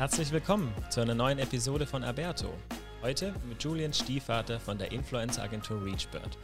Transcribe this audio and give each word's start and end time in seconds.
Herzlich 0.00 0.32
willkommen 0.32 0.72
zu 0.88 1.02
einer 1.02 1.14
neuen 1.14 1.38
Episode 1.38 1.84
von 1.84 2.02
Alberto. 2.02 2.48
Heute 3.02 3.34
mit 3.46 3.62
Julian 3.62 3.92
Stiefvater 3.92 4.58
von 4.58 4.78
der 4.78 4.92
Influencer-Agentur 4.92 5.84
ReachBird. 5.84 6.38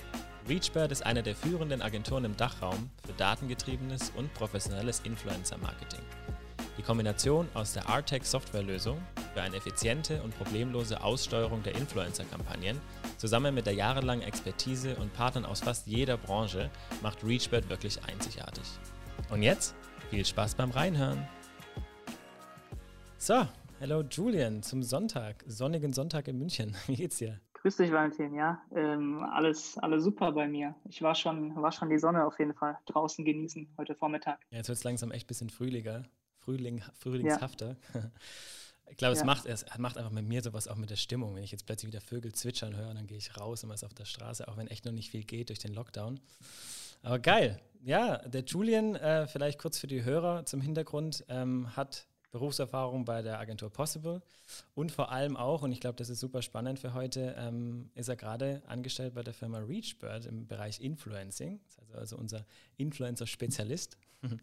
ReachBird 0.47 0.93
ist 0.93 1.07
eine 1.07 1.23
der 1.23 1.35
führenden 1.35 1.81
Agenturen 1.81 2.27
im 2.27 2.37
Dachraum 2.37 2.91
für 3.07 3.15
datengetriebenes 3.15 4.13
und 4.15 4.31
professionelles 4.35 5.01
Influencer-Marketing. 5.05 6.03
Die 6.77 6.83
Kombination 6.83 7.49
aus 7.55 7.73
der 7.73 7.89
RTEC 7.89 8.27
Softwarelösung 8.27 9.01
für 9.33 9.41
eine 9.41 9.57
effiziente 9.57 10.21
und 10.23 10.37
problemlose 10.37 11.03
Aussteuerung 11.03 11.63
der 11.63 11.77
Influencer-Kampagnen 11.77 12.79
zusammen 13.17 13.55
mit 13.55 13.65
der 13.65 13.73
jahrelangen 13.73 14.29
Expertise 14.29 14.97
und 14.97 15.15
Partnern 15.15 15.47
aus 15.47 15.61
fast 15.61 15.87
jeder 15.87 16.19
Branche 16.19 16.69
macht 17.03 17.25
ReachBird 17.25 17.71
wirklich 17.71 18.01
einzigartig. 18.07 18.65
Und 19.31 19.43
jetzt 19.43 19.75
viel 20.11 20.27
Spaß 20.27 20.57
beim 20.57 20.73
Reinhören! 20.73 21.27
So, 23.27 23.45
hello 23.81 24.05
Julian 24.09 24.63
zum 24.63 24.85
Sonntag, 24.85 25.43
sonnigen 25.49 25.93
Sonntag 25.93 26.29
in 26.29 26.39
München. 26.39 26.77
Wie 26.87 26.95
geht's 26.95 27.17
dir? 27.17 27.41
Grüß 27.55 27.77
dich, 27.77 27.91
Valentin, 27.91 28.33
ja. 28.37 28.63
Ähm, 28.73 29.21
alles, 29.33 29.77
alles 29.79 30.05
super 30.05 30.31
bei 30.31 30.47
mir. 30.47 30.77
Ich 30.89 31.03
war 31.03 31.17
schon, 31.17 31.57
war 31.57 31.73
schon 31.73 31.91
die 31.91 31.99
Sonne 31.99 32.25
auf 32.25 32.39
jeden 32.39 32.55
Fall 32.55 32.79
draußen 32.87 33.25
genießen 33.25 33.75
heute 33.79 33.97
Vormittag. 33.97 34.39
Ja, 34.51 34.59
jetzt 34.59 34.69
wird 34.69 34.79
es 34.79 34.85
langsam 34.85 35.11
echt 35.11 35.25
ein 35.25 35.27
bisschen 35.27 35.51
frühlinger, 35.51 36.05
Frühling, 36.39 36.85
frühlingshafter. 36.95 37.77
Ja. 37.95 38.01
Ich 38.89 38.97
glaube, 38.99 39.15
es, 39.15 39.19
ja. 39.19 39.25
macht, 39.25 39.47
es 39.47 39.67
macht 39.79 39.99
einfach 39.99 40.13
mit 40.13 40.29
mir 40.29 40.41
sowas 40.43 40.69
auch 40.69 40.77
mit 40.77 40.91
der 40.91 40.95
Stimmung. 40.95 41.35
Wenn 41.35 41.43
ich 41.43 41.51
jetzt 41.51 41.67
plötzlich 41.67 41.89
wieder 41.89 42.01
Vögel 42.01 42.33
zwitschern 42.33 42.77
höre, 42.77 42.95
dann 42.95 43.09
gehe 43.09 43.19
ich 43.19 43.37
raus 43.37 43.65
und 43.65 43.71
was 43.71 43.83
auf 43.83 43.93
der 43.95 44.05
Straße, 44.05 44.47
auch 44.47 44.57
wenn 44.57 44.69
echt 44.69 44.85
noch 44.85 44.93
nicht 44.93 45.11
viel 45.11 45.25
geht 45.25 45.49
durch 45.49 45.59
den 45.59 45.75
Lockdown. 45.75 46.21
Aber 47.03 47.19
geil. 47.19 47.61
Ja, 47.83 48.19
der 48.19 48.45
Julian, 48.45 48.95
äh, 48.95 49.27
vielleicht 49.27 49.59
kurz 49.59 49.81
für 49.81 49.89
die 49.89 50.05
Hörer 50.05 50.47
zum 50.47 50.61
Hintergrund, 50.61 51.25
ähm, 51.29 51.75
hat 51.75 52.07
Berufserfahrung 52.37 53.07
bei 53.07 53.23
der 53.23 53.39
Agentur 53.41 53.71
Possible 53.71 54.21
und 54.75 54.93
vor 54.93 55.11
allem 55.11 55.39
auch, 55.39 55.63
und 55.63 55.73
ich 55.73 55.81
glaube, 55.81 55.97
das 55.97 56.11
ist 56.11 56.21
super 56.21 56.43
spannend 56.43 56.79
für 56.79 56.93
heute, 56.93 57.35
ähm, 57.39 57.89
ist 57.95 58.09
er 58.09 58.17
gerade 58.17 58.63
angestellt 58.67 59.15
bei 59.15 59.23
der 59.23 59.33
Firma 59.33 59.59
ReachBird 59.59 60.27
im 60.27 60.47
Bereich 60.47 60.83
Influencing, 60.83 61.61
also, 61.81 61.99
also 61.99 62.17
unser 62.19 62.45
Influencer-Spezialist. 62.77 63.97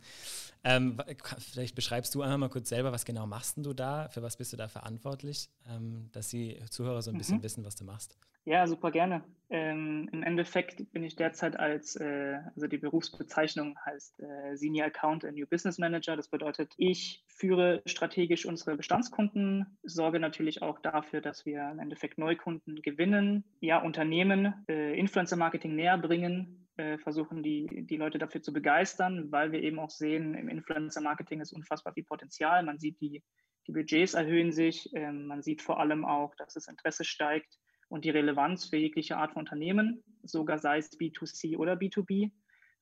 ähm, 0.63 0.97
vielleicht 1.37 1.75
beschreibst 1.75 2.15
du 2.15 2.23
einmal 2.23 2.39
mal 2.39 2.49
kurz 2.49 2.69
selber, 2.69 2.91
was 2.91 3.05
genau 3.05 3.27
machst 3.27 3.57
du 3.57 3.73
da, 3.73 4.09
für 4.09 4.23
was 4.23 4.37
bist 4.37 4.51
du 4.53 4.57
da 4.57 4.67
verantwortlich, 4.67 5.49
ähm, 5.67 6.09
dass 6.13 6.29
die 6.29 6.57
Zuhörer 6.71 7.03
so 7.03 7.11
ein 7.11 7.17
bisschen 7.19 7.37
mhm. 7.37 7.43
wissen, 7.43 7.63
was 7.63 7.75
du 7.75 7.83
machst. 7.83 8.17
Ja, 8.45 8.67
super 8.67 8.91
gerne. 8.91 9.23
Ähm, 9.49 10.09
Im 10.11 10.23
Endeffekt 10.23 10.91
bin 10.91 11.03
ich 11.03 11.15
derzeit 11.15 11.57
als, 11.57 11.95
äh, 11.95 12.39
also 12.55 12.67
die 12.67 12.77
Berufsbezeichnung 12.77 13.77
heißt 13.85 14.19
äh, 14.19 14.55
Senior 14.57 14.87
Account 14.87 15.23
and 15.23 15.37
New 15.37 15.45
Business 15.47 15.77
Manager. 15.77 16.17
Das 16.17 16.27
bedeutet, 16.27 16.73
ich 16.77 17.23
führe 17.27 17.81
strategisch 17.85 18.45
unsere 18.45 18.75
Bestandskunden, 18.75 19.77
sorge 19.83 20.19
natürlich 20.19 20.61
auch 20.61 20.79
dafür, 20.79 21.21
dass 21.21 21.45
wir 21.45 21.69
im 21.71 21.79
Endeffekt 21.79 22.17
Neukunden 22.17 22.81
gewinnen, 22.81 23.45
ja, 23.61 23.81
Unternehmen 23.81 24.65
äh, 24.67 24.97
Influencer 24.99 25.37
Marketing 25.37 25.75
näher 25.75 25.97
bringen, 25.97 26.67
äh, 26.75 26.97
versuchen 26.97 27.43
die, 27.43 27.85
die 27.85 27.97
Leute 27.97 28.17
dafür 28.17 28.41
zu 28.41 28.51
begeistern, 28.51 29.31
weil 29.31 29.53
wir 29.53 29.61
eben 29.61 29.79
auch 29.79 29.91
sehen, 29.91 30.33
im 30.33 30.49
Influencer 30.49 31.01
Marketing 31.01 31.39
ist 31.39 31.53
unfassbar 31.53 31.93
viel 31.93 32.03
Potenzial. 32.03 32.63
Man 32.63 32.79
sieht, 32.79 32.99
die, 32.99 33.23
die 33.67 33.71
Budgets 33.71 34.15
erhöhen 34.15 34.51
sich, 34.51 34.89
ähm, 34.95 35.27
man 35.27 35.43
sieht 35.43 35.61
vor 35.61 35.79
allem 35.79 36.03
auch, 36.03 36.35
dass 36.35 36.55
das 36.55 36.67
Interesse 36.67 37.05
steigt 37.05 37.59
und 37.93 38.05
die 38.05 38.09
Relevanz 38.09 38.65
für 38.65 38.77
jegliche 38.77 39.17
Art 39.17 39.33
von 39.33 39.41
Unternehmen, 39.41 40.03
sogar 40.23 40.57
sei 40.57 40.79
es 40.79 40.99
B2C 40.99 41.57
oder 41.57 41.73
B2B. 41.73 42.31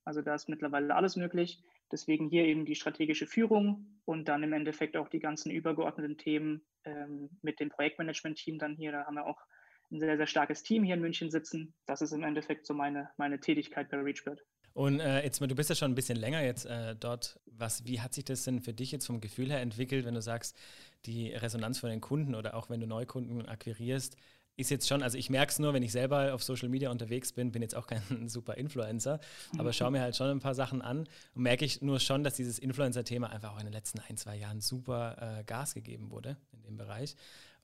Also 0.06 0.22
da 0.22 0.34
ist 0.34 0.48
mittlerweile 0.48 0.96
alles 0.96 1.18
möglich. 1.18 1.62
Deswegen 1.92 2.30
hier 2.30 2.46
eben 2.46 2.64
die 2.64 2.76
strategische 2.76 3.28
Führung 3.28 4.00
und 4.06 4.30
dann 4.30 4.42
im 4.42 4.54
Endeffekt 4.54 4.96
auch 4.96 5.10
die 5.10 5.20
ganzen 5.20 5.52
übergeordneten 5.52 6.18
Themen 6.18 6.62
ähm, 6.86 7.30
mit 7.42 7.60
dem 7.60 7.68
Projektmanagement-Team 7.68 8.58
dann 8.58 8.78
hier. 8.78 8.94
Da 8.94 9.06
haben 9.06 9.16
wir 9.16 9.26
auch 9.26 9.42
ein 9.92 10.00
sehr, 10.00 10.16
sehr 10.16 10.28
starkes 10.28 10.64
Team 10.64 10.86
hier 10.86 10.96
in 10.96 11.02
München 11.02 11.30
sitzen. 11.30 11.74
Das 11.86 12.02
ist 12.02 12.14
im 12.14 12.24
Endeffekt 12.24 12.66
so 12.66 12.74
meine, 12.74 13.10
meine 13.18 13.42
Tätigkeit 13.42 13.90
bei 13.90 13.98
ReachBird. 13.98 14.42
Und 14.72 15.02
äh, 15.02 15.26
jetzt, 15.26 15.42
du 15.42 15.56
bist 15.56 15.70
ja 15.70 15.76
schon 15.76 15.92
ein 15.92 15.96
bisschen 15.96 16.18
länger 16.18 16.42
jetzt 16.42 16.66
äh, 16.68 16.96
dort. 16.96 17.38
Was, 17.48 17.86
wie 17.86 18.00
hat 18.00 18.14
sich 18.14 18.24
das 18.24 18.46
denn 18.46 18.62
für 18.62 18.72
dich 18.72 18.94
jetzt 18.94 19.08
vom 19.08 19.20
Gefühl 19.20 19.52
her 19.52 19.60
entwickelt, 19.60 20.06
wenn 20.06 20.14
du 20.14 20.22
sagst, 20.22 20.58
die 21.06 21.34
Resonanz 21.34 21.80
von 21.80 21.90
den 21.90 22.00
Kunden 22.00 22.34
oder 22.34 22.56
auch 22.56 22.70
wenn 22.70 22.80
du 22.80 22.88
Neukunden 22.88 23.46
akquirierst, 23.46 24.16
ist 24.58 24.70
jetzt 24.70 24.88
schon, 24.88 25.02
also 25.02 25.18
ich 25.18 25.30
merke 25.30 25.52
es 25.52 25.60
nur, 25.60 25.74
wenn 25.74 25.84
ich 25.84 25.92
selber 25.92 26.34
auf 26.34 26.44
Social 26.44 26.70
Media 26.70 26.92
unterwegs 26.92 27.32
bin, 27.34 27.52
bin 27.52 27.62
jetzt 27.62 27.76
auch 27.76 27.88
kein 27.88 28.02
super 28.28 28.58
Influencer, 28.58 29.20
aber 29.58 29.74
schaue 29.74 29.92
mir 29.92 30.02
halt 30.02 30.16
schon 30.16 30.30
ein 30.30 30.40
paar 30.40 30.56
Sachen 30.56 30.82
an 30.82 31.08
und 31.34 31.44
merke 31.44 31.66
ich 31.66 31.82
nur 31.82 32.00
schon, 32.00 32.24
dass 32.24 32.36
dieses 32.36 32.60
Influencer-Thema 32.60 33.30
einfach 33.30 33.54
auch 33.54 33.60
in 33.60 33.66
den 33.66 33.74
letzten 33.74 34.00
ein, 34.00 34.18
zwei 34.18 34.36
Jahren 34.36 34.62
super 34.62 35.40
äh, 35.40 35.44
Gas 35.44 35.74
gegeben 35.74 36.12
wurde 36.12 36.38
in 36.54 36.64
dem 36.64 36.78
Bereich. 36.78 37.16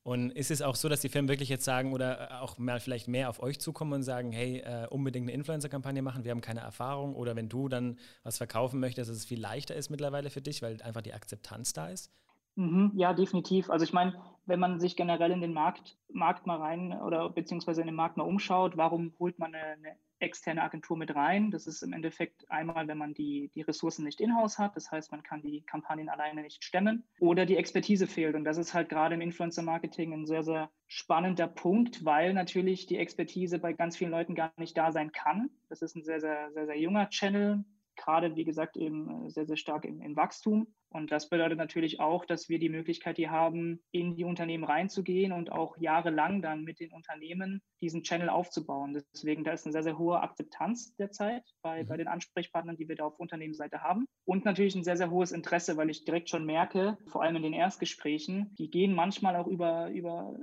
Und 0.08 0.32
ist 0.32 0.52
es 0.52 0.62
auch 0.62 0.78
so, 0.78 0.88
dass 0.88 1.02
die 1.02 1.10
Firmen 1.10 1.28
wirklich 1.28 1.50
jetzt 1.50 1.66
sagen 1.66 1.92
oder 1.92 2.32
äh, 2.32 2.34
auch 2.36 2.58
mal 2.58 2.80
vielleicht 2.80 3.10
mehr 3.10 3.30
auf 3.30 3.44
euch 3.44 3.60
zukommen 3.60 3.92
und 3.92 4.04
sagen, 4.04 4.32
hey, 4.32 4.60
äh, 4.60 4.88
unbedingt 4.90 5.26
eine 5.26 5.34
Influencer-Kampagne 5.34 6.02
machen, 6.02 6.24
wir 6.24 6.32
haben 6.32 6.40
keine 6.40 6.62
Erfahrung 6.62 7.14
oder 7.14 7.36
wenn 7.36 7.50
du 7.50 7.68
dann 7.68 8.00
was 8.24 8.38
verkaufen 8.38 8.80
möchtest, 8.80 9.10
dass 9.10 9.18
es 9.18 9.26
viel 9.26 9.42
leichter 9.42 9.76
ist 9.76 9.90
mittlerweile 9.90 10.30
für 10.30 10.42
dich, 10.42 10.62
weil 10.62 10.82
einfach 10.82 11.02
die 11.02 11.14
Akzeptanz 11.14 11.74
da 11.74 11.90
ist? 11.90 12.10
Mhm, 12.58 12.92
ja, 12.96 13.14
definitiv. 13.14 13.70
Also 13.70 13.86
ich 13.86 13.94
meine, 13.94 14.20
wenn 14.48 14.60
man 14.60 14.80
sich 14.80 14.96
generell 14.96 15.30
in 15.32 15.42
den 15.42 15.54
Markt, 15.54 15.96
Markt 16.12 16.48
mal 16.48 16.58
rein 16.58 16.92
oder 17.02 17.30
beziehungsweise 17.30 17.82
in 17.82 17.88
den 17.88 17.96
Markt 17.96 18.18
mal 18.18 18.24
umschaut, 18.24 18.78
warum 18.78 19.14
holt 19.20 19.38
man 19.38 19.54
eine, 19.54 19.74
eine 19.74 19.96
externe 20.18 20.64
Agentur 20.64 20.98
mit 20.98 21.14
rein? 21.14 21.52
Das 21.52 21.68
ist 21.68 21.84
im 21.84 21.94
Endeffekt 21.94 22.50
einmal, 22.50 22.88
wenn 22.88 22.98
man 22.98 23.14
die, 23.14 23.52
die 23.54 23.62
Ressourcen 23.62 24.06
nicht 24.06 24.20
in-house 24.22 24.58
hat, 24.58 24.76
das 24.76 24.92
heißt, 24.92 25.12
man 25.12 25.22
kann 25.22 25.44
die 25.44 25.62
Kampagnen 25.62 26.10
alleine 26.10 26.42
nicht 26.42 26.64
stemmen 26.64 27.04
oder 27.20 27.46
die 27.46 27.58
Expertise 27.58 28.08
fehlt. 28.08 28.34
Und 28.34 28.44
das 28.44 28.58
ist 28.58 28.74
halt 28.74 28.90
gerade 28.90 29.14
im 29.14 29.22
Influencer-Marketing 29.22 30.12
ein 30.14 30.26
sehr, 30.26 30.42
sehr 30.44 30.72
spannender 30.88 31.48
Punkt, 31.48 32.06
weil 32.06 32.34
natürlich 32.34 32.88
die 32.88 32.98
Expertise 32.98 33.60
bei 33.60 33.74
ganz 33.74 33.98
vielen 33.98 34.12
Leuten 34.12 34.34
gar 34.34 34.52
nicht 34.58 34.76
da 34.76 34.92
sein 34.92 35.12
kann. 35.12 35.52
Das 35.70 35.84
ist 35.84 35.96
ein 35.96 36.04
sehr, 36.04 36.22
sehr, 36.22 36.52
sehr, 36.54 36.66
sehr 36.66 36.80
junger 36.80 37.08
Channel 37.10 37.66
gerade, 37.98 38.36
wie 38.36 38.46
gesagt, 38.46 38.78
eben 38.78 39.26
äh, 39.26 39.30
sehr, 39.30 39.46
sehr 39.46 39.58
stark 39.58 39.86
im, 39.86 40.02
im, 40.02 40.16
Wachstum. 40.16 40.74
Und 40.90 41.12
das 41.12 41.30
bedeutet 41.30 41.58
natürlich 41.58 42.00
auch, 42.00 42.26
dass 42.26 42.48
wir 42.48 42.60
die 42.60 42.70
Möglichkeit 42.70 43.18
hier 43.18 43.30
haben, 43.30 43.82
in 43.92 44.16
die 44.16 44.24
Unternehmen 44.24 44.64
reinzugehen 44.64 45.34
und 45.34 45.52
auch 45.52 45.78
jahrelang 45.78 46.42
dann 46.42 46.64
mit 46.64 46.80
den 46.80 46.94
Unternehmen 46.94 47.62
diesen 47.82 48.04
Channel 48.04 48.30
aufzubauen. 48.30 49.04
Deswegen, 49.14 49.44
da 49.44 49.52
ist 49.52 49.66
eine 49.66 49.74
sehr, 49.74 49.84
sehr 49.84 49.98
hohe 49.98 50.22
Akzeptanz 50.22 50.96
derzeit 50.96 51.44
bei, 51.62 51.84
mhm. 51.84 51.88
bei 51.88 51.98
den 51.98 52.08
Ansprechpartnern, 52.08 52.78
die 52.78 52.88
wir 52.88 52.96
da 52.96 53.06
auf 53.06 53.20
Unternehmensseite 53.20 53.82
haben. 53.82 54.06
Und 54.26 54.46
natürlich 54.46 54.76
ein 54.76 54.84
sehr, 54.84 54.98
sehr 54.98 55.12
hohes 55.12 55.32
Interesse, 55.32 55.76
weil 55.76 55.90
ich 55.90 56.06
direkt 56.06 56.30
schon 56.30 56.46
merke, 56.46 56.98
vor 57.08 57.24
allem 57.24 57.36
in 57.36 57.44
den 57.44 57.54
Erstgesprächen, 57.54 58.56
die 58.58 58.70
gehen 58.70 58.94
manchmal 58.94 59.36
auch 59.36 59.48
über, 59.48 59.90
über 59.90 60.38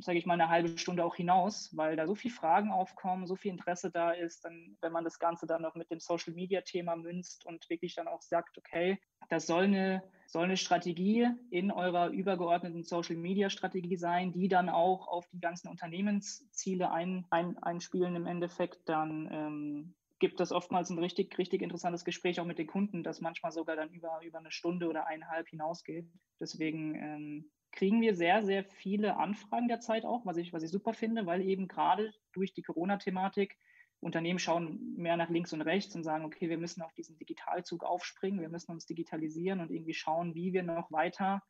sage 0.00 0.18
ich 0.18 0.26
mal, 0.26 0.34
eine 0.34 0.48
halbe 0.48 0.76
Stunde 0.78 1.04
auch 1.04 1.14
hinaus, 1.14 1.74
weil 1.76 1.96
da 1.96 2.06
so 2.06 2.14
viele 2.14 2.34
Fragen 2.34 2.70
aufkommen, 2.70 3.26
so 3.26 3.36
viel 3.36 3.52
Interesse 3.52 3.90
da 3.90 4.10
ist, 4.10 4.44
dann, 4.44 4.76
wenn 4.80 4.92
man 4.92 5.04
das 5.04 5.18
Ganze 5.18 5.46
dann 5.46 5.62
noch 5.62 5.74
mit 5.74 5.90
dem 5.90 6.00
Social 6.00 6.34
Media 6.34 6.60
Thema 6.60 6.96
münzt 6.96 7.46
und 7.46 7.68
wirklich 7.70 7.94
dann 7.94 8.08
auch 8.08 8.22
sagt, 8.22 8.58
okay, 8.58 8.98
das 9.28 9.46
soll 9.46 9.64
eine, 9.64 10.02
soll 10.26 10.44
eine 10.44 10.56
Strategie 10.56 11.28
in 11.50 11.70
eurer 11.70 12.08
übergeordneten 12.08 12.82
Social 12.82 13.16
Media 13.16 13.48
Strategie 13.48 13.96
sein, 13.96 14.32
die 14.32 14.48
dann 14.48 14.68
auch 14.68 15.08
auf 15.08 15.26
die 15.28 15.40
ganzen 15.40 15.68
Unternehmensziele 15.68 16.90
ein, 16.90 17.24
ein, 17.30 17.58
einspielen 17.62 18.16
im 18.16 18.26
Endeffekt, 18.26 18.88
dann 18.88 19.28
ähm, 19.32 19.94
gibt 20.18 20.40
es 20.40 20.52
oftmals 20.52 20.90
ein 20.90 20.98
richtig, 20.98 21.36
richtig 21.38 21.62
interessantes 21.62 22.04
Gespräch 22.04 22.38
auch 22.38 22.44
mit 22.44 22.58
den 22.58 22.66
Kunden, 22.68 23.02
das 23.02 23.20
manchmal 23.20 23.52
sogar 23.52 23.74
dann 23.74 23.90
über, 23.90 24.20
über 24.22 24.38
eine 24.38 24.52
Stunde 24.52 24.88
oder 24.88 25.06
eineinhalb 25.06 25.48
hinausgeht. 25.48 26.06
Deswegen 26.38 26.94
ähm, 26.94 27.50
kriegen 27.72 28.00
wir 28.00 28.14
sehr, 28.14 28.44
sehr 28.44 28.64
viele 28.64 29.16
Anfragen 29.16 29.68
derzeit 29.68 30.04
auch, 30.04 30.24
was 30.24 30.36
ich, 30.36 30.52
was 30.52 30.62
ich 30.62 30.70
super 30.70 30.92
finde, 30.92 31.26
weil 31.26 31.42
eben 31.42 31.68
gerade 31.68 32.12
durch 32.32 32.52
die 32.52 32.62
Corona-Thematik 32.62 33.56
Unternehmen 34.00 34.40
schauen 34.40 34.94
mehr 34.96 35.16
nach 35.16 35.30
links 35.30 35.52
und 35.52 35.62
rechts 35.62 35.94
und 35.94 36.02
sagen, 36.02 36.24
okay, 36.24 36.48
wir 36.48 36.58
müssen 36.58 36.82
auf 36.82 36.92
diesen 36.92 37.16
Digitalzug 37.18 37.84
aufspringen, 37.84 38.40
wir 38.40 38.48
müssen 38.48 38.72
uns 38.72 38.84
digitalisieren 38.84 39.60
und 39.60 39.70
irgendwie 39.70 39.94
schauen, 39.94 40.34
wie 40.34 40.52
wir 40.52 40.64
noch 40.64 40.90
weiter, 40.90 41.40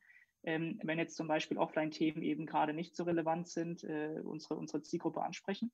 ähm, 0.43 0.79
wenn 0.83 0.99
jetzt 0.99 1.15
zum 1.15 1.27
Beispiel 1.27 1.57
Offline-Themen 1.57 2.21
eben 2.21 2.45
gerade 2.45 2.73
nicht 2.73 2.95
so 2.95 3.05
relevant 3.05 3.47
sind, 3.47 3.83
äh, 3.83 4.21
unsere, 4.23 4.55
unsere 4.55 4.83
Zielgruppe 4.83 5.23
ansprechen. 5.23 5.71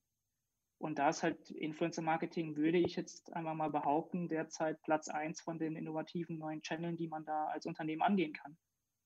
Und 0.78 1.00
da 1.00 1.10
ist 1.10 1.22
halt 1.22 1.52
Influencer-Marketing, 1.52 2.56
würde 2.56 2.78
ich 2.78 2.96
jetzt 2.96 3.34
einmal 3.34 3.56
mal 3.56 3.70
behaupten, 3.70 4.30
derzeit 4.30 4.82
Platz 4.82 5.10
eins 5.10 5.42
von 5.42 5.60
den 5.60 5.76
innovativen 5.76 6.38
neuen 6.38 6.62
Channeln, 6.62 6.96
die 6.96 7.10
man 7.10 7.26
da 7.26 7.48
als 7.48 7.66
Unternehmen 7.66 8.02
angehen 8.02 8.32
kann. 8.32 8.58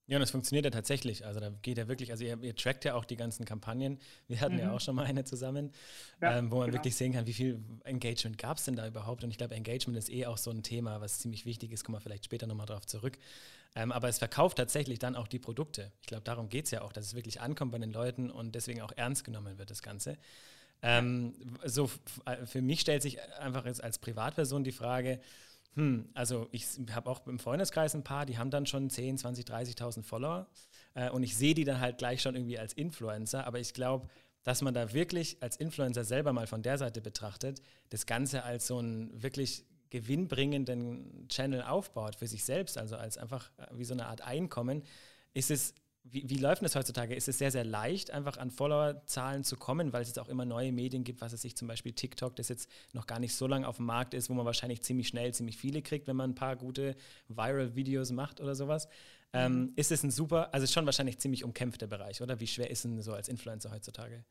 Ja, 0.08 0.18
und 0.18 0.22
das 0.22 0.32
funktioniert 0.32 0.66
ja 0.66 0.72
tatsächlich. 0.72 1.26
Also 1.26 1.40
da 1.40 1.50
geht 1.62 1.78
ja 1.78 1.88
wirklich, 1.88 2.12
also 2.12 2.26
ihr, 2.26 2.38
ihr 2.42 2.56
trackt 2.56 2.84
ja 2.84 2.96
auch 2.96 3.06
die 3.06 3.16
ganzen 3.16 3.46
Kampagnen. 3.46 4.00
Wir 4.28 4.42
hatten 4.42 4.56
mhm. 4.56 4.60
ja 4.60 4.72
auch 4.74 4.82
schon 4.82 4.96
mal 4.96 5.06
eine 5.06 5.24
zusammen, 5.24 5.72
ja, 6.22 6.38
ähm, 6.38 6.52
wo 6.52 6.58
man 6.58 6.66
genau. 6.66 6.80
wirklich 6.80 6.96
sehen 6.96 7.14
kann, 7.14 7.26
wie 7.26 7.34
viel 7.34 7.64
Engagement 7.86 8.38
gab 8.38 8.58
es 8.58 8.66
denn 8.66 8.76
da 8.76 8.86
überhaupt. 8.86 9.24
Und 9.24 9.32
ich 9.32 9.38
glaube, 9.38 9.56
Engagement 9.56 9.98
ist 9.98 10.10
eh 10.10 10.26
auch 10.26 10.38
so 10.38 10.52
ein 10.52 10.62
Thema, 10.62 11.00
was 11.00 11.20
ziemlich 11.20 11.46
wichtig 11.46 11.72
ist. 11.72 11.86
Kommen 11.86 11.96
wir 11.96 12.02
vielleicht 12.02 12.26
später 12.26 12.48
nochmal 12.48 12.66
drauf 12.66 12.86
zurück. 12.86 13.18
Ähm, 13.76 13.94
aber 13.94 14.10
es 14.10 14.20
verkauft 14.20 14.58
tatsächlich 14.58 15.00
dann 15.00 15.16
auch 15.16 15.28
die 15.28 15.40
Produkte. 15.40 15.92
Ich 16.02 16.08
glaube, 16.08 16.24
darum 16.24 16.50
geht 16.50 16.66
es 16.66 16.72
ja 16.72 16.82
auch, 16.82 16.92
dass 16.92 17.06
es 17.06 17.16
wirklich 17.16 17.40
ankommt 17.40 17.72
bei 17.72 17.80
den 17.80 17.92
Leuten 17.92 18.30
und 18.30 18.56
deswegen 18.56 18.82
auch 18.82 18.92
ernst 18.96 19.24
genommen 19.24 19.58
wird, 19.58 19.72
das 19.72 19.82
Ganze. 19.82 20.18
Ähm, 20.82 21.34
so 21.64 21.90
äh, 22.26 22.46
für 22.46 22.62
mich 22.62 22.82
stellt 22.82 23.02
sich 23.02 23.22
einfach 23.40 23.66
jetzt 23.66 23.82
als 23.82 24.00
Privatperson 24.00 24.66
die 24.66 24.74
Frage, 24.74 25.22
hm, 25.76 26.10
also 26.14 26.48
ich 26.52 26.66
habe 26.92 27.10
auch 27.10 27.26
im 27.28 27.40
Freundeskreis 27.40 27.96
ein 27.96 28.04
paar, 28.04 28.26
die 28.26 28.38
haben 28.38 28.52
dann 28.52 28.66
schon 28.66 28.90
10, 28.90 29.18
20, 29.18 29.46
30.000 29.46 30.04
Follower. 30.04 30.48
äh, 30.94 31.10
und 31.10 31.24
ich 31.24 31.36
sehe 31.36 31.54
die 31.54 31.64
dann 31.64 31.80
halt 31.80 31.98
gleich 31.98 32.22
schon 32.22 32.36
irgendwie 32.36 32.60
als 32.60 32.74
Influencer, 32.74 33.48
aber 33.48 33.60
ich 33.60 33.74
glaube, 33.74 34.08
dass 34.44 34.62
man 34.62 34.74
da 34.74 34.94
wirklich 34.94 35.38
als 35.42 35.56
Influencer 35.58 36.04
selber 36.04 36.34
mal 36.34 36.48
von 36.48 36.62
der 36.62 36.78
Seite 36.78 37.02
betrachtet, 37.02 37.62
das 37.90 38.06
Ganze 38.06 38.44
als 38.44 38.68
so 38.68 38.78
einen 38.78 39.24
wirklich 39.24 39.66
gewinnbringenden 39.90 41.28
Channel 41.30 41.62
aufbaut 41.62 42.16
für 42.16 42.28
sich 42.28 42.44
selbst, 42.44 42.78
also 42.78 42.96
als 42.96 43.18
einfach 43.18 43.52
äh, 43.58 43.68
wie 43.74 43.86
so 43.86 43.94
eine 43.94 44.08
Art 44.08 44.22
Einkommen, 44.22 44.84
ist 45.34 45.50
es 45.50 45.74
wie, 46.04 46.30
wie 46.30 46.38
läuft 46.38 46.62
das 46.62 46.76
heutzutage? 46.76 47.16
Ist 47.16 47.28
es 47.30 47.38
sehr, 47.38 47.52
sehr 47.52 47.64
leicht, 47.64 48.12
einfach 48.12 48.38
an 48.38 48.52
Followerzahlen 48.52 49.44
zu 49.44 49.56
kommen, 49.56 49.94
weil 49.94 50.02
es 50.02 50.10
jetzt 50.10 50.20
auch 50.20 50.28
immer 50.28 50.46
neue 50.46 50.72
Medien 50.72 51.04
gibt, 51.04 51.22
was 51.22 51.34
es 51.34 51.42
sich 51.42 51.56
zum 51.56 51.68
Beispiel 51.68 51.94
TikTok, 51.94 52.36
das 52.36 52.50
jetzt 52.50 52.70
noch 52.92 53.08
gar 53.08 53.20
nicht 53.20 53.34
so 53.36 53.48
lange 53.48 53.68
auf 53.68 53.78
dem 53.78 53.86
Markt 53.86 54.14
ist, 54.14 54.30
wo 54.30 54.34
man 54.34 54.46
wahrscheinlich 54.46 54.82
ziemlich 54.82 55.08
schnell 55.08 55.34
ziemlich 55.34 55.58
viele 55.58 55.82
kriegt, 55.82 56.08
wenn 56.08 56.16
man 56.16 56.32
ein 56.32 56.36
paar 56.36 56.56
gute 56.58 56.96
Viral-Videos 57.30 58.12
macht 58.12 58.42
oder 58.42 58.54
sowas. 58.54 58.90
Ähm, 59.36 59.54
mhm. 59.54 59.74
ist 59.78 59.92
es 59.92 60.04
ein 60.04 60.12
super, 60.12 60.54
also 60.54 60.68
schon 60.68 60.86
wahrscheinlich 60.86 61.18
ziemlich 61.20 61.44
umkämpfter 61.44 61.88
Bereich, 61.88 62.22
oder? 62.22 62.40
Wie 62.40 62.48
schwer 62.48 62.70
ist 62.70 62.84
denn 62.84 63.02
so 63.02 63.14
als 63.14 63.30
Influencer 63.30 63.72
heutzutage? 63.72 64.24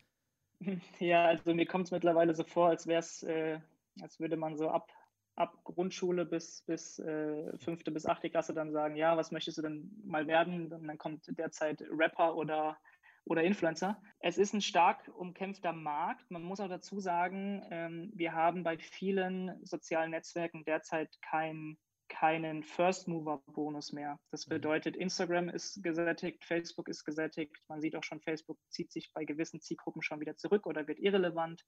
Ja, 1.00 1.24
also 1.24 1.54
mir 1.54 1.66
kommt 1.66 1.86
es 1.86 1.90
mittlerweile 1.90 2.36
so 2.36 2.44
vor, 2.44 2.68
als 2.68 2.86
wäre 2.86 3.00
es, 3.00 3.24
äh, 3.24 3.58
als 4.00 4.20
würde 4.20 4.36
man 4.36 4.56
so 4.56 4.68
ab 4.68 4.92
ab 5.36 5.58
Grundschule 5.64 6.24
bis, 6.24 6.62
bis 6.62 6.98
äh, 6.98 7.56
fünfte 7.58 7.90
bis 7.90 8.06
achte 8.06 8.30
Klasse 8.30 8.54
dann 8.54 8.72
sagen, 8.72 8.96
ja, 8.96 9.16
was 9.16 9.30
möchtest 9.30 9.58
du 9.58 9.62
denn 9.62 9.90
mal 10.04 10.26
werden? 10.26 10.72
Und 10.72 10.86
dann 10.86 10.98
kommt 10.98 11.26
derzeit 11.38 11.82
Rapper 11.90 12.36
oder, 12.36 12.78
oder 13.24 13.42
Influencer. 13.42 14.00
Es 14.20 14.36
ist 14.36 14.52
ein 14.52 14.60
stark 14.60 15.10
umkämpfter 15.14 15.72
Markt. 15.72 16.30
Man 16.30 16.42
muss 16.42 16.60
auch 16.60 16.68
dazu 16.68 17.00
sagen, 17.00 17.66
ähm, 17.70 18.12
wir 18.14 18.34
haben 18.34 18.62
bei 18.62 18.78
vielen 18.78 19.64
sozialen 19.64 20.10
Netzwerken 20.10 20.64
derzeit 20.64 21.08
kein, 21.22 21.78
keinen 22.08 22.62
First 22.62 23.08
Mover 23.08 23.42
Bonus 23.46 23.92
mehr. 23.92 24.18
Das 24.30 24.46
mhm. 24.46 24.50
bedeutet, 24.50 24.96
Instagram 24.96 25.48
ist 25.48 25.82
gesättigt, 25.82 26.44
Facebook 26.44 26.88
ist 26.88 27.04
gesättigt. 27.04 27.56
Man 27.68 27.80
sieht 27.80 27.96
auch 27.96 28.04
schon, 28.04 28.20
Facebook 28.20 28.58
zieht 28.68 28.92
sich 28.92 29.10
bei 29.14 29.24
gewissen 29.24 29.62
Zielgruppen 29.62 30.02
schon 30.02 30.20
wieder 30.20 30.36
zurück 30.36 30.66
oder 30.66 30.86
wird 30.86 30.98
irrelevant 30.98 31.64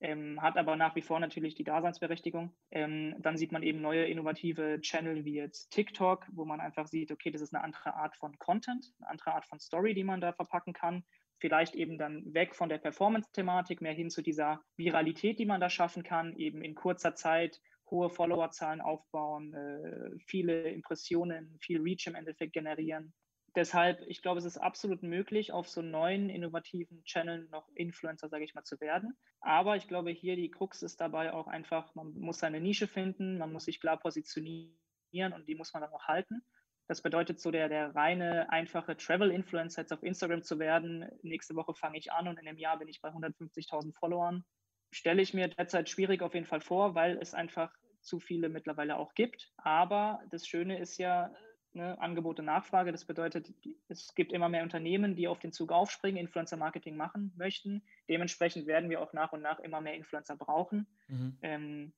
ähm, 0.00 0.40
hat 0.40 0.56
aber 0.56 0.76
nach 0.76 0.94
wie 0.94 1.02
vor 1.02 1.18
natürlich 1.20 1.54
die 1.54 1.64
Daseinsberechtigung. 1.64 2.54
Ähm, 2.70 3.16
dann 3.18 3.36
sieht 3.36 3.52
man 3.52 3.62
eben 3.62 3.80
neue 3.80 4.04
innovative 4.04 4.80
Channel 4.80 5.24
wie 5.24 5.34
jetzt 5.34 5.70
TikTok, 5.70 6.26
wo 6.32 6.44
man 6.44 6.60
einfach 6.60 6.86
sieht, 6.86 7.10
okay, 7.10 7.30
das 7.30 7.42
ist 7.42 7.54
eine 7.54 7.64
andere 7.64 7.94
Art 7.94 8.16
von 8.16 8.38
Content, 8.38 8.92
eine 9.00 9.10
andere 9.10 9.34
Art 9.34 9.46
von 9.46 9.58
Story, 9.58 9.94
die 9.94 10.04
man 10.04 10.20
da 10.20 10.32
verpacken 10.32 10.72
kann. 10.72 11.04
Vielleicht 11.40 11.74
eben 11.74 11.98
dann 11.98 12.34
weg 12.34 12.54
von 12.54 12.68
der 12.68 12.78
Performance-Thematik, 12.78 13.80
mehr 13.80 13.92
hin 13.92 14.10
zu 14.10 14.22
dieser 14.22 14.60
Viralität, 14.76 15.38
die 15.38 15.46
man 15.46 15.60
da 15.60 15.70
schaffen 15.70 16.02
kann, 16.02 16.34
eben 16.36 16.62
in 16.62 16.74
kurzer 16.74 17.14
Zeit 17.14 17.60
hohe 17.90 18.10
Followerzahlen 18.10 18.80
aufbauen, 18.80 19.54
äh, 19.54 20.18
viele 20.26 20.70
Impressionen, 20.70 21.56
viel 21.60 21.80
Reach 21.80 22.06
im 22.06 22.16
Endeffekt 22.16 22.52
generieren 22.52 23.14
deshalb, 23.58 24.00
ich 24.06 24.22
glaube, 24.22 24.38
es 24.38 24.44
ist 24.44 24.56
absolut 24.56 25.02
möglich, 25.02 25.52
auf 25.52 25.68
so 25.68 25.82
neuen, 25.82 26.30
innovativen 26.30 27.02
Channeln 27.04 27.50
noch 27.50 27.68
Influencer, 27.74 28.28
sage 28.28 28.44
ich 28.44 28.54
mal, 28.54 28.62
zu 28.62 28.80
werden. 28.80 29.16
Aber 29.40 29.76
ich 29.76 29.88
glaube, 29.88 30.10
hier 30.10 30.36
die 30.36 30.50
Krux 30.50 30.82
ist 30.82 31.00
dabei 31.00 31.32
auch 31.32 31.48
einfach, 31.48 31.94
man 31.94 32.12
muss 32.12 32.38
seine 32.38 32.60
Nische 32.60 32.86
finden, 32.86 33.36
man 33.36 33.52
muss 33.52 33.64
sich 33.64 33.80
klar 33.80 33.98
positionieren 33.98 35.32
und 35.34 35.48
die 35.48 35.56
muss 35.56 35.72
man 35.72 35.82
dann 35.82 35.92
auch 35.92 36.06
halten. 36.06 36.42
Das 36.86 37.02
bedeutet, 37.02 37.40
so 37.40 37.50
der, 37.50 37.68
der 37.68 37.94
reine, 37.94 38.48
einfache 38.50 38.96
Travel-Influencer 38.96 39.82
jetzt 39.82 39.92
auf 39.92 40.02
Instagram 40.02 40.42
zu 40.42 40.58
werden. 40.58 41.06
Nächste 41.22 41.54
Woche 41.56 41.74
fange 41.74 41.98
ich 41.98 42.12
an 42.12 42.28
und 42.28 42.38
in 42.38 42.48
einem 42.48 42.58
Jahr 42.58 42.78
bin 42.78 42.88
ich 42.88 43.02
bei 43.02 43.10
150.000 43.10 43.94
Followern. 43.98 44.44
Stelle 44.90 45.20
ich 45.20 45.34
mir 45.34 45.48
derzeit 45.48 45.90
schwierig 45.90 46.22
auf 46.22 46.32
jeden 46.32 46.46
Fall 46.46 46.62
vor, 46.62 46.94
weil 46.94 47.18
es 47.18 47.34
einfach 47.34 47.74
zu 48.00 48.20
viele 48.20 48.48
mittlerweile 48.48 48.96
auch 48.96 49.12
gibt. 49.14 49.52
Aber 49.58 50.22
das 50.30 50.46
Schöne 50.46 50.78
ist 50.78 50.96
ja, 50.96 51.30
ne, 51.78 51.98
Angebot 52.00 52.38
und 52.40 52.44
Nachfrage. 52.46 52.92
Das 52.92 53.04
bedeutet, 53.04 53.52
es 53.88 54.14
gibt 54.14 54.32
immer 54.32 54.48
mehr 54.48 54.62
Unternehmen, 54.62 55.14
die 55.14 55.28
auf 55.28 55.38
den 55.38 55.52
Zug 55.52 55.72
aufspringen, 55.72 56.20
Influencer-Marketing 56.20 56.96
machen 56.96 57.32
möchten. 57.36 57.82
Dementsprechend 58.08 58.66
werden 58.66 58.90
wir 58.90 59.00
auch 59.00 59.12
nach 59.12 59.32
und 59.32 59.40
nach 59.40 59.60
immer 59.60 59.80
mehr 59.80 59.94
Influencer 59.94 60.36
brauchen. 60.36 60.86
Mhm. 61.06 61.38
Ähm, 61.42 61.92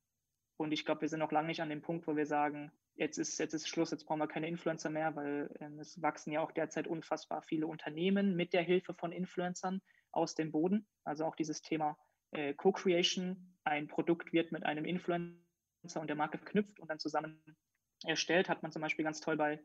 und 0.57 0.71
ich 0.71 0.85
glaube, 0.85 1.01
wir 1.01 1.09
sind 1.09 1.19
noch 1.19 1.31
lange 1.31 1.47
nicht 1.47 1.61
an 1.61 1.69
dem 1.69 1.81
Punkt, 1.81 2.07
wo 2.07 2.15
wir 2.15 2.27
sagen, 2.27 2.71
jetzt 2.95 3.17
ist, 3.17 3.39
jetzt 3.39 3.53
ist 3.53 3.67
Schluss, 3.67 3.91
jetzt 3.91 4.05
brauchen 4.05 4.19
wir 4.19 4.27
keine 4.27 4.47
Influencer 4.47 4.91
mehr, 4.91 5.15
weil 5.15 5.49
ähm, 5.59 5.79
es 5.79 6.01
wachsen 6.01 6.31
ja 6.31 6.41
auch 6.41 6.51
derzeit 6.51 6.87
unfassbar 6.87 7.41
viele 7.41 7.65
Unternehmen 7.65 8.35
mit 8.35 8.53
der 8.53 8.61
Hilfe 8.61 8.93
von 8.93 9.11
Influencern 9.11 9.81
aus 10.11 10.35
dem 10.35 10.51
Boden. 10.51 10.85
Also 11.03 11.25
auch 11.25 11.35
dieses 11.35 11.61
Thema 11.61 11.97
äh, 12.31 12.53
Co-Creation. 12.53 13.57
Ein 13.63 13.87
Produkt 13.87 14.31
wird 14.31 14.51
mit 14.51 14.63
einem 14.63 14.85
Influencer 14.85 15.39
und 15.99 16.07
der 16.07 16.15
Marke 16.15 16.37
verknüpft 16.37 16.79
und 16.79 16.89
dann 16.89 16.99
zusammen 16.99 17.41
erstellt. 18.05 18.49
Hat 18.49 18.63
man 18.63 18.71
zum 18.71 18.81
Beispiel 18.81 19.05
ganz 19.05 19.21
toll 19.21 19.37
bei 19.37 19.59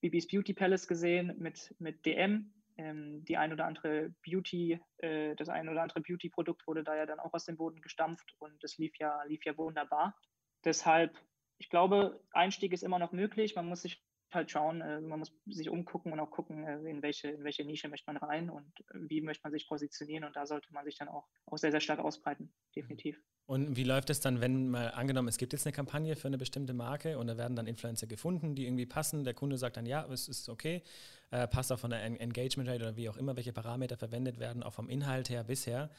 Bibis 0.00 0.26
Beauty 0.26 0.54
Palace 0.54 0.86
gesehen 0.86 1.34
mit, 1.38 1.74
mit 1.78 2.04
DM. 2.04 2.52
Ähm, 2.76 3.24
die 3.24 3.36
ein 3.36 3.52
oder 3.52 3.66
andere 3.66 4.12
Beauty, 4.26 4.80
äh, 4.98 5.36
das 5.36 5.48
ein 5.48 5.68
oder 5.68 5.82
andere 5.82 6.00
Beauty-Produkt 6.00 6.66
wurde 6.66 6.82
da 6.82 6.96
ja 6.96 7.06
dann 7.06 7.20
auch 7.20 7.32
aus 7.32 7.44
dem 7.44 7.56
Boden 7.56 7.80
gestampft 7.80 8.34
und 8.40 8.62
das 8.64 8.78
lief 8.78 8.96
ja, 8.98 9.22
lief 9.24 9.44
ja 9.44 9.56
wunderbar. 9.56 10.18
Deshalb, 10.64 11.16
ich 11.58 11.70
glaube, 11.70 12.20
Einstieg 12.32 12.72
ist 12.72 12.82
immer 12.82 12.98
noch 12.98 13.12
möglich. 13.12 13.54
Man 13.54 13.68
muss 13.68 13.82
sich 13.82 14.02
halt 14.34 14.50
schauen, 14.50 14.80
äh, 14.80 15.00
man 15.00 15.18
muss 15.18 15.32
sich 15.46 15.68
umgucken 15.70 16.12
und 16.12 16.20
auch 16.20 16.30
gucken, 16.30 16.64
äh, 16.66 16.78
in, 16.88 17.02
welche, 17.02 17.28
in 17.28 17.44
welche 17.44 17.64
Nische 17.64 17.88
möchte 17.88 18.12
man 18.12 18.16
rein 18.16 18.50
und 18.50 18.80
äh, 18.80 18.98
wie 19.08 19.20
möchte 19.20 19.42
man 19.44 19.52
sich 19.52 19.68
positionieren. 19.68 20.24
Und 20.24 20.36
da 20.36 20.46
sollte 20.46 20.72
man 20.72 20.84
sich 20.84 20.96
dann 20.96 21.08
auch, 21.08 21.26
auch 21.46 21.58
sehr, 21.58 21.70
sehr 21.70 21.80
stark 21.80 22.00
ausbreiten, 22.00 22.52
definitiv. 22.74 23.20
Und 23.46 23.76
wie 23.76 23.84
läuft 23.84 24.08
es 24.10 24.20
dann, 24.20 24.40
wenn 24.40 24.70
mal 24.70 24.88
angenommen, 24.92 25.28
es 25.28 25.36
gibt 25.36 25.52
jetzt 25.52 25.66
eine 25.66 25.74
Kampagne 25.74 26.16
für 26.16 26.28
eine 26.28 26.38
bestimmte 26.38 26.72
Marke 26.72 27.18
und 27.18 27.26
da 27.26 27.36
werden 27.36 27.56
dann 27.56 27.66
Influencer 27.66 28.06
gefunden, 28.06 28.54
die 28.54 28.64
irgendwie 28.64 28.86
passen. 28.86 29.24
Der 29.24 29.34
Kunde 29.34 29.58
sagt 29.58 29.76
dann, 29.76 29.84
ja, 29.84 30.06
es 30.10 30.28
ist 30.28 30.48
okay, 30.48 30.82
äh, 31.30 31.46
passt 31.46 31.70
auch 31.70 31.78
von 31.78 31.90
der 31.90 32.02
Engagement 32.02 32.68
Rate 32.68 32.82
oder 32.82 32.96
wie 32.96 33.08
auch 33.08 33.18
immer, 33.18 33.36
welche 33.36 33.52
Parameter 33.52 33.98
verwendet 33.98 34.38
werden, 34.38 34.62
auch 34.62 34.72
vom 34.72 34.88
Inhalt 34.88 35.28
her 35.28 35.44
bisher. 35.44 35.90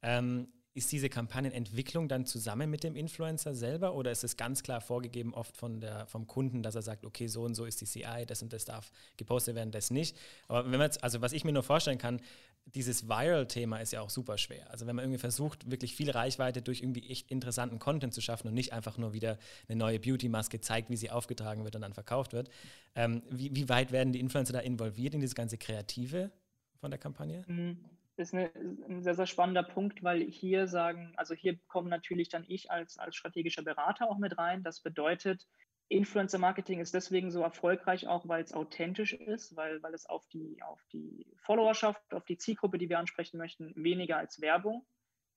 Ähm, 0.00 0.48
ist 0.74 0.90
diese 0.90 1.10
Kampagnenentwicklung 1.10 2.08
dann 2.08 2.24
zusammen 2.24 2.70
mit 2.70 2.82
dem 2.82 2.96
Influencer 2.96 3.54
selber 3.54 3.94
oder 3.94 4.10
ist 4.10 4.24
es 4.24 4.36
ganz 4.36 4.62
klar 4.62 4.80
vorgegeben 4.80 5.34
oft 5.34 5.56
von 5.56 5.80
der, 5.80 6.06
vom 6.06 6.26
Kunden, 6.26 6.62
dass 6.62 6.74
er 6.74 6.82
sagt, 6.82 7.04
okay, 7.04 7.26
so 7.26 7.42
und 7.42 7.54
so 7.54 7.66
ist 7.66 7.80
die 7.80 7.84
CI, 7.84 8.24
das 8.26 8.42
und 8.42 8.52
das 8.52 8.64
darf 8.64 8.90
gepostet 9.16 9.54
werden, 9.54 9.70
das 9.70 9.90
nicht. 9.90 10.16
Aber 10.48 10.64
wenn 10.64 10.78
man 10.78 10.82
jetzt, 10.82 11.04
also 11.04 11.20
was 11.20 11.32
ich 11.32 11.44
mir 11.44 11.52
nur 11.52 11.62
vorstellen 11.62 11.98
kann, 11.98 12.20
dieses 12.64 13.08
Viral-Thema 13.08 13.78
ist 13.78 13.92
ja 13.92 14.00
auch 14.00 14.08
super 14.08 14.38
schwer. 14.38 14.70
Also 14.70 14.86
wenn 14.86 14.96
man 14.96 15.04
irgendwie 15.04 15.18
versucht, 15.18 15.70
wirklich 15.70 15.94
viel 15.94 16.10
Reichweite 16.10 16.62
durch 16.62 16.80
irgendwie 16.80 17.10
echt 17.10 17.30
interessanten 17.30 17.78
Content 17.78 18.14
zu 18.14 18.20
schaffen 18.20 18.48
und 18.48 18.54
nicht 18.54 18.72
einfach 18.72 18.96
nur 18.96 19.12
wieder 19.12 19.38
eine 19.68 19.76
neue 19.76 19.98
Beauty-Maske 19.98 20.60
zeigt, 20.60 20.88
wie 20.88 20.96
sie 20.96 21.10
aufgetragen 21.10 21.64
wird 21.64 21.74
und 21.74 21.82
dann 21.82 21.92
verkauft 21.92 22.32
wird. 22.32 22.48
Ähm, 22.94 23.22
wie, 23.30 23.54
wie 23.54 23.68
weit 23.68 23.90
werden 23.92 24.12
die 24.12 24.20
Influencer 24.20 24.52
da 24.52 24.60
involviert 24.60 25.12
in 25.12 25.20
dieses 25.20 25.34
ganze 25.34 25.58
Kreative 25.58 26.30
von 26.76 26.90
der 26.90 26.98
Kampagne? 26.98 27.44
Mhm 27.46 27.78
ist 28.16 28.34
eine, 28.34 28.50
ein 28.54 29.02
sehr, 29.02 29.14
sehr 29.14 29.26
spannender 29.26 29.62
Punkt, 29.62 30.02
weil 30.02 30.22
hier 30.22 30.66
sagen, 30.68 31.12
also 31.16 31.34
hier 31.34 31.58
kommen 31.68 31.88
natürlich 31.88 32.28
dann 32.28 32.44
ich 32.46 32.70
als, 32.70 32.98
als 32.98 33.16
strategischer 33.16 33.62
Berater 33.62 34.08
auch 34.10 34.18
mit 34.18 34.38
rein. 34.38 34.62
Das 34.62 34.80
bedeutet, 34.80 35.46
Influencer 35.88 36.38
Marketing 36.38 36.80
ist 36.80 36.94
deswegen 36.94 37.30
so 37.30 37.42
erfolgreich, 37.42 38.06
auch 38.06 38.26
weil 38.26 38.42
es 38.42 38.54
authentisch 38.54 39.12
ist, 39.12 39.56
weil, 39.56 39.82
weil 39.82 39.94
es 39.94 40.06
auf 40.06 40.26
die, 40.28 40.62
auf 40.62 40.80
die 40.92 41.26
Followerschaft, 41.36 42.14
auf 42.14 42.24
die 42.24 42.38
Zielgruppe, 42.38 42.78
die 42.78 42.88
wir 42.88 42.98
ansprechen 42.98 43.36
möchten, 43.36 43.72
weniger 43.76 44.16
als 44.16 44.40
Werbung 44.40 44.86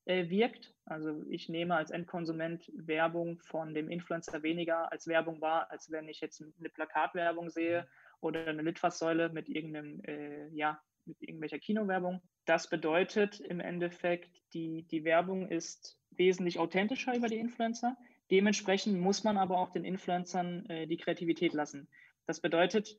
äh, 0.05 0.29
wirkt. 0.29 0.73
Also 0.85 1.23
ich 1.29 1.49
nehme 1.49 1.75
als 1.75 1.91
Endkonsument 1.91 2.71
Werbung 2.75 3.39
von 3.41 3.73
dem 3.73 3.89
Influencer 3.89 4.43
weniger 4.43 4.91
als 4.91 5.07
Werbung 5.07 5.41
wahr, 5.41 5.69
als 5.71 5.91
wenn 5.91 6.07
ich 6.07 6.21
jetzt 6.21 6.41
eine 6.41 6.69
Plakatwerbung 6.69 7.49
sehe 7.49 7.87
oder 8.21 8.47
eine 8.47 8.61
Litfaßsäule 8.61 9.29
mit 9.29 9.49
irgendeinem, 9.49 10.01
äh, 10.05 10.47
ja, 10.49 10.81
mit 11.05 11.21
irgendwelcher 11.21 11.59
Kinowerbung. 11.59 12.21
Das 12.45 12.69
bedeutet 12.69 13.39
im 13.39 13.59
Endeffekt, 13.59 14.29
die, 14.53 14.83
die 14.83 15.03
Werbung 15.03 15.49
ist 15.49 15.99
wesentlich 16.11 16.59
authentischer 16.59 17.15
über 17.15 17.27
die 17.27 17.37
Influencer. 17.37 17.97
Dementsprechend 18.31 18.99
muss 18.99 19.23
man 19.23 19.37
aber 19.37 19.57
auch 19.59 19.71
den 19.71 19.83
Influencern 19.83 20.65
äh, 20.67 20.87
die 20.87 20.97
Kreativität 20.97 21.53
lassen. 21.53 21.87
Das 22.25 22.41
bedeutet, 22.41 22.97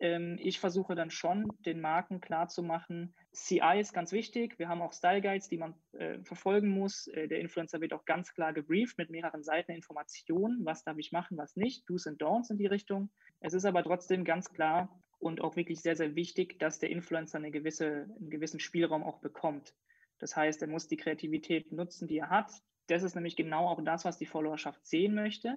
ähm, 0.00 0.38
ich 0.40 0.58
versuche 0.58 0.94
dann 0.94 1.10
schon, 1.10 1.52
den 1.60 1.80
Marken 1.80 2.20
klarzumachen, 2.20 3.14
CI 3.32 3.78
ist 3.80 3.92
ganz 3.92 4.12
wichtig. 4.12 4.58
Wir 4.58 4.68
haben 4.68 4.82
auch 4.82 4.92
Style 4.92 5.20
Guides, 5.20 5.48
die 5.48 5.58
man 5.58 5.74
äh, 5.92 6.18
verfolgen 6.24 6.68
muss. 6.68 7.06
Äh, 7.08 7.28
der 7.28 7.40
Influencer 7.40 7.80
wird 7.80 7.92
auch 7.92 8.04
ganz 8.04 8.32
klar 8.32 8.52
gebrieft 8.52 8.98
mit 8.98 9.10
mehreren 9.10 9.42
Seiten 9.42 9.72
Informationen. 9.72 10.64
Was 10.64 10.84
darf 10.84 10.98
ich 10.98 11.12
machen, 11.12 11.36
was 11.36 11.56
nicht? 11.56 11.88
Do's 11.88 12.06
und 12.06 12.20
Don'ts 12.20 12.50
in 12.50 12.58
die 12.58 12.66
Richtung. 12.66 13.10
Es 13.40 13.54
ist 13.54 13.64
aber 13.64 13.82
trotzdem 13.82 14.24
ganz 14.24 14.50
klar, 14.52 14.88
und 15.24 15.40
auch 15.40 15.56
wirklich 15.56 15.80
sehr, 15.80 15.96
sehr 15.96 16.14
wichtig, 16.14 16.58
dass 16.58 16.78
der 16.78 16.90
Influencer 16.90 17.38
eine 17.38 17.50
gewisse, 17.50 18.06
einen 18.20 18.28
gewissen 18.28 18.60
Spielraum 18.60 19.02
auch 19.02 19.20
bekommt. 19.20 19.74
Das 20.18 20.36
heißt, 20.36 20.60
er 20.60 20.68
muss 20.68 20.86
die 20.86 20.98
Kreativität 20.98 21.72
nutzen, 21.72 22.06
die 22.06 22.18
er 22.18 22.28
hat. 22.28 22.52
Das 22.88 23.02
ist 23.02 23.14
nämlich 23.14 23.34
genau 23.34 23.66
auch 23.66 23.82
das, 23.82 24.04
was 24.04 24.18
die 24.18 24.26
Followerschaft 24.26 24.86
sehen 24.86 25.14
möchte. 25.14 25.56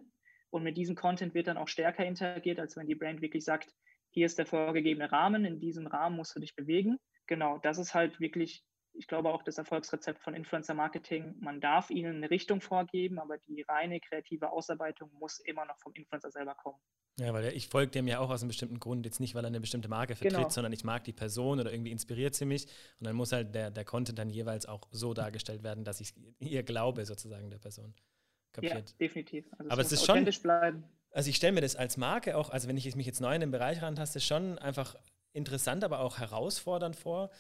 Und 0.50 0.64
mit 0.64 0.78
diesem 0.78 0.96
Content 0.96 1.34
wird 1.34 1.48
dann 1.48 1.58
auch 1.58 1.68
stärker 1.68 2.06
interagiert, 2.06 2.60
als 2.60 2.78
wenn 2.78 2.88
die 2.88 2.96
Brand 2.96 3.22
wirklich 3.22 3.44
sagt, 3.44 3.76
hier 4.10 4.26
ist 4.26 4.40
der 4.40 4.46
vorgegebene 4.46 5.12
Rahmen, 5.12 5.44
in 5.44 5.60
diesem 5.60 5.86
Rahmen 5.86 6.16
musst 6.16 6.34
du 6.34 6.40
dich 6.40 6.56
bewegen. 6.56 6.98
Genau, 7.28 7.58
das 7.58 7.78
ist 7.78 7.94
halt 7.94 8.22
wirklich 8.22 8.64
ich 8.98 9.08
glaube 9.08 9.30
auch 9.30 9.44
das 9.44 9.60
Erfolgsrezept 9.60 10.24
von 10.24 10.34
Influencer 10.34 10.74
Marketing, 10.74 11.36
man 11.40 11.62
darf 11.62 11.92
ihnen 11.92 12.16
eine 12.16 12.32
Richtung 12.32 12.62
vorgeben, 12.62 13.20
aber 13.20 13.38
die 13.38 13.62
reine 13.62 14.00
kreative 14.00 14.50
Ausarbeitung 14.50 15.12
muss 15.20 15.40
immer 15.40 15.66
noch 15.66 15.78
vom 15.78 15.94
Influencer 15.94 16.32
selber 16.32 16.56
kommen. 16.56 16.80
Ja, 17.20 17.34
weil 17.34 17.52
ich 17.54 17.68
folge 17.68 17.92
dem 17.92 18.08
ja 18.08 18.20
auch 18.20 18.30
aus 18.30 18.42
einem 18.42 18.50
bestimmten 18.50 18.80
Grund, 18.80 19.06
jetzt 19.06 19.20
nicht, 19.20 19.34
weil 19.34 19.44
er 19.44 19.48
eine 19.48 19.60
bestimmte 19.60 19.90
Marke 19.90 20.16
vertritt, 20.16 20.38
genau. 20.38 20.50
sondern 20.50 20.72
ich 20.72 20.84
mag 20.84 21.04
die 21.04 21.14
Person 21.14 21.60
oder 21.60 21.72
irgendwie 21.72 21.92
inspiriert 21.92 22.36
sie 22.36 22.46
mich. 22.46 22.66
Und 23.00 23.08
dann 23.08 23.16
muss 23.16 23.32
halt 23.32 23.56
der, 23.56 23.72
der 23.72 23.86
Content 23.86 24.20
dann 24.20 24.30
jeweils 24.30 24.68
auch 24.68 24.88
so 24.92 25.16
dargestellt 25.16 25.64
werden, 25.64 25.84
dass 25.84 26.00
ich 26.00 26.14
ihr 26.40 26.62
glaube, 26.62 27.06
sozusagen, 27.06 27.50
der 27.50 27.58
Person. 27.58 27.96
Kapiert? 28.54 28.92
Ja, 28.92 28.96
definitiv. 29.00 29.46
Also 29.58 29.72
Aber 29.72 29.82
es, 29.82 29.88
es 29.88 30.00
ist 30.00 30.06
schon. 30.06 30.26
Bleiben. 30.26 30.84
Also 31.12 31.30
ich 31.30 31.38
stelle 31.38 31.54
mir 31.54 31.62
das 31.62 31.76
als 31.76 31.98
Marke 31.98 32.38
auch, 32.38 32.52
also 32.52 32.68
wenn 32.68 32.78
ich 32.78 32.96
mich 32.96 33.06
jetzt 33.06 33.22
neu 33.22 33.34
in 33.34 33.42
den 33.42 33.52
Bereich 33.52 33.82
rantaste, 33.82 34.20
schon 34.20 34.60
einfach 34.60 34.96
interessant, 35.34 35.84
aber 35.84 36.00
auch 36.02 36.20
herausfordernd 36.20 36.96
vor, 36.96 37.32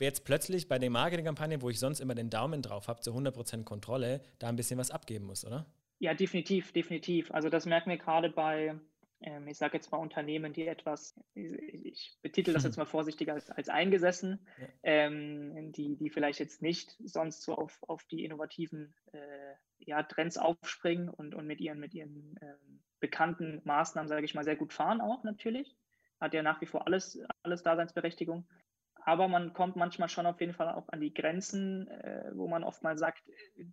jetzt 0.00 0.24
plötzlich 0.24 0.68
bei 0.68 0.78
der 0.78 0.90
Marketingkampagne, 0.90 1.60
wo 1.60 1.68
ich 1.70 1.78
sonst 1.78 2.00
immer 2.00 2.14
den 2.14 2.30
Daumen 2.30 2.62
drauf 2.62 2.88
habe, 2.88 3.00
zu 3.00 3.12
100% 3.12 3.64
Kontrolle, 3.64 4.22
da 4.38 4.48
ein 4.48 4.56
bisschen 4.56 4.78
was 4.78 4.90
abgeben 4.90 5.26
muss, 5.26 5.44
oder? 5.44 5.66
Ja, 5.98 6.14
definitiv, 6.14 6.72
definitiv. 6.72 7.30
Also 7.32 7.48
das 7.48 7.66
merken 7.66 7.90
wir 7.90 7.98
gerade 7.98 8.30
bei, 8.30 8.76
ähm, 9.20 9.48
ich 9.48 9.58
sage 9.58 9.76
jetzt 9.76 9.90
mal 9.90 9.98
Unternehmen, 9.98 10.52
die 10.52 10.66
etwas, 10.66 11.18
ich 11.34 12.16
betitel 12.22 12.52
das 12.52 12.64
jetzt 12.64 12.76
mal 12.76 12.84
vorsichtig 12.84 13.30
als, 13.30 13.50
als 13.50 13.68
eingesessen, 13.68 14.46
ja. 14.60 14.66
ähm, 14.82 15.72
die, 15.72 15.96
die 15.96 16.10
vielleicht 16.10 16.38
jetzt 16.38 16.62
nicht 16.62 16.96
sonst 17.04 17.42
so 17.42 17.54
auf, 17.54 17.78
auf 17.88 18.04
die 18.04 18.24
innovativen 18.24 18.94
äh, 19.12 19.54
ja, 19.78 20.02
Trends 20.02 20.38
aufspringen 20.38 21.08
und, 21.08 21.34
und 21.34 21.46
mit 21.46 21.60
ihren, 21.60 21.80
mit 21.80 21.94
ihren 21.94 22.38
ähm, 22.40 22.82
bekannten 23.00 23.60
Maßnahmen, 23.64 24.08
sage 24.08 24.24
ich 24.24 24.34
mal, 24.34 24.44
sehr 24.44 24.56
gut 24.56 24.72
fahren 24.72 25.00
auch 25.00 25.24
natürlich. 25.24 25.76
Hat 26.20 26.34
ja 26.34 26.42
nach 26.42 26.60
wie 26.60 26.66
vor 26.66 26.86
alles, 26.86 27.20
alles 27.42 27.62
Daseinsberechtigung. 27.62 28.48
Aber 29.04 29.28
man 29.28 29.52
kommt 29.52 29.76
manchmal 29.76 30.08
schon 30.08 30.26
auf 30.26 30.40
jeden 30.40 30.54
Fall 30.54 30.68
auch 30.68 30.88
an 30.88 31.00
die 31.00 31.14
Grenzen, 31.14 31.88
äh, 31.88 32.30
wo 32.34 32.48
man 32.48 32.64
oft 32.64 32.82
mal 32.82 32.98
sagt, 32.98 33.22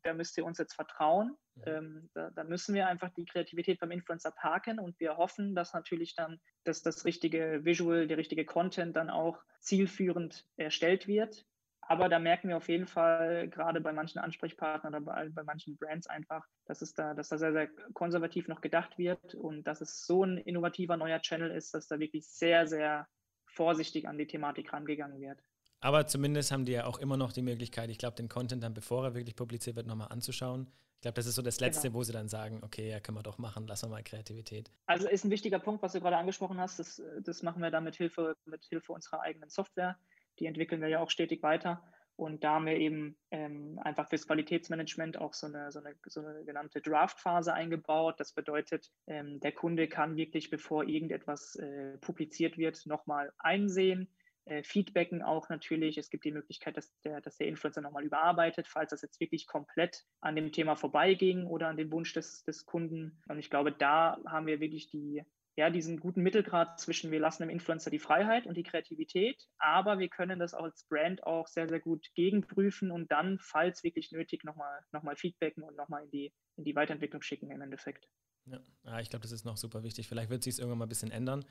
da 0.03 0.13
müsst 0.13 0.38
ihr 0.38 0.46
uns 0.46 0.58
jetzt 0.58 0.74
vertrauen. 0.74 1.36
Ähm, 1.65 2.10
da, 2.13 2.32
da, 2.32 2.44
müssen 2.44 2.75
wir 2.75 2.88
einfach 2.88 3.10
die 3.10 3.25
Kreativität 3.25 3.79
beim 3.79 3.91
Influencer 3.91 4.32
parken 4.32 4.79
und 4.79 5.00
wir 5.00 5.17
hoffen, 5.17 5.55
dass 5.55 5.74
natürlich 5.74 6.15
dann 6.15 6.39
dass 6.65 6.82
das 6.82 7.05
richtige 7.05 7.63
Visual, 7.63 8.08
der 8.08 8.17
richtige 8.17 8.46
Content 8.46 8.96
dann 8.96 9.10
auch 9.10 9.41
zielführend 9.60 10.46
erstellt 10.58 11.08
wird. 11.08 11.46
Aber 11.88 12.10
da 12.10 12.17
merken 12.17 12.50
wir 12.50 12.58
auf 12.58 12.67
jeden 12.67 12.88
Fall, 12.88 13.48
gerade 13.50 13.79
bei 13.79 13.94
manchen 13.94 14.20
Ansprechpartnern 14.20 14.96
oder 14.96 15.01
bei, 15.01 15.29
bei 15.29 15.44
manchen 15.44 15.77
Brands 15.77 16.08
einfach, 16.08 16.44
dass 16.65 16.82
es 16.82 16.94
da, 16.94 17.13
dass 17.13 17.29
da 17.29 17.38
sehr, 17.38 17.53
sehr 17.53 17.67
konservativ 17.94 18.48
noch 18.48 18.62
gedacht 18.62 18.98
wird 18.98 19.36
und 19.36 19.67
dass 19.67 19.82
es 19.82 20.03
so 20.05 20.24
ein 20.24 20.38
innovativer 20.38 20.98
neuer 20.98 21.22
Channel 21.22 21.51
ist, 21.51 21.75
dass 21.75 21.88
da 21.88 22.00
wirklich 22.00 22.27
sehr, 22.27 22.65
sehr 22.65 23.08
vorsichtig 23.56 24.08
an 24.08 24.18
die 24.18 24.28
Thematik 24.28 24.72
rangegangen 24.74 25.20
wird. 25.20 25.40
Aber 25.80 26.08
zumindest 26.08 26.52
haben 26.52 26.66
die 26.66 26.74
ja 26.74 26.86
auch 26.86 26.98
immer 26.98 27.18
noch 27.18 27.32
die 27.32 27.42
Möglichkeit, 27.42 27.90
ich 27.90 27.98
glaube, 27.98 28.16
den 28.16 28.30
Content 28.30 28.64
dann, 28.64 28.74
bevor 28.74 29.04
er 29.06 29.16
wirklich 29.16 29.36
publiziert 29.36 29.76
wird, 29.76 29.88
nochmal 29.88 30.08
anzuschauen. 30.10 30.68
Ich 30.96 31.02
glaube, 31.02 31.16
das 31.16 31.28
ist 31.28 31.36
so 31.36 31.42
das 31.42 31.60
Letzte, 31.60 31.90
genau. 31.90 32.00
wo 32.00 32.04
sie 32.04 32.14
dann 32.14 32.28
sagen, 32.28 32.62
okay, 32.64 32.90
ja, 32.90 33.00
können 33.00 33.18
wir 33.18 33.24
doch 33.24 33.38
machen, 33.38 33.68
lassen 33.68 33.86
wir 33.86 33.96
mal 33.96 34.04
Kreativität. 34.04 34.72
Also 34.88 35.08
ist 35.08 35.26
ein 35.26 35.30
wichtiger 35.32 35.60
Punkt, 35.60 35.84
was 35.84 35.94
du 35.94 36.00
gerade 36.00 36.18
angesprochen 36.18 36.60
hast. 36.60 36.80
Das, 36.80 37.02
das 37.22 37.44
machen 37.44 37.62
wir 37.62 37.70
dann 37.70 37.84
mit 37.84 37.96
Hilfe, 37.96 38.36
mit 38.46 38.64
Hilfe 38.66 38.94
unserer 38.94 39.22
eigenen 39.22 39.50
Software. 39.50 40.00
Die 40.40 40.48
entwickeln 40.48 40.82
wir 40.82 40.88
ja 40.88 41.00
auch 41.02 41.12
stetig 41.12 41.44
weiter. 41.44 41.84
Und 42.17 42.43
da 42.43 42.53
haben 42.53 42.65
wir 42.65 42.77
eben 42.77 43.17
ähm, 43.31 43.77
einfach 43.84 44.07
fürs 44.07 44.25
Qualitätsmanagement 44.25 45.19
auch 45.19 45.34
so 45.34 45.48
eine, 45.48 45.72
so 45.72 45.79
eine, 45.79 45.95
so 46.05 46.22
eine 46.22 46.45
genannte 46.45 46.81
Draft-Phase 46.81 47.53
eingebaut. 47.53 48.19
Das 48.19 48.31
bedeutet, 48.31 48.89
ähm, 49.07 49.39
der 49.41 49.51
Kunde 49.51 49.88
kann 49.88 50.15
wirklich, 50.15 50.50
bevor 50.50 50.86
irgendetwas 50.86 51.55
äh, 51.57 51.98
publiziert 51.98 52.57
wird, 52.57 52.86
nochmal 52.86 53.34
einsehen, 53.38 54.10
äh, 54.45 54.63
feedbacken 54.63 55.24
auch 55.24 55.50
natürlich. 55.50 55.98
Es 55.98 56.10
gibt 56.10 56.24
die 56.24 56.31
Möglichkeit, 56.31 56.77
dass 56.77 56.93
der, 57.01 57.19
dass 57.19 57.38
der 57.38 57.48
Influencer 57.48 57.81
nochmal 57.81 58.05
überarbeitet, 58.05 58.67
falls 58.67 58.91
das 58.91 59.01
jetzt 59.01 59.19
wirklich 59.19 59.48
komplett 59.48 60.05
an 60.22 60.36
dem 60.36 60.51
Thema 60.51 60.75
vorbeiging 60.75 61.48
oder 61.48 61.67
an 61.67 61.77
dem 61.77 61.91
Wunsch 61.91 62.13
des, 62.13 62.43
des 62.43 62.65
Kunden. 62.65 63.22
Und 63.27 63.39
ich 63.39 63.50
glaube, 63.50 63.72
da 63.72 64.19
haben 64.25 64.45
wir 64.45 64.60
wirklich 64.60 64.88
die, 64.88 65.24
ja, 65.58 65.70
diesen 65.70 66.00
guten 66.00 66.22
Mittelgrad 66.22 66.80
zwischen, 66.80 67.12
wir 67.12 67.20
lassen 67.20 67.44
dem 67.44 67.50
Influencer 67.50 67.90
die 67.90 68.00
Freiheit 68.00 68.46
und 68.46 68.58
die 68.58 68.64
Kreativität, 68.64 69.48
aber 69.58 70.00
wir 70.00 70.10
können 70.10 70.40
das 70.40 70.54
als 70.54 70.84
Brand 70.90 71.24
auch 71.24 71.48
sehr, 71.48 71.70
sehr 71.70 71.80
gut 71.80 72.08
gegenprüfen 72.14 72.92
und 72.92 73.12
dann, 73.12 73.40
falls 73.40 73.84
wirklich 73.84 74.12
nötig, 74.12 74.44
nochmal 74.44 74.82
noch 74.92 75.04
mal 75.04 75.16
feedbacken 75.16 75.64
und 75.64 75.78
nochmal 75.78 76.04
in 76.04 76.12
die, 76.12 76.34
in 76.58 76.66
die 76.66 76.76
Weiterentwicklung 76.76 77.22
schicken 77.22 77.50
im 77.52 77.62
Endeffekt. 77.62 78.10
Ja, 78.46 78.60
ja 78.84 79.00
ich 79.00 79.10
glaube, 79.10 79.24
das 79.24 79.32
ist 79.32 79.46
noch 79.46 79.58
super 79.58 79.84
wichtig. 79.84 80.08
Vielleicht 80.08 80.30
wird 80.30 80.44
sich 80.44 80.54
es 80.54 80.60
irgendwann 80.60 80.80
mal 80.80 80.86
ein 80.86 80.90
bisschen 80.90 81.12
ändern, 81.12 81.46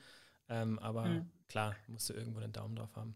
ähm, 0.49 0.77
aber 0.79 1.05
mhm. 1.05 1.31
klar, 1.49 1.75
musst 1.87 2.09
du 2.09 2.13
irgendwo 2.13 2.39
den 2.39 2.53
Daumen 2.53 2.75
drauf 2.75 2.95
haben. 2.95 3.15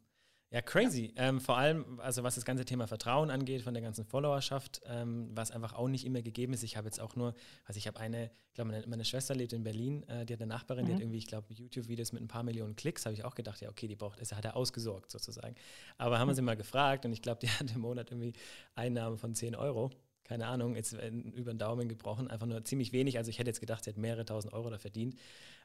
Ja, 0.51 0.61
crazy. 0.61 1.13
Ja. 1.15 1.29
Ähm, 1.29 1.39
vor 1.39 1.57
allem, 1.57 1.99
also 1.99 2.23
was 2.23 2.35
das 2.35 2.43
ganze 2.43 2.65
Thema 2.65 2.87
Vertrauen 2.87 3.29
angeht 3.29 3.61
von 3.61 3.73
der 3.75 3.83
ganzen 3.83 4.03
Followerschaft, 4.03 4.81
ähm, 4.85 5.29
was 5.35 5.51
einfach 5.51 5.73
auch 5.73 5.87
nicht 5.87 6.05
immer 6.05 6.23
gegeben 6.23 6.53
ist. 6.53 6.63
Ich 6.63 6.75
habe 6.75 6.87
jetzt 6.87 6.99
auch 6.99 7.15
nur, 7.15 7.35
also 7.65 7.77
ich 7.77 7.85
habe 7.85 7.99
eine, 7.99 8.31
ich 8.47 8.55
glaube, 8.55 8.71
meine, 8.71 8.87
meine, 8.87 9.05
Schwester 9.05 9.35
lebt 9.35 9.53
in 9.53 9.61
Berlin, 9.61 10.03
äh, 10.07 10.25
die 10.25 10.33
hat 10.33 10.41
eine 10.41 10.49
Nachbarin, 10.49 10.85
mhm. 10.85 10.87
die 10.87 10.93
hat 10.93 10.99
mhm. 10.99 11.03
irgendwie, 11.03 11.17
ich 11.19 11.27
glaube, 11.27 11.53
YouTube-Videos 11.53 12.13
mit 12.13 12.23
ein 12.23 12.27
paar 12.27 12.41
Millionen 12.41 12.75
Klicks, 12.75 13.05
habe 13.05 13.13
ich 13.13 13.23
auch 13.23 13.35
gedacht, 13.35 13.61
ja, 13.61 13.69
okay, 13.69 13.87
die 13.87 13.95
braucht, 13.95 14.19
das 14.19 14.33
hat 14.33 14.43
er 14.43 14.55
ausgesorgt 14.55 15.11
sozusagen. 15.11 15.55
Aber 15.99 16.17
haben 16.17 16.29
wir 16.29 16.35
sie 16.35 16.41
mal 16.41 16.57
gefragt 16.57 17.05
und 17.05 17.13
ich 17.13 17.21
glaube, 17.21 17.41
die 17.41 17.49
hat 17.49 17.71
im 17.75 17.81
Monat 17.81 18.09
irgendwie 18.09 18.33
Einnahmen 18.73 19.19
von 19.19 19.35
10 19.35 19.55
Euro 19.55 19.91
keine 20.23 20.45
Ahnung, 20.45 20.75
jetzt 20.75 20.93
über 20.93 21.51
den 21.51 21.57
Daumen 21.57 21.89
gebrochen, 21.89 22.27
einfach 22.27 22.45
nur 22.45 22.63
ziemlich 22.63 22.91
wenig. 22.91 23.17
Also 23.17 23.31
ich 23.31 23.39
hätte 23.39 23.49
jetzt 23.49 23.61
gedacht, 23.61 23.83
sie 23.83 23.89
hat 23.89 23.97
mehrere 23.97 24.25
tausend 24.25 24.53
Euro 24.53 24.69
da 24.69 24.77
verdient. 24.77 25.15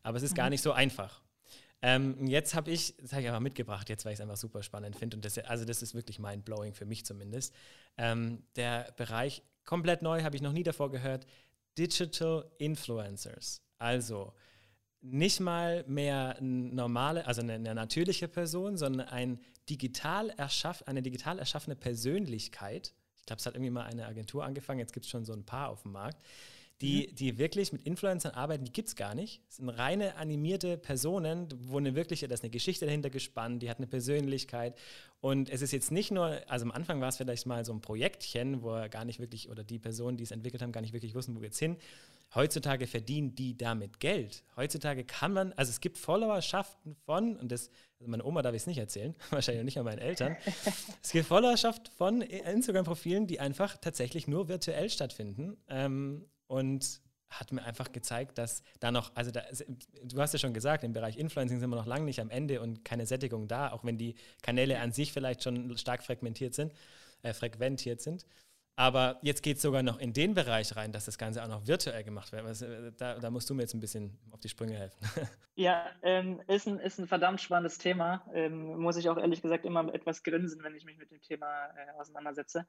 Aber 0.03 0.17
es 0.17 0.23
ist 0.23 0.31
mhm. 0.31 0.37
gar 0.37 0.49
nicht 0.49 0.63
so 0.63 0.73
einfach. 0.73 1.21
Ähm, 1.87 2.27
jetzt 2.27 2.55
habe 2.55 2.71
ich, 2.71 2.97
das 2.97 3.13
habe 3.13 3.21
ich 3.21 3.29
einfach 3.29 3.41
mitgebracht, 3.41 3.91
jetzt 3.91 4.07
weil 4.07 4.15
ich 4.15 4.19
es 4.19 4.23
einfach 4.23 4.39
super 4.39 4.63
spannend 4.63 4.97
finde. 4.97 5.19
Und 5.19 5.25
das, 5.27 5.37
also 5.37 5.67
das 5.67 5.83
ist 5.83 5.95
wirklich 5.95 6.19
mind-blowing 6.19 6.73
für 6.73 6.87
mich 6.87 7.05
zumindest. 7.05 7.55
Ähm, 7.99 8.43
der 8.57 8.91
Bereich 8.97 9.43
komplett 9.67 10.01
neu, 10.01 10.23
habe 10.23 10.35
ich 10.35 10.41
noch 10.41 10.53
nie 10.53 10.63
davor 10.63 10.91
gehört. 10.91 11.27
Digital 11.77 12.51
Influencers. 12.57 13.61
Also 13.77 14.33
nicht 15.03 15.41
mal 15.41 15.85
mehr 15.87 16.39
normale, 16.41 17.27
also 17.27 17.43
eine, 17.43 17.53
eine 17.53 17.75
natürliche 17.75 18.29
Person, 18.29 18.79
sondern 18.79 19.07
ein 19.09 19.39
digital 19.69 20.31
erschaff, 20.39 20.83
eine 20.87 21.03
digital 21.03 21.39
erschaffene 21.39 21.77
Persönlichkeit. 21.77 22.95
Ich 23.19 23.27
glaube, 23.27 23.41
es 23.41 23.45
hat 23.45 23.57
irgendwie 23.57 23.71
mal 23.71 23.85
eine 23.85 24.07
Agentur 24.07 24.43
angefangen, 24.43 24.79
jetzt 24.79 24.95
gibt 24.95 25.05
es 25.05 25.11
schon 25.11 25.27
so 25.27 25.35
ein 25.35 25.45
paar 25.45 25.69
auf 25.69 25.83
dem 25.83 25.93
Markt 25.93 26.23
die, 26.81 27.09
mhm. 27.09 27.15
die 27.15 27.39
wirklich 27.39 27.73
mit 27.73 27.83
Influencern 27.83 28.33
arbeiten, 28.33 28.65
die 28.65 28.73
gibt 28.73 28.89
es 28.89 28.97
gar 28.97 29.15
nicht. 29.15 29.43
Das 29.47 29.57
sind 29.57 29.69
reine 29.69 30.17
animierte 30.17 30.77
Personen, 30.77 31.49
wo 31.57 31.79
eine 31.79 31.95
wirkliche, 31.95 32.27
da 32.27 32.35
ist 32.35 32.43
eine 32.43 32.51
Geschichte 32.51 32.85
dahinter 32.85 33.11
gespannt, 33.11 33.63
die 33.63 33.71
hat 33.71 33.79
eine 33.79 33.87
Persönlichkeit. 33.87 34.77
Und 35.21 35.49
es 35.49 35.63
ist 35.63 35.73
jetzt 35.73 35.91
nicht 35.91 36.11
nur, 36.11 36.41
also 36.49 36.65
am 36.65 36.73
Anfang 36.73 37.01
war 37.01 37.09
es 37.09 37.17
vielleicht 37.17 37.47
mal 37.47 37.65
so 37.65 37.73
ein 37.73 37.81
Projektchen, 37.81 38.63
wo 38.63 38.73
er 38.75 38.89
gar 38.89 39.05
nicht 39.05 39.21
wirklich, 39.21 39.49
oder 39.49 39.65
die 39.65 39.79
Personen, 39.79 40.17
die 40.17 40.25
es 40.25 40.33
entwickelt 40.33 40.63
haben, 40.63 40.73
gar 40.73 40.81
nicht 40.81 40.93
wirklich 40.93 41.15
wussten, 41.15 41.35
wo 41.35 41.41
geht's 41.41 41.59
hin. 41.59 41.77
Heutzutage 42.35 42.89
verdienen 42.89 43.37
die 43.37 43.57
damit 43.57 44.01
Geld. 44.01 44.43
Heutzutage 44.57 45.05
kann 45.05 45.33
man, 45.33 45.53
also 45.53 45.71
es 45.71 45.81
gibt 45.81 45.99
Followerschaften 45.99 46.97
von, 47.07 47.37
und 47.37 47.53
das, 47.53 47.71
also 48.01 48.11
meine 48.11 48.25
Oma 48.25 48.43
darf 48.43 48.55
ich 48.55 48.63
es 48.63 48.67
nicht 48.67 48.79
erzählen, 48.79 49.15
wahrscheinlich 49.31 49.65
nicht 49.65 49.79
an 49.79 49.85
meinen 49.85 50.01
Eltern. 50.01 50.37
es 51.03 51.13
gibt 51.13 51.27
Followerschaft 51.27 51.89
von 51.97 52.21
Instagram-Profilen, 52.21 53.29
die 53.29 53.39
einfach 53.39 53.77
tatsächlich 53.77 54.27
nur 54.27 54.49
virtuell 54.49 54.91
stattfinden. 54.91 55.57
Ähm, 55.69 56.27
und 56.47 57.01
hat 57.31 57.53
mir 57.53 57.65
einfach 57.65 57.93
gezeigt, 57.93 58.39
dass 58.39 58.63
da 58.81 58.91
noch, 58.91 59.15
also 59.15 59.31
da, 59.31 59.43
du 60.05 60.21
hast 60.21 60.33
ja 60.33 60.39
schon 60.39 60.55
gesagt, 60.55 60.85
im 60.85 60.93
Bereich 60.93 61.17
Influencing 61.17 61.59
sind 61.59 61.71
wir 61.71 61.77
noch 61.77 61.87
lange 61.87 62.05
nicht 62.05 62.21
am 62.21 62.31
Ende 62.31 62.61
und 62.61 62.85
keine 62.85 63.07
Sättigung 63.07 63.49
da, 63.49 63.73
auch 63.73 63.85
wenn 63.85 63.99
die 63.99 64.15
Kanäle 64.43 64.79
an 64.79 64.93
sich 64.93 65.13
vielleicht 65.13 65.43
schon 65.43 65.77
stark 65.77 66.03
fragmentiert 66.03 66.55
sind, 66.55 66.73
äh, 67.23 67.33
frequentiert 67.33 68.01
sind. 68.01 68.25
Aber 68.77 69.21
jetzt 69.23 69.43
geht 69.43 69.59
es 69.59 69.63
sogar 69.63 69.85
noch 69.85 70.01
in 70.01 70.13
den 70.13 70.35
Bereich 70.35 70.75
rein, 70.75 70.91
dass 70.91 71.05
das 71.05 71.17
Ganze 71.17 71.45
auch 71.45 71.49
noch 71.49 71.67
virtuell 71.67 72.03
gemacht 72.03 72.33
wird. 72.33 72.45
Also, 72.45 72.91
da, 72.91 73.21
da, 73.21 73.31
musst 73.31 73.49
du 73.49 73.55
mir 73.55 73.63
jetzt 73.63 73.75
ein 73.75 73.81
bisschen 73.81 74.19
auf 74.33 74.41
die 74.41 74.49
Sprünge 74.49 74.77
helfen. 74.77 74.99
Ja, 75.57 75.87
ähm, 76.03 76.43
ist, 76.49 76.67
ein, 76.67 76.81
ist 76.81 76.99
ein 76.99 77.07
verdammt 77.07 77.41
spannendes 77.41 77.79
Thema. 77.79 78.27
Ähm, 78.35 78.77
muss 78.77 78.97
ich 78.97 79.09
auch 79.09 79.17
ehrlich 79.17 79.41
gesagt 79.41 79.65
immer 79.65 79.95
etwas 79.95 80.25
grinsen, 80.25 80.65
wenn 80.65 80.75
ich 80.75 80.85
mich 80.85 80.99
mit 80.99 81.13
dem 81.13 81.21
Thema 81.21 81.67
äh, 81.77 81.93
auseinandersetze 81.97 82.67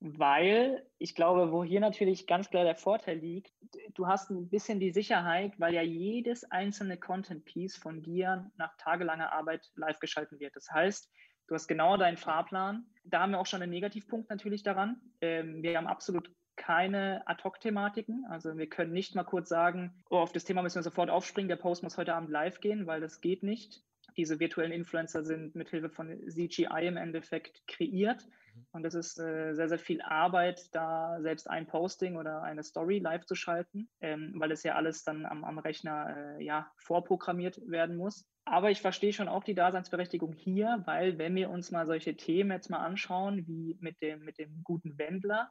weil 0.00 0.86
ich 0.98 1.14
glaube, 1.14 1.52
wo 1.52 1.64
hier 1.64 1.80
natürlich 1.80 2.26
ganz 2.26 2.50
klar 2.50 2.64
der 2.64 2.76
Vorteil 2.76 3.18
liegt, 3.18 3.52
du 3.94 4.06
hast 4.06 4.30
ein 4.30 4.48
bisschen 4.48 4.78
die 4.78 4.92
Sicherheit, 4.92 5.58
weil 5.58 5.74
ja 5.74 5.82
jedes 5.82 6.44
einzelne 6.50 6.98
Content-Piece 6.98 7.76
von 7.76 8.02
dir 8.02 8.50
nach 8.56 8.76
tagelanger 8.76 9.32
Arbeit 9.32 9.70
live 9.74 9.98
geschalten 9.98 10.38
wird. 10.38 10.54
Das 10.54 10.70
heißt, 10.70 11.10
du 11.48 11.54
hast 11.54 11.66
genau 11.66 11.96
deinen 11.96 12.16
Fahrplan. 12.18 12.86
Da 13.04 13.20
haben 13.20 13.32
wir 13.32 13.40
auch 13.40 13.46
schon 13.46 13.62
einen 13.62 13.72
Negativpunkt 13.72 14.28
natürlich 14.28 14.62
daran. 14.62 15.00
Ähm, 15.20 15.62
wir 15.62 15.76
haben 15.76 15.86
absolut 15.86 16.30
keine 16.56 17.22
Ad-Hoc-Thematiken. 17.26 18.26
Also 18.28 18.56
wir 18.56 18.68
können 18.68 18.92
nicht 18.92 19.14
mal 19.14 19.24
kurz 19.24 19.48
sagen, 19.48 19.94
oh, 20.10 20.16
auf 20.16 20.32
das 20.32 20.44
Thema 20.44 20.62
müssen 20.62 20.76
wir 20.76 20.82
sofort 20.82 21.10
aufspringen, 21.10 21.48
der 21.48 21.56
Post 21.56 21.82
muss 21.82 21.98
heute 21.98 22.14
Abend 22.14 22.30
live 22.30 22.60
gehen, 22.60 22.86
weil 22.86 23.00
das 23.00 23.20
geht 23.20 23.42
nicht. 23.42 23.82
Diese 24.16 24.40
virtuellen 24.40 24.72
Influencer 24.72 25.22
sind 25.24 25.54
mithilfe 25.54 25.90
von 25.90 26.18
CGI 26.28 26.86
im 26.86 26.96
Endeffekt 26.96 27.62
kreiert. 27.66 28.26
Mhm. 28.56 28.66
Und 28.72 28.84
es 28.84 28.94
ist 28.94 29.18
äh, 29.18 29.54
sehr, 29.54 29.68
sehr 29.68 29.78
viel 29.78 30.00
Arbeit, 30.02 30.68
da 30.72 31.18
selbst 31.20 31.48
ein 31.48 31.66
Posting 31.66 32.16
oder 32.16 32.42
eine 32.42 32.62
Story 32.62 32.98
live 32.98 33.24
zu 33.26 33.34
schalten, 33.34 33.88
ähm, 34.00 34.34
weil 34.36 34.52
es 34.52 34.62
ja 34.62 34.74
alles 34.74 35.04
dann 35.04 35.26
am, 35.26 35.44
am 35.44 35.58
Rechner 35.58 36.36
äh, 36.38 36.44
ja, 36.44 36.70
vorprogrammiert 36.76 37.60
werden 37.66 37.96
muss. 37.96 38.26
Aber 38.44 38.70
ich 38.70 38.80
verstehe 38.80 39.12
schon 39.12 39.28
auch 39.28 39.42
die 39.42 39.54
Daseinsberechtigung 39.54 40.32
hier, 40.32 40.82
weil 40.86 41.18
wenn 41.18 41.34
wir 41.34 41.50
uns 41.50 41.72
mal 41.72 41.84
solche 41.84 42.16
Themen 42.16 42.52
jetzt 42.52 42.70
mal 42.70 42.84
anschauen, 42.84 43.46
wie 43.46 43.76
mit 43.80 44.00
dem, 44.00 44.24
mit 44.24 44.38
dem 44.38 44.62
guten 44.62 44.96
Wendler. 44.98 45.50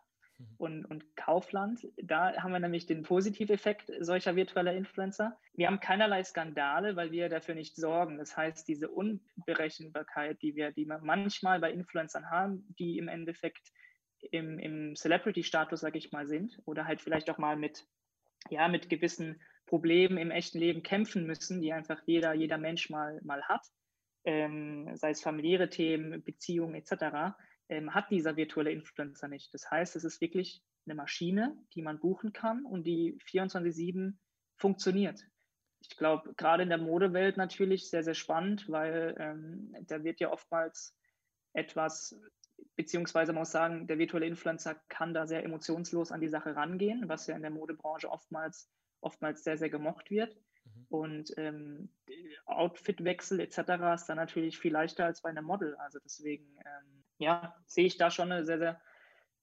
Und, 0.58 0.86
und 0.86 1.16
Kaufland. 1.16 1.88
Da 1.98 2.36
haben 2.42 2.52
wir 2.52 2.60
nämlich 2.60 2.86
den 2.86 3.04
Positiveffekt 3.04 3.92
solcher 4.00 4.36
virtueller 4.36 4.74
Influencer. 4.74 5.38
Wir 5.54 5.68
haben 5.68 5.80
keinerlei 5.80 6.24
Skandale, 6.24 6.96
weil 6.96 7.12
wir 7.12 7.30
dafür 7.30 7.56
nicht 7.56 7.76
sorgen. 7.76 8.18
Das 8.18 8.36
heißt, 8.36 8.68
diese 8.68 8.90
Unberechenbarkeit, 8.90 10.42
die 10.42 10.56
wir, 10.56 10.72
die 10.72 10.86
wir 10.86 11.00
manchmal 11.00 11.60
bei 11.60 11.72
Influencern 11.72 12.30
haben, 12.30 12.66
die 12.80 12.98
im 12.98 13.08
Endeffekt 13.08 13.72
im, 14.32 14.60
im 14.60 14.96
Celebrity-Status, 14.96 15.80
sage 15.80 15.98
ich 15.98 16.12
mal, 16.12 16.28
sind 16.28 16.60
oder 16.66 16.86
halt 16.86 17.02
vielleicht 17.02 17.30
auch 17.30 17.38
mal 17.38 17.56
mit, 17.56 17.86
ja, 18.50 18.68
mit 18.68 18.90
gewissen 18.90 19.42
Problemen 19.66 20.18
im 20.18 20.32
echten 20.32 20.60
Leben 20.60 20.84
kämpfen 20.84 21.26
müssen, 21.26 21.62
die 21.62 21.74
einfach 21.74 22.02
jeder, 22.06 22.34
jeder 22.34 22.58
Mensch 22.58 22.90
mal, 22.90 23.20
mal 23.24 23.44
hat, 23.44 23.66
ähm, 24.24 24.96
sei 24.96 25.12
es 25.12 25.22
familiäre 25.22 25.70
Themen, 25.70 26.24
Beziehungen 26.24 26.76
etc 26.76 27.36
ähm, 27.70 27.94
hat 27.94 28.12
dieser 28.12 28.36
virtuelle 28.36 28.72
Influencer 28.72 29.28
nicht. 29.28 29.54
Das 29.54 29.70
heißt, 29.70 29.96
es 29.96 30.04
ist 30.04 30.22
wirklich 30.22 30.64
eine 30.86 30.96
Maschine, 30.96 31.58
die 31.74 31.82
man 31.82 32.00
buchen 32.00 32.34
kann 32.34 32.66
und 32.66 32.84
die 32.84 33.18
24-7 33.30 34.14
funktioniert. 34.58 35.26
Ich 35.82 35.98
glaube, 35.98 36.34
gerade 36.36 36.64
in 36.64 36.70
der 36.70 36.78
Modewelt 36.78 37.38
natürlich 37.38 37.90
sehr, 37.90 38.04
sehr 38.04 38.14
spannend, 38.14 38.70
weil 38.70 39.16
ähm, 39.20 39.76
da 39.88 40.04
wird 40.04 40.20
ja 40.20 40.32
oftmals 40.32 40.96
etwas, 41.54 42.20
beziehungsweise 42.76 43.34
man 43.34 43.42
muss 43.42 43.52
sagen, 43.52 43.88
der 43.88 43.98
virtuelle 43.98 44.26
Influencer 44.26 44.76
kann 44.90 45.14
da 45.14 45.28
sehr 45.28 45.44
emotionslos 45.44 46.12
an 46.12 46.22
die 46.22 46.28
Sache 46.28 46.56
rangehen, 46.56 47.08
was 47.08 47.28
ja 47.28 47.36
in 47.36 47.42
der 47.42 47.52
Modebranche 47.52 48.10
oftmals, 48.10 48.70
oftmals 49.02 49.44
sehr, 49.44 49.58
sehr 49.58 49.70
gemocht 49.70 50.10
wird. 50.10 50.36
Mhm. 50.64 50.86
Und 50.90 51.34
ähm, 51.38 51.90
Outfitwechsel 52.46 53.40
etc. 53.40 53.58
ist 53.96 54.06
dann 54.08 54.18
natürlich 54.18 54.58
viel 54.58 54.74
leichter 54.74 55.06
als 55.06 55.22
bei 55.22 55.30
einem 55.30 55.46
Model. 55.46 55.76
Also 55.76 56.00
deswegen 56.04 56.58
ähm, 56.66 56.95
ja, 57.18 57.56
sehe 57.66 57.86
ich 57.86 57.98
da 57.98 58.12
schon 58.12 58.32
eine 58.32 58.46
sehr, 58.46 58.60
sehr 58.60 58.82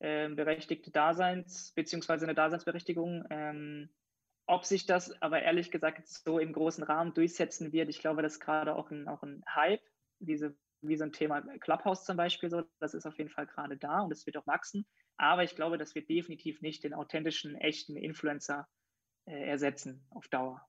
äh, 0.01 0.29
berechtigte 0.29 0.91
Daseins- 0.91 1.73
bzw. 1.75 2.25
eine 2.25 2.35
Daseinsberechtigung. 2.35 3.25
Ähm, 3.31 3.91
ob 4.47 4.65
sich 4.65 4.87
das 4.87 5.21
aber 5.23 5.43
ehrlich 5.43 5.71
gesagt 5.71 6.09
so 6.09 6.39
im 6.39 6.53
großen 6.53 6.85
Rahmen 6.85 7.15
durchsetzen 7.15 7.73
wird, 7.73 7.89
ich 7.89 8.01
glaube, 8.01 8.23
das 8.23 8.35
ist 8.35 8.41
gerade 8.41 8.75
auch 8.75 8.91
ein, 8.91 9.09
auch 9.09 9.23
ein 9.23 9.43
Hype, 9.49 9.83
diese, 10.19 10.57
wie 10.81 10.97
so 10.97 11.05
ein 11.05 11.13
Thema 11.13 11.43
Clubhouse 11.61 12.05
zum 12.05 12.17
Beispiel, 12.17 12.51
so, 12.51 12.63
das 12.81 12.95
ist 12.95 13.07
auf 13.07 13.17
jeden 13.19 13.31
Fall 13.31 13.47
gerade 13.47 13.77
da 13.77 14.01
und 14.01 14.13
es 14.13 14.27
wird 14.27 14.37
auch 14.37 14.47
wachsen. 14.47 14.87
Aber 15.17 15.45
ich 15.45 15.55
glaube, 15.55 15.79
das 15.79 15.95
wird 15.95 16.09
definitiv 16.11 16.61
nicht 16.61 16.83
den 16.85 16.95
authentischen, 16.95 17.55
echten 17.55 17.97
Influencer 17.97 18.69
äh, 19.27 19.47
ersetzen 19.49 20.05
auf 20.11 20.29
Dauer. 20.29 20.67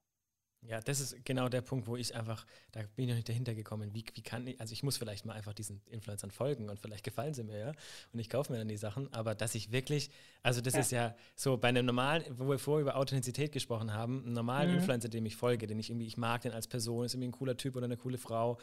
Ja, 0.66 0.80
das 0.80 1.00
ist 1.00 1.24
genau 1.24 1.50
der 1.50 1.60
Punkt, 1.60 1.86
wo 1.86 1.96
ich 1.96 2.14
einfach, 2.14 2.46
da 2.72 2.80
bin 2.96 3.04
ich 3.04 3.08
noch 3.08 3.16
nicht 3.16 3.28
dahinter 3.28 3.54
gekommen, 3.54 3.90
wie, 3.92 4.04
wie 4.14 4.22
kann 4.22 4.46
ich, 4.46 4.58
also 4.60 4.72
ich 4.72 4.82
muss 4.82 4.96
vielleicht 4.96 5.26
mal 5.26 5.34
einfach 5.34 5.52
diesen 5.52 5.82
Influencern 5.90 6.30
folgen 6.30 6.70
und 6.70 6.80
vielleicht 6.80 7.04
gefallen 7.04 7.34
sie 7.34 7.44
mir 7.44 7.58
ja 7.58 7.72
und 8.12 8.18
ich 8.18 8.30
kaufe 8.30 8.50
mir 8.50 8.58
dann 8.58 8.68
die 8.68 8.78
Sachen, 8.78 9.12
aber 9.12 9.34
dass 9.34 9.54
ich 9.54 9.72
wirklich, 9.72 10.10
also 10.42 10.62
das 10.62 10.74
ja. 10.74 10.80
ist 10.80 10.92
ja 10.92 11.14
so 11.36 11.58
bei 11.58 11.68
einem 11.68 11.84
normalen, 11.84 12.24
wo 12.30 12.48
wir 12.48 12.58
vorher 12.58 12.80
über 12.80 12.96
Authentizität 12.96 13.52
gesprochen 13.52 13.92
haben, 13.92 14.24
einen 14.24 14.32
normalen 14.32 14.70
mhm. 14.70 14.78
Influencer, 14.78 15.10
dem 15.10 15.26
ich 15.26 15.36
folge, 15.36 15.66
den 15.66 15.78
ich 15.78 15.90
irgendwie, 15.90 16.06
ich 16.06 16.16
mag 16.16 16.40
den 16.40 16.52
als 16.52 16.66
Person, 16.66 17.04
ist 17.04 17.12
irgendwie 17.12 17.28
ein 17.28 17.32
cooler 17.32 17.58
Typ 17.58 17.76
oder 17.76 17.84
eine 17.84 17.98
coole 17.98 18.16
Frau, 18.16 18.58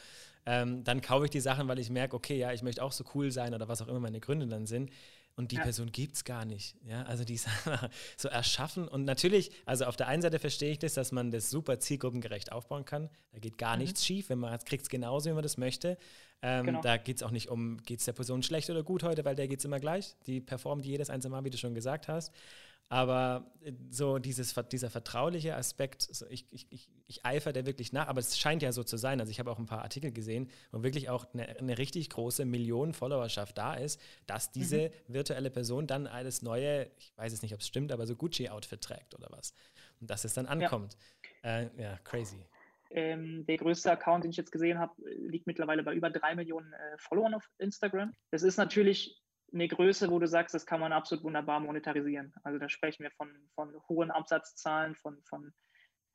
ähm, 0.48 0.84
dann 0.84 1.02
kaufe 1.02 1.26
ich 1.26 1.32
die 1.32 1.40
Sachen, 1.40 1.68
weil 1.68 1.78
ich 1.78 1.92
merke, 1.92 2.16
okay, 2.16 2.38
ja, 2.38 2.52
ich 2.52 2.64
möchte 2.64 2.84
auch 2.84 2.94
so 2.94 3.04
cool 3.14 3.32
sein 3.32 3.54
oder 3.54 3.68
was 3.68 3.80
auch 3.82 3.88
immer 3.88 4.00
meine 4.00 4.20
Gründe 4.20 4.48
dann 4.48 4.66
sind 4.66 4.90
und 5.36 5.52
die 5.52 5.56
ja. 5.56 5.64
Person 5.64 5.92
gibt 5.92 6.16
es 6.16 6.24
gar 6.24 6.46
nicht. 6.46 6.76
Ja? 6.86 7.04
Also 7.04 7.24
die 7.24 7.36
ist 7.36 7.48
so 8.18 8.28
erschaffen. 8.28 8.88
Und 8.88 9.06
natürlich, 9.06 9.52
also 9.66 9.86
auf 9.86 9.96
der 9.96 10.08
einen 10.08 10.22
Seite 10.22 10.40
verstehe 10.40 10.72
ich 10.72 10.80
das, 10.80 10.94
dass 10.94 11.12
man 11.12 11.32
das 11.32 11.50
super 11.50 11.80
zielgruppengerecht 11.80 12.52
aufbauen 12.52 12.86
kann. 12.86 13.10
Da 13.32 13.40
geht 13.40 13.58
gar 13.58 13.76
mhm. 13.76 13.84
nichts 13.84 14.06
schief, 14.06 14.30
wenn 14.30 14.40
man 14.40 14.58
kriegt 14.60 14.84
es 14.84 14.90
genauso, 14.90 15.30
wie 15.30 15.34
man 15.34 15.44
das 15.44 15.58
möchte. 15.58 15.98
Ähm, 16.42 16.66
genau. 16.66 16.82
Da 16.82 16.98
geht 16.98 17.18
es 17.18 17.24
auch 17.24 17.32
nicht 17.32 17.50
um, 17.50 17.78
geht 17.84 18.00
es 18.00 18.06
der 18.06 18.14
Person 18.14 18.42
schlecht 18.44 18.70
oder 18.70 18.84
gut 18.84 19.04
heute, 19.04 19.24
weil 19.26 19.36
der 19.36 19.48
geht 19.48 19.60
es 19.60 19.66
immer 19.66 19.80
gleich. 19.80 20.16
Die 20.26 20.42
performt 20.42 20.86
jedes 20.86 21.10
einzelne 21.10 21.36
Mal, 21.36 21.44
wie 21.44 21.50
du 21.50 21.58
schon 21.58 21.76
gesagt 21.76 22.08
hast. 22.08 22.34
Aber 22.92 23.50
äh, 23.64 23.72
so 23.90 24.20
dieses, 24.20 24.54
dieser 24.70 24.90
vertrauliche 24.90 25.56
Aspekt, 25.56 26.02
so 26.02 26.26
ich, 26.30 26.46
ich, 26.52 26.68
ich, 26.70 26.90
ich 27.08 27.26
eifere 27.26 27.54
der 27.54 27.66
wirklich 27.66 27.94
nach, 27.94 28.10
aber 28.10 28.20
es 28.20 28.38
scheint 28.38 28.62
ja 28.62 28.74
so 28.74 28.84
zu 28.84 28.98
sein. 28.98 29.22
Also 29.22 29.32
ich 29.32 29.40
habe 29.40 29.50
auch 29.50 29.60
ein 29.60 29.66
paar 29.66 29.82
Artikel 29.82 30.12
gesehen, 30.12 30.50
wo 30.74 30.84
wirklich 30.84 31.10
auch 31.10 31.34
eine, 31.34 31.48
eine 31.58 31.78
richtig 31.78 32.10
große 32.10 32.44
Millionen-Followerschaft 32.44 33.58
da 33.58 33.76
ist, 33.76 34.02
dass 34.28 34.52
diese 34.52 34.90
mhm. 34.90 35.14
virtuelle 35.14 35.50
Person 35.50 35.88
dann 35.88 36.06
alles 36.06 36.42
neue, 36.42 36.92
ich 36.98 37.14
weiß 37.16 37.32
es 37.32 37.42
nicht, 37.42 37.54
ob 37.54 37.62
es 37.62 37.68
stimmt, 37.68 37.94
aber 37.94 38.06
so 38.06 38.14
Gucci-Outfit 38.18 38.82
trägt 38.82 39.16
oder 39.16 39.30
was. 39.32 39.54
Und 40.02 40.10
dass 40.10 40.26
es 40.26 40.34
dann 40.34 40.46
ankommt. 40.48 40.98
Ja, 41.46 41.60
äh, 41.62 41.70
ja 41.78 41.98
crazy. 42.04 42.46
Ähm, 42.90 43.46
der 43.46 43.56
größte 43.56 43.90
Account, 43.90 44.26
den 44.26 44.32
ich 44.32 44.38
jetzt 44.38 44.52
gesehen 44.52 44.80
habe, 44.80 44.94
liegt 45.16 45.48
mittlerweile 45.48 45.82
bei 45.84 45.94
über 45.94 46.10
drei 46.10 46.36
Millionen 46.36 46.74
äh, 46.74 46.98
Followern 46.98 47.36
auf 47.36 47.50
Instagram. 47.58 48.12
Das 48.32 48.44
ist 48.44 48.58
natürlich 48.58 49.21
eine 49.54 49.68
Größe, 49.68 50.10
wo 50.10 50.20
du 50.20 50.28
sagst, 50.28 50.54
das 50.54 50.66
kann 50.66 50.80
man 50.80 50.94
absolut 50.94 51.24
wunderbar 51.24 51.60
monetarisieren. 51.60 52.34
Also 52.44 52.60
da 52.60 52.70
sprechen 52.70 53.04
wir 53.04 53.12
von, 53.12 53.30
von 53.54 53.74
hohen 53.90 54.12
Absatzzahlen, 54.12 54.96
von, 54.96 55.22
von 55.24 55.54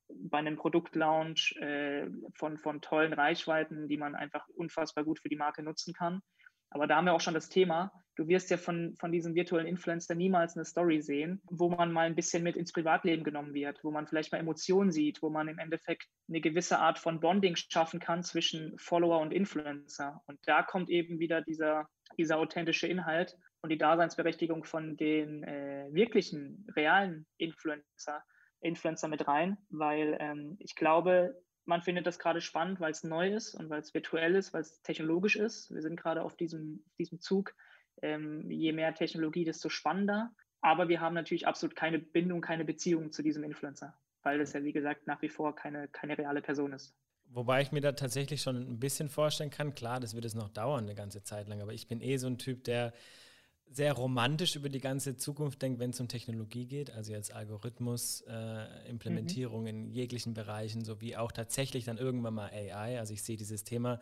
bei 0.08 0.38
einem 0.38 0.56
Produktlaunch, 0.56 1.56
äh, 1.60 2.08
von, 2.34 2.58
von 2.58 2.80
tollen 2.80 3.12
Reichweiten, 3.12 3.88
die 3.88 3.96
man 3.96 4.14
einfach 4.14 4.46
unfassbar 4.48 5.04
gut 5.04 5.18
für 5.20 5.28
die 5.28 5.36
Marke 5.36 5.62
nutzen 5.62 5.92
kann. 5.94 6.22
Aber 6.76 6.86
da 6.86 6.96
haben 6.96 7.06
wir 7.06 7.14
auch 7.14 7.22
schon 7.22 7.32
das 7.32 7.48
Thema, 7.48 7.90
du 8.16 8.28
wirst 8.28 8.50
ja 8.50 8.58
von, 8.58 8.94
von 9.00 9.10
diesem 9.10 9.34
virtuellen 9.34 9.66
Influencer 9.66 10.14
niemals 10.14 10.56
eine 10.56 10.66
Story 10.66 11.00
sehen, 11.00 11.40
wo 11.50 11.70
man 11.70 11.90
mal 11.90 12.04
ein 12.04 12.14
bisschen 12.14 12.42
mit 12.42 12.54
ins 12.54 12.70
Privatleben 12.70 13.24
genommen 13.24 13.54
wird, 13.54 13.82
wo 13.82 13.90
man 13.90 14.06
vielleicht 14.06 14.30
mal 14.30 14.38
Emotionen 14.38 14.92
sieht, 14.92 15.22
wo 15.22 15.30
man 15.30 15.48
im 15.48 15.58
Endeffekt 15.58 16.06
eine 16.28 16.42
gewisse 16.42 16.78
Art 16.78 16.98
von 16.98 17.18
Bonding 17.18 17.56
schaffen 17.56 17.98
kann 17.98 18.22
zwischen 18.22 18.76
Follower 18.76 19.20
und 19.20 19.32
Influencer. 19.32 20.20
Und 20.26 20.38
da 20.44 20.62
kommt 20.62 20.90
eben 20.90 21.18
wieder 21.18 21.40
dieser, 21.40 21.88
dieser 22.18 22.36
authentische 22.36 22.88
Inhalt 22.88 23.34
und 23.62 23.70
die 23.70 23.78
Daseinsberechtigung 23.78 24.64
von 24.64 24.98
den 24.98 25.42
äh, 25.44 25.86
wirklichen, 25.92 26.66
realen 26.76 27.26
Influencer, 27.38 28.22
Influencer 28.60 29.08
mit 29.08 29.26
rein, 29.26 29.56
weil 29.70 30.14
ähm, 30.20 30.58
ich 30.60 30.74
glaube, 30.74 31.34
man 31.66 31.82
findet 31.82 32.06
das 32.06 32.18
gerade 32.18 32.40
spannend, 32.40 32.80
weil 32.80 32.92
es 32.92 33.04
neu 33.04 33.34
ist 33.34 33.54
und 33.54 33.68
weil 33.68 33.80
es 33.80 33.92
virtuell 33.92 34.34
ist, 34.34 34.54
weil 34.54 34.62
es 34.62 34.80
technologisch 34.82 35.36
ist. 35.36 35.72
Wir 35.74 35.82
sind 35.82 35.96
gerade 35.96 36.22
auf 36.22 36.36
diesem, 36.36 36.84
diesem 36.98 37.20
Zug. 37.20 37.54
Ähm, 38.02 38.50
je 38.50 38.72
mehr 38.72 38.94
Technologie, 38.94 39.44
desto 39.44 39.68
spannender. 39.68 40.30
Aber 40.60 40.88
wir 40.88 41.00
haben 41.00 41.14
natürlich 41.14 41.46
absolut 41.46 41.76
keine 41.76 41.98
Bindung, 41.98 42.40
keine 42.40 42.64
Beziehung 42.64 43.12
zu 43.12 43.22
diesem 43.22 43.44
Influencer, 43.44 43.94
weil 44.22 44.40
es 44.40 44.52
ja, 44.52 44.62
wie 44.62 44.72
gesagt, 44.72 45.06
nach 45.06 45.22
wie 45.22 45.28
vor 45.28 45.54
keine, 45.54 45.88
keine 45.88 46.16
reale 46.16 46.40
Person 46.40 46.72
ist. 46.72 46.94
Wobei 47.28 47.60
ich 47.60 47.72
mir 47.72 47.80
da 47.80 47.92
tatsächlich 47.92 48.42
schon 48.42 48.56
ein 48.56 48.78
bisschen 48.78 49.08
vorstellen 49.08 49.50
kann, 49.50 49.74
klar, 49.74 49.98
das 49.98 50.14
wird 50.14 50.24
es 50.24 50.34
noch 50.34 50.48
dauern 50.48 50.84
eine 50.84 50.94
ganze 50.94 51.22
Zeit 51.22 51.48
lang, 51.48 51.60
aber 51.60 51.72
ich 51.72 51.88
bin 51.88 52.00
eh 52.00 52.16
so 52.16 52.28
ein 52.28 52.38
Typ, 52.38 52.64
der 52.64 52.92
sehr 53.70 53.92
romantisch 53.92 54.56
über 54.56 54.68
die 54.68 54.80
ganze 54.80 55.16
Zukunft 55.16 55.60
denkt, 55.60 55.78
wenn 55.78 55.90
es 55.90 56.00
um 56.00 56.08
Technologie 56.08 56.66
geht, 56.66 56.90
also 56.90 57.12
jetzt 57.12 57.34
Algorithmus, 57.34 58.22
äh, 58.22 58.88
Implementierung 58.88 59.62
mhm. 59.62 59.66
in 59.66 59.90
jeglichen 59.92 60.34
Bereichen, 60.34 60.84
sowie 60.84 61.16
auch 61.16 61.32
tatsächlich 61.32 61.84
dann 61.84 61.98
irgendwann 61.98 62.34
mal 62.34 62.50
AI. 62.50 62.98
Also 62.98 63.12
ich 63.12 63.22
sehe 63.22 63.36
dieses 63.36 63.64
Thema, 63.64 64.00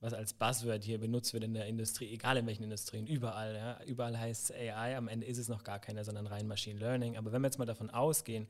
was 0.00 0.12
als 0.12 0.34
Buzzword 0.34 0.84
hier 0.84 0.98
benutzt 0.98 1.32
wird 1.32 1.44
in 1.44 1.54
der 1.54 1.66
Industrie, 1.66 2.12
egal 2.12 2.36
in 2.36 2.46
welchen 2.46 2.64
Industrien, 2.64 3.06
überall. 3.06 3.54
Ja, 3.54 3.80
überall 3.84 4.18
heißt 4.18 4.50
es 4.50 4.56
AI, 4.56 4.96
am 4.96 5.08
Ende 5.08 5.26
ist 5.26 5.38
es 5.38 5.48
noch 5.48 5.64
gar 5.64 5.78
keiner, 5.78 6.04
sondern 6.04 6.26
rein 6.26 6.46
Machine 6.46 6.78
Learning. 6.78 7.16
Aber 7.16 7.32
wenn 7.32 7.40
wir 7.40 7.48
jetzt 7.48 7.58
mal 7.58 7.64
davon 7.64 7.90
ausgehen, 7.90 8.46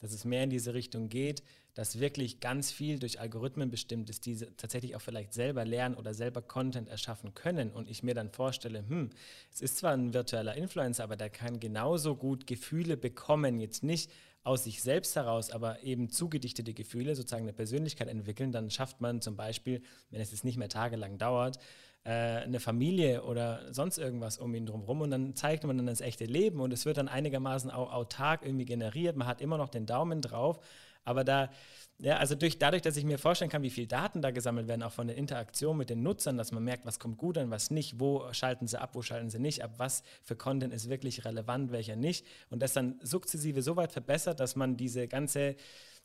dass 0.00 0.12
es 0.12 0.24
mehr 0.24 0.44
in 0.44 0.50
diese 0.50 0.74
Richtung 0.74 1.08
geht, 1.08 1.42
dass 1.74 2.00
wirklich 2.00 2.40
ganz 2.40 2.72
viel 2.72 2.98
durch 2.98 3.20
Algorithmen 3.20 3.70
bestimmt 3.70 4.10
ist, 4.10 4.26
die 4.26 4.36
tatsächlich 4.56 4.96
auch 4.96 5.00
vielleicht 5.00 5.32
selber 5.32 5.64
lernen 5.64 5.94
oder 5.94 6.12
selber 6.12 6.42
Content 6.42 6.88
erschaffen 6.88 7.34
können 7.34 7.70
und 7.70 7.88
ich 7.88 8.02
mir 8.02 8.14
dann 8.14 8.30
vorstelle, 8.30 8.84
hm, 8.88 9.10
es 9.52 9.60
ist 9.60 9.78
zwar 9.78 9.92
ein 9.92 10.12
virtueller 10.12 10.56
Influencer, 10.56 11.04
aber 11.04 11.16
der 11.16 11.30
kann 11.30 11.60
genauso 11.60 12.16
gut 12.16 12.46
Gefühle 12.46 12.96
bekommen, 12.96 13.60
jetzt 13.60 13.84
nicht 13.84 14.10
aus 14.42 14.64
sich 14.64 14.82
selbst 14.82 15.14
heraus, 15.14 15.50
aber 15.50 15.82
eben 15.82 16.10
zugedichtete 16.10 16.72
Gefühle, 16.72 17.14
sozusagen 17.14 17.44
eine 17.44 17.52
Persönlichkeit 17.52 18.08
entwickeln, 18.08 18.50
dann 18.50 18.70
schafft 18.70 19.00
man 19.00 19.20
zum 19.20 19.36
Beispiel, 19.36 19.82
wenn 20.10 20.20
es 20.20 20.30
jetzt 20.30 20.44
nicht 20.44 20.56
mehr 20.56 20.68
tagelang 20.70 21.18
dauert, 21.18 21.58
äh, 22.04 22.10
eine 22.10 22.60
Familie 22.60 23.22
oder 23.24 23.72
sonst 23.72 23.98
irgendwas 23.98 24.38
um 24.38 24.54
ihn 24.54 24.66
drumherum 24.66 25.02
und 25.02 25.10
dann 25.10 25.34
zeigt 25.34 25.64
man 25.64 25.76
dann 25.76 25.86
das 25.86 26.00
echte 26.00 26.24
Leben 26.24 26.60
und 26.60 26.72
es 26.72 26.86
wird 26.86 26.96
dann 26.96 27.08
einigermaßen 27.08 27.70
auch 27.70 27.92
autark 27.92 28.44
irgendwie 28.44 28.64
generiert. 28.64 29.16
Man 29.16 29.28
hat 29.28 29.40
immer 29.40 29.58
noch 29.58 29.68
den 29.68 29.86
Daumen 29.86 30.22
drauf, 30.22 30.60
Aber 31.04 31.24
da, 31.24 31.50
ja, 31.98 32.18
also 32.18 32.34
durch, 32.34 32.58
dadurch, 32.58 32.82
dass 32.82 32.96
ich 32.96 33.04
mir 33.04 33.18
vorstellen 33.18 33.50
kann, 33.50 33.62
wie 33.62 33.70
viel 33.70 33.86
Daten 33.86 34.20
da 34.20 34.30
gesammelt 34.30 34.68
werden, 34.68 34.82
auch 34.82 34.92
von 34.92 35.06
der 35.06 35.16
Interaktion 35.16 35.76
mit 35.76 35.88
den 35.90 36.02
Nutzern, 36.02 36.36
dass 36.36 36.52
man 36.52 36.62
merkt, 36.62 36.84
was 36.84 36.98
kommt 36.98 37.16
gut 37.18 37.38
an, 37.38 37.50
was 37.50 37.70
nicht, 37.70 37.98
wo 37.98 38.30
schalten 38.32 38.66
sie 38.66 38.78
ab, 38.80 38.90
wo 38.92 39.02
schalten 39.02 39.30
sie 39.30 39.38
nicht 39.38 39.64
ab, 39.64 39.72
was 39.78 40.02
für 40.22 40.36
Content 40.36 40.72
ist 40.74 40.90
wirklich 40.90 41.24
relevant, 41.24 41.72
welcher 41.72 41.96
nicht. 41.96 42.26
Und 42.50 42.60
das 42.62 42.74
dann 42.74 43.00
sukzessive 43.02 43.62
so 43.62 43.76
weit 43.76 43.92
verbessert, 43.92 44.38
dass 44.38 44.54
man 44.54 44.76
diese 44.76 45.08
ganze 45.08 45.56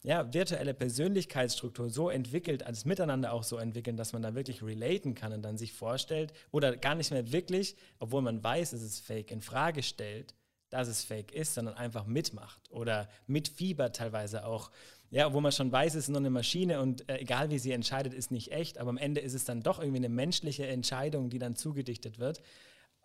ja, 0.03 0.33
virtuelle 0.33 0.73
Persönlichkeitsstruktur 0.73 1.89
so 1.89 2.09
entwickelt, 2.09 2.63
als 2.63 2.85
Miteinander 2.85 3.31
auch 3.31 3.43
so 3.43 3.57
entwickeln, 3.57 3.95
dass 3.95 4.11
man 4.13 4.21
da 4.21 4.35
wirklich 4.35 4.61
relaten 4.61 5.15
kann 5.15 5.31
und 5.31 5.41
dann 5.41 5.57
sich 5.57 5.73
vorstellt 5.73 6.33
oder 6.51 6.75
gar 6.75 6.95
nicht 6.95 7.11
mehr 7.11 7.31
wirklich, 7.31 7.77
obwohl 7.99 8.21
man 8.21 8.43
weiß, 8.43 8.73
es 8.73 8.81
ist 8.81 8.99
fake, 8.99 9.31
in 9.31 9.41
Frage 9.41 9.81
stellt, 9.81 10.35
dass 10.69 10.87
es 10.87 11.03
fake 11.05 11.31
ist, 11.31 11.53
sondern 11.53 11.75
einfach 11.75 12.05
mitmacht 12.05 12.59
oder 12.69 13.07
mitfiebert 13.27 13.95
teilweise 13.95 14.45
auch 14.45 14.71
ja, 15.13 15.31
wo 15.31 15.41
man 15.41 15.51
schon 15.51 15.71
weiß, 15.71 15.93
es 15.93 16.05
ist 16.05 16.09
nur 16.09 16.17
eine 16.17 16.31
Maschine 16.31 16.81
und 16.81 17.07
äh, 17.07 17.19
egal 17.19 17.51
wie 17.51 17.59
sie 17.59 17.71
entscheidet, 17.71 18.15
ist 18.15 18.31
nicht 18.31 18.51
echt, 18.51 18.79
aber 18.79 18.89
am 18.89 18.97
Ende 18.97 19.21
ist 19.21 19.35
es 19.35 19.45
dann 19.45 19.61
doch 19.61 19.77
irgendwie 19.77 19.99
eine 19.99 20.09
menschliche 20.09 20.65
Entscheidung, 20.65 21.29
die 21.29 21.37
dann 21.37 21.55
zugedichtet 21.55 22.17
wird. 22.17 22.39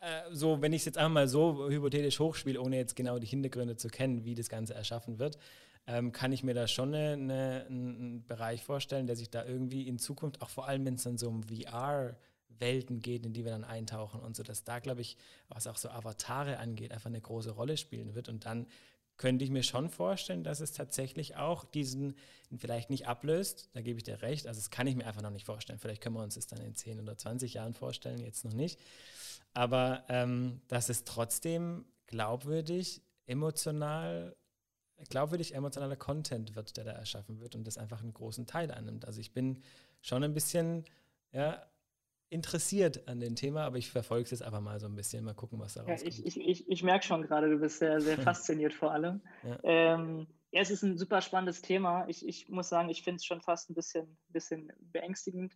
Äh, 0.00 0.22
so, 0.32 0.62
wenn 0.62 0.72
ich 0.72 0.80
es 0.80 0.86
jetzt 0.86 0.96
einfach 0.96 1.12
mal 1.12 1.28
so 1.28 1.68
hypothetisch 1.68 2.18
hochspiele, 2.18 2.62
ohne 2.62 2.78
jetzt 2.78 2.96
genau 2.96 3.18
die 3.18 3.26
Hintergründe 3.26 3.76
zu 3.76 3.88
kennen, 3.88 4.24
wie 4.24 4.34
das 4.34 4.48
Ganze 4.48 4.72
erschaffen 4.74 5.18
wird, 5.18 5.36
ähm, 5.88 6.12
kann 6.12 6.32
ich 6.32 6.44
mir 6.44 6.54
da 6.54 6.68
schon 6.68 6.94
eine, 6.94 7.14
eine, 7.14 7.64
einen 7.66 8.26
Bereich 8.26 8.62
vorstellen, 8.62 9.06
der 9.06 9.16
sich 9.16 9.30
da 9.30 9.44
irgendwie 9.44 9.88
in 9.88 9.98
Zukunft, 9.98 10.42
auch 10.42 10.50
vor 10.50 10.68
allem 10.68 10.84
wenn 10.84 10.94
es 10.94 11.02
dann 11.02 11.16
so 11.16 11.28
um 11.28 11.42
VR 11.44 12.14
Welten 12.58 13.00
geht, 13.00 13.24
in 13.24 13.32
die 13.32 13.44
wir 13.44 13.52
dann 13.52 13.64
eintauchen 13.64 14.20
und 14.20 14.36
so, 14.36 14.42
dass 14.42 14.64
da, 14.64 14.80
glaube 14.80 15.00
ich, 15.00 15.16
was 15.48 15.66
auch 15.66 15.78
so 15.78 15.88
Avatare 15.88 16.58
angeht, 16.58 16.92
einfach 16.92 17.08
eine 17.08 17.20
große 17.20 17.52
Rolle 17.52 17.76
spielen 17.78 18.14
wird 18.14 18.28
und 18.28 18.44
dann 18.44 18.66
könnte 19.16 19.44
ich 19.44 19.50
mir 19.50 19.62
schon 19.62 19.88
vorstellen, 19.88 20.44
dass 20.44 20.60
es 20.60 20.72
tatsächlich 20.72 21.36
auch 21.36 21.64
diesen 21.64 22.14
vielleicht 22.56 22.88
nicht 22.88 23.08
ablöst. 23.08 23.68
Da 23.72 23.80
gebe 23.80 23.98
ich 23.98 24.04
dir 24.04 24.22
recht. 24.22 24.46
Also 24.46 24.60
das 24.60 24.70
kann 24.70 24.86
ich 24.86 24.94
mir 24.94 25.06
einfach 25.06 25.22
noch 25.22 25.30
nicht 25.30 25.44
vorstellen. 25.44 25.80
Vielleicht 25.80 26.02
können 26.02 26.14
wir 26.14 26.22
uns 26.22 26.36
das 26.36 26.46
dann 26.46 26.60
in 26.60 26.76
10 26.76 27.00
oder 27.00 27.16
20 27.16 27.54
Jahren 27.54 27.74
vorstellen, 27.74 28.20
jetzt 28.20 28.44
noch 28.44 28.52
nicht. 28.52 28.78
Aber 29.54 30.04
ähm, 30.08 30.60
dass 30.68 30.88
es 30.88 31.02
trotzdem 31.02 31.84
glaubwürdig, 32.06 33.02
emotional, 33.26 34.36
glaubwürdig 35.08 35.54
emotionaler 35.54 35.96
Content 35.96 36.56
wird, 36.56 36.76
der 36.76 36.84
da 36.84 36.92
erschaffen 36.92 37.40
wird 37.40 37.54
und 37.54 37.66
das 37.66 37.78
einfach 37.78 38.02
einen 38.02 38.14
großen 38.14 38.46
Teil 38.46 38.70
annimmt. 38.70 39.06
Also 39.06 39.20
ich 39.20 39.32
bin 39.32 39.62
schon 40.00 40.24
ein 40.24 40.34
bisschen 40.34 40.84
ja, 41.32 41.62
interessiert 42.30 43.08
an 43.08 43.20
dem 43.20 43.36
Thema, 43.36 43.64
aber 43.64 43.78
ich 43.78 43.90
verfolge 43.90 44.24
es 44.24 44.30
jetzt 44.30 44.42
einfach 44.42 44.60
mal 44.60 44.78
so 44.80 44.86
ein 44.86 44.94
bisschen, 44.94 45.24
mal 45.24 45.34
gucken, 45.34 45.58
was 45.58 45.74
da 45.74 45.84
ja, 45.84 45.92
rauskommt. 45.92 46.18
Ich, 46.26 46.36
ich, 46.36 46.68
ich, 46.68 46.82
merke 46.82 47.04
schon 47.04 47.22
gerade, 47.22 47.48
du 47.48 47.58
bist 47.58 47.78
sehr, 47.78 48.00
sehr 48.00 48.18
fasziniert 48.18 48.74
vor 48.74 48.92
allem. 48.92 49.22
Ja. 49.44 49.58
Ähm, 49.62 50.26
ja, 50.50 50.60
es 50.60 50.70
ist 50.70 50.82
ein 50.82 50.96
super 50.96 51.20
spannendes 51.20 51.62
Thema. 51.62 52.06
Ich, 52.08 52.26
ich 52.26 52.48
muss 52.48 52.68
sagen, 52.68 52.88
ich 52.88 53.02
finde 53.02 53.16
es 53.16 53.24
schon 53.24 53.40
fast 53.40 53.70
ein 53.70 53.74
bisschen, 53.74 54.18
bisschen 54.28 54.72
beängstigend. 54.80 55.54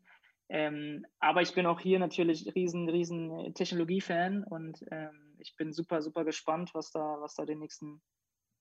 Ähm, 0.48 1.06
aber 1.18 1.40
ich 1.40 1.54
bin 1.54 1.66
auch 1.66 1.80
hier 1.80 1.98
natürlich 1.98 2.54
riesen, 2.54 2.88
riesen 2.88 3.54
Technologie-Fan 3.54 4.44
und 4.44 4.84
ähm, 4.90 5.34
ich 5.38 5.56
bin 5.56 5.72
super, 5.72 6.02
super 6.02 6.24
gespannt, 6.24 6.74
was 6.74 6.90
da, 6.90 7.16
was 7.20 7.34
da 7.34 7.46
die 7.46 7.54
nächsten 7.54 8.02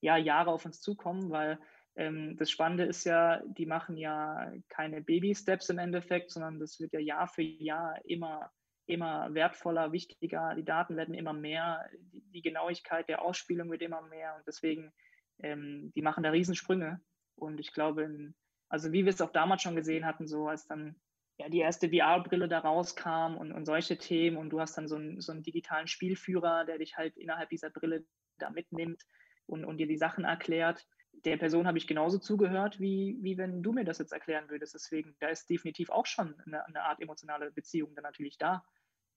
ja, 0.01 0.17
Jahre 0.17 0.51
auf 0.51 0.65
uns 0.65 0.81
zukommen, 0.81 1.29
weil 1.29 1.59
ähm, 1.95 2.35
das 2.37 2.49
Spannende 2.49 2.85
ist 2.85 3.05
ja, 3.05 3.41
die 3.45 3.65
machen 3.65 3.97
ja 3.97 4.51
keine 4.69 5.01
Baby-Steps 5.01 5.69
im 5.69 5.77
Endeffekt, 5.77 6.31
sondern 6.31 6.59
das 6.59 6.79
wird 6.79 6.93
ja 6.93 6.99
Jahr 6.99 7.27
für 7.27 7.41
Jahr 7.41 8.03
immer, 8.05 8.51
immer 8.87 9.33
wertvoller, 9.33 9.91
wichtiger. 9.91 10.55
Die 10.55 10.65
Daten 10.65 10.97
werden 10.97 11.13
immer 11.13 11.33
mehr, 11.33 11.87
die, 12.01 12.41
Genauigkeit 12.41 13.07
der 13.09 13.21
Ausspielung 13.21 13.69
wird 13.69 13.81
immer 13.81 14.01
mehr 14.01 14.35
und 14.35 14.47
deswegen, 14.47 14.91
ähm, 15.39 15.91
die 15.95 16.01
machen 16.01 16.23
da 16.23 16.31
Riesensprünge. 16.31 16.99
Und 17.35 17.59
ich 17.59 17.73
glaube, 17.73 18.33
also 18.69 18.91
wie 18.91 19.05
wir 19.05 19.11
es 19.11 19.21
auch 19.21 19.31
damals 19.31 19.61
schon 19.61 19.75
gesehen 19.75 20.05
hatten, 20.05 20.27
so 20.27 20.47
als 20.47 20.65
dann 20.67 20.95
ja, 21.37 21.49
die 21.49 21.59
erste 21.59 21.89
VR-Brille 21.89 22.47
da 22.47 22.59
rauskam 22.59 23.35
und, 23.37 23.51
und 23.51 23.65
solche 23.65 23.97
Themen 23.97 24.37
und 24.37 24.49
du 24.49 24.59
hast 24.59 24.77
dann 24.77 24.87
so 24.87 24.95
einen, 24.95 25.21
so 25.21 25.31
einen 25.31 25.43
digitalen 25.43 25.87
Spielführer, 25.87 26.65
der 26.65 26.77
dich 26.77 26.97
halt 26.97 27.17
innerhalb 27.17 27.49
dieser 27.49 27.69
Brille 27.69 28.05
da 28.37 28.49
mitnimmt 28.49 29.03
und, 29.51 29.65
und 29.65 29.77
dir 29.77 29.87
die 29.87 29.97
Sachen 29.97 30.23
erklärt 30.23 30.85
der 31.25 31.37
Person 31.37 31.67
habe 31.67 31.77
ich 31.77 31.87
genauso 31.87 32.17
zugehört, 32.17 32.79
wie, 32.79 33.17
wie 33.21 33.37
wenn 33.37 33.61
du 33.61 33.73
mir 33.73 33.85
das 33.85 33.99
jetzt 33.99 34.13
erklären 34.13 34.49
würdest. 34.49 34.73
Deswegen, 34.73 35.15
da 35.19 35.27
ist 35.27 35.49
definitiv 35.49 35.89
auch 35.89 36.05
schon 36.05 36.35
eine, 36.45 36.65
eine 36.65 36.83
Art 36.83 37.01
emotionale 37.01 37.51
Beziehung 37.51 37.93
dann 37.95 38.03
natürlich 38.03 38.37
da. 38.37 38.63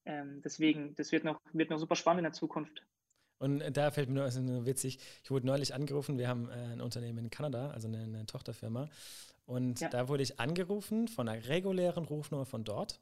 Ähm, 0.05 0.43
deswegen, 0.43 0.95
das 0.97 1.13
wird 1.13 1.25
noch, 1.25 1.41
wird 1.53 1.71
noch 1.71 1.79
super 1.79 1.97
spannend 1.97 2.21
in 2.21 2.25
der 2.25 2.33
Zukunft. 2.33 2.83
Und 3.39 3.63
da 3.77 3.91
fällt 3.91 4.09
mir 4.09 4.17
nur, 4.17 4.25
also 4.25 4.41
nur 4.41 4.65
witzig, 4.67 4.99
ich 5.23 5.31
wurde 5.31 5.47
neulich 5.47 5.75
angerufen, 5.75 6.19
wir 6.19 6.29
haben 6.29 6.49
äh, 6.51 6.73
ein 6.73 6.81
Unternehmen 6.81 7.19
in 7.19 7.31
Kanada, 7.31 7.71
also 7.71 7.89
eine, 7.89 8.03
eine 8.03 8.27
Tochterfirma. 8.27 8.89
Und 9.47 9.81
ja. 9.81 9.89
da 9.89 10.09
wurde 10.09 10.23
ich 10.23 10.41
angerufen 10.41 11.09
von 11.09 11.29
einer 11.29 11.47
regulären 11.49 12.05
Rufnummer 12.05 12.47
von 12.47 12.65
dort. 12.65 13.01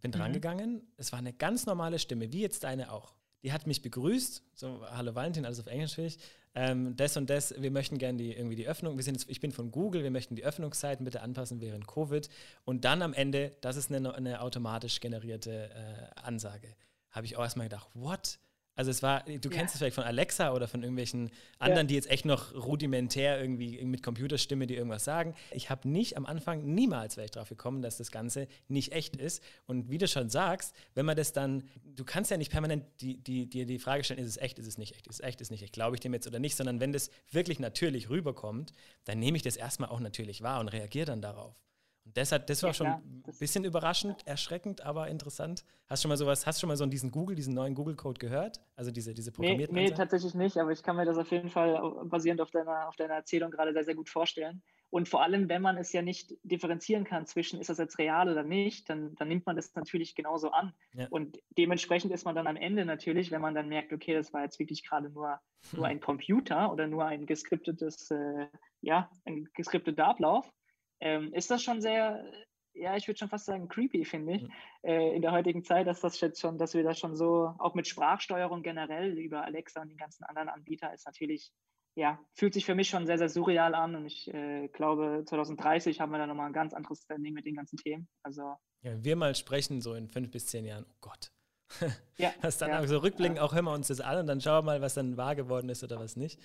Bin 0.00 0.10
mhm. 0.10 0.16
drangegangen. 0.16 0.92
Es 0.96 1.12
war 1.12 1.18
eine 1.18 1.32
ganz 1.32 1.66
normale 1.66 1.98
Stimme, 1.98 2.32
wie 2.32 2.42
jetzt 2.42 2.64
deine 2.64 2.92
auch. 2.92 3.14
Die 3.42 3.52
hat 3.52 3.66
mich 3.66 3.82
begrüßt, 3.82 4.42
so, 4.54 4.86
hallo 4.90 5.14
Valentin, 5.14 5.44
alles 5.44 5.60
auf 5.60 5.66
Englisch 5.66 5.96
will 5.96 6.06
ich 6.06 6.18
ähm, 6.56 6.96
das 6.96 7.18
und 7.18 7.28
das, 7.28 7.54
wir 7.58 7.70
möchten 7.70 7.98
gerne 7.98 8.16
die, 8.16 8.32
irgendwie 8.32 8.56
die 8.56 8.66
Öffnung, 8.66 8.96
wir 8.96 9.04
sind 9.04 9.14
jetzt, 9.14 9.30
ich 9.30 9.40
bin 9.40 9.52
von 9.52 9.70
Google, 9.70 10.02
wir 10.02 10.10
möchten 10.10 10.34
die 10.36 10.44
Öffnungszeiten 10.44 11.04
bitte 11.04 11.20
anpassen 11.20 11.60
während 11.60 11.86
Covid 11.86 12.30
und 12.64 12.86
dann 12.86 13.02
am 13.02 13.12
Ende, 13.12 13.54
das 13.60 13.76
ist 13.76 13.92
eine, 13.92 14.14
eine 14.14 14.40
automatisch 14.40 15.00
generierte 15.00 15.70
äh, 15.70 16.20
Ansage. 16.20 16.74
Habe 17.10 17.26
ich 17.26 17.36
auch 17.36 17.42
erstmal 17.42 17.68
gedacht, 17.68 17.88
what? 17.92 18.38
Also 18.76 18.90
es 18.90 19.02
war, 19.02 19.22
du 19.22 19.48
kennst 19.48 19.74
es 19.74 19.78
vielleicht 19.78 19.94
von 19.94 20.04
Alexa 20.04 20.52
oder 20.52 20.68
von 20.68 20.82
irgendwelchen 20.82 21.30
anderen, 21.58 21.86
ja. 21.86 21.88
die 21.88 21.94
jetzt 21.94 22.10
echt 22.10 22.26
noch 22.26 22.54
rudimentär 22.54 23.40
irgendwie 23.40 23.82
mit 23.84 24.02
Computerstimme 24.02 24.66
die 24.66 24.76
irgendwas 24.76 25.04
sagen. 25.04 25.34
Ich 25.50 25.70
habe 25.70 25.88
nicht 25.88 26.16
am 26.16 26.26
Anfang 26.26 26.62
niemals 26.62 27.16
wäre 27.16 27.24
ich 27.24 27.30
drauf 27.30 27.48
gekommen, 27.48 27.80
dass 27.80 27.96
das 27.96 28.10
Ganze 28.10 28.48
nicht 28.68 28.92
echt 28.92 29.16
ist. 29.16 29.42
Und 29.66 29.90
wie 29.90 29.96
du 29.96 30.06
schon 30.06 30.28
sagst, 30.28 30.74
wenn 30.94 31.06
man 31.06 31.16
das 31.16 31.32
dann, 31.32 31.64
du 31.84 32.04
kannst 32.04 32.30
ja 32.30 32.36
nicht 32.36 32.52
permanent 32.52 32.84
dir 33.00 33.16
die, 33.16 33.48
die, 33.48 33.64
die 33.64 33.78
Frage 33.78 34.04
stellen, 34.04 34.20
ist 34.20 34.28
es 34.28 34.36
echt, 34.36 34.58
ist 34.58 34.66
es 34.66 34.76
nicht 34.76 34.94
echt, 34.94 35.06
ist 35.06 35.14
es 35.14 35.20
echt, 35.20 35.40
ist 35.40 35.46
es 35.46 35.50
nicht 35.50 35.62
echt, 35.62 35.72
glaube 35.72 35.96
ich 35.96 36.00
dem 36.00 36.12
jetzt 36.12 36.26
oder 36.26 36.38
nicht, 36.38 36.56
sondern 36.56 36.78
wenn 36.78 36.92
das 36.92 37.10
wirklich 37.30 37.58
natürlich 37.58 38.10
rüberkommt, 38.10 38.74
dann 39.04 39.18
nehme 39.18 39.38
ich 39.38 39.42
das 39.42 39.56
erstmal 39.56 39.88
auch 39.88 40.00
natürlich 40.00 40.42
wahr 40.42 40.60
und 40.60 40.68
reagiere 40.68 41.06
dann 41.06 41.22
darauf. 41.22 41.54
Und 42.06 42.16
deshalb, 42.16 42.46
das 42.46 42.62
war 42.62 42.70
ja, 42.70 42.74
schon 42.74 42.86
ein 42.86 43.24
bisschen 43.40 43.64
überraschend, 43.64 44.26
erschreckend, 44.26 44.80
aber 44.80 45.08
interessant. 45.08 45.64
Hast 45.88 46.02
du 46.02 46.04
schon 46.04 46.10
mal 46.10 46.16
sowas, 46.16 46.46
hast 46.46 46.60
schon 46.60 46.68
mal 46.68 46.76
so 46.76 46.86
diesen 46.86 47.10
Google, 47.10 47.34
diesen 47.34 47.52
neuen 47.52 47.74
Google-Code 47.74 48.18
gehört? 48.18 48.60
Also 48.76 48.92
diese, 48.92 49.12
diese 49.12 49.32
programmierten 49.32 49.74
Nee, 49.74 49.88
nee 49.88 49.90
tatsächlich 49.90 50.34
nicht, 50.34 50.56
aber 50.56 50.70
ich 50.70 50.84
kann 50.84 50.96
mir 50.96 51.04
das 51.04 51.18
auf 51.18 51.30
jeden 51.32 51.50
Fall 51.50 51.80
basierend 52.04 52.40
auf 52.40 52.52
deiner, 52.52 52.88
auf 52.88 52.94
deiner 52.94 53.14
Erzählung 53.14 53.50
gerade 53.50 53.72
sehr, 53.72 53.84
sehr 53.84 53.96
gut 53.96 54.08
vorstellen. 54.08 54.62
Und 54.90 55.08
vor 55.08 55.22
allem, 55.22 55.48
wenn 55.48 55.62
man 55.62 55.76
es 55.78 55.92
ja 55.92 56.00
nicht 56.00 56.34
differenzieren 56.44 57.02
kann 57.02 57.26
zwischen, 57.26 57.60
ist 57.60 57.70
das 57.70 57.78
jetzt 57.78 57.98
real 57.98 58.30
oder 58.30 58.44
nicht, 58.44 58.88
dann, 58.88 59.16
dann 59.16 59.26
nimmt 59.26 59.44
man 59.44 59.56
das 59.56 59.74
natürlich 59.74 60.14
genauso 60.14 60.52
an. 60.52 60.72
Ja. 60.94 61.08
Und 61.10 61.42
dementsprechend 61.58 62.12
ist 62.12 62.24
man 62.24 62.36
dann 62.36 62.46
am 62.46 62.56
Ende 62.56 62.84
natürlich, 62.84 63.32
wenn 63.32 63.40
man 63.40 63.54
dann 63.54 63.68
merkt, 63.68 63.92
okay, 63.92 64.14
das 64.14 64.32
war 64.32 64.42
jetzt 64.42 64.60
wirklich 64.60 64.84
gerade 64.84 65.10
nur, 65.10 65.40
nur 65.72 65.86
ein 65.86 66.00
Computer 66.00 66.72
oder 66.72 66.86
nur 66.86 67.04
ein 67.04 67.26
geskriptetes, 67.26 68.12
äh, 68.12 68.46
ja, 68.80 69.10
ein 69.24 69.48
geskripteter 69.54 70.06
Ablauf, 70.06 70.52
ähm, 71.00 71.32
ist 71.32 71.50
das 71.50 71.62
schon 71.62 71.80
sehr, 71.80 72.24
ja, 72.74 72.96
ich 72.96 73.08
würde 73.08 73.18
schon 73.18 73.28
fast 73.28 73.46
sagen, 73.46 73.68
creepy, 73.68 74.04
finde 74.04 74.34
ich, 74.34 74.42
mhm. 74.42 74.52
äh, 74.82 75.14
in 75.14 75.22
der 75.22 75.32
heutigen 75.32 75.64
Zeit, 75.64 75.86
dass 75.86 76.00
das 76.00 76.20
jetzt 76.20 76.40
schon, 76.40 76.58
dass 76.58 76.74
wir 76.74 76.82
das 76.82 76.98
schon 76.98 77.16
so, 77.16 77.54
auch 77.58 77.74
mit 77.74 77.86
Sprachsteuerung 77.86 78.62
generell 78.62 79.18
über 79.18 79.44
Alexa 79.44 79.82
und 79.82 79.88
die 79.88 79.96
ganzen 79.96 80.24
anderen 80.24 80.48
Anbieter 80.48 80.92
ist 80.92 81.06
natürlich, 81.06 81.52
ja, 81.96 82.18
fühlt 82.34 82.52
sich 82.52 82.66
für 82.66 82.74
mich 82.74 82.88
schon 82.88 83.06
sehr, 83.06 83.18
sehr 83.18 83.30
surreal 83.30 83.74
an 83.74 83.94
und 83.94 84.06
ich 84.06 84.32
äh, 84.32 84.68
glaube, 84.68 85.24
2030 85.26 86.00
haben 86.00 86.12
wir 86.12 86.18
dann 86.18 86.28
nochmal 86.28 86.46
ein 86.46 86.52
ganz 86.52 86.74
anderes 86.74 87.02
Standing 87.02 87.32
mit 87.32 87.46
den 87.46 87.56
ganzen 87.56 87.78
Themen. 87.78 88.08
Also. 88.22 88.56
Ja, 88.82 89.02
wir 89.02 89.16
mal 89.16 89.34
sprechen, 89.34 89.80
so 89.80 89.94
in 89.94 90.08
fünf 90.08 90.30
bis 90.30 90.46
zehn 90.46 90.66
Jahren, 90.66 90.84
oh 90.88 90.96
Gott. 91.00 91.32
ja, 92.18 92.32
das 92.42 92.58
dann 92.58 92.70
ja, 92.70 92.80
auch 92.80 92.86
so 92.86 92.98
rückblicken, 92.98 93.36
ja. 93.36 93.42
auch 93.42 93.54
hören 93.54 93.64
wir 93.64 93.72
uns 93.72 93.88
das 93.88 94.00
an 94.00 94.18
und 94.18 94.26
dann 94.26 94.40
schauen 94.40 94.66
wir 94.66 94.72
mal, 94.72 94.82
was 94.82 94.94
dann 94.94 95.16
wahr 95.16 95.34
geworden 95.34 95.70
ist 95.70 95.82
oder 95.82 95.98
was 95.98 96.16
nicht. 96.16 96.38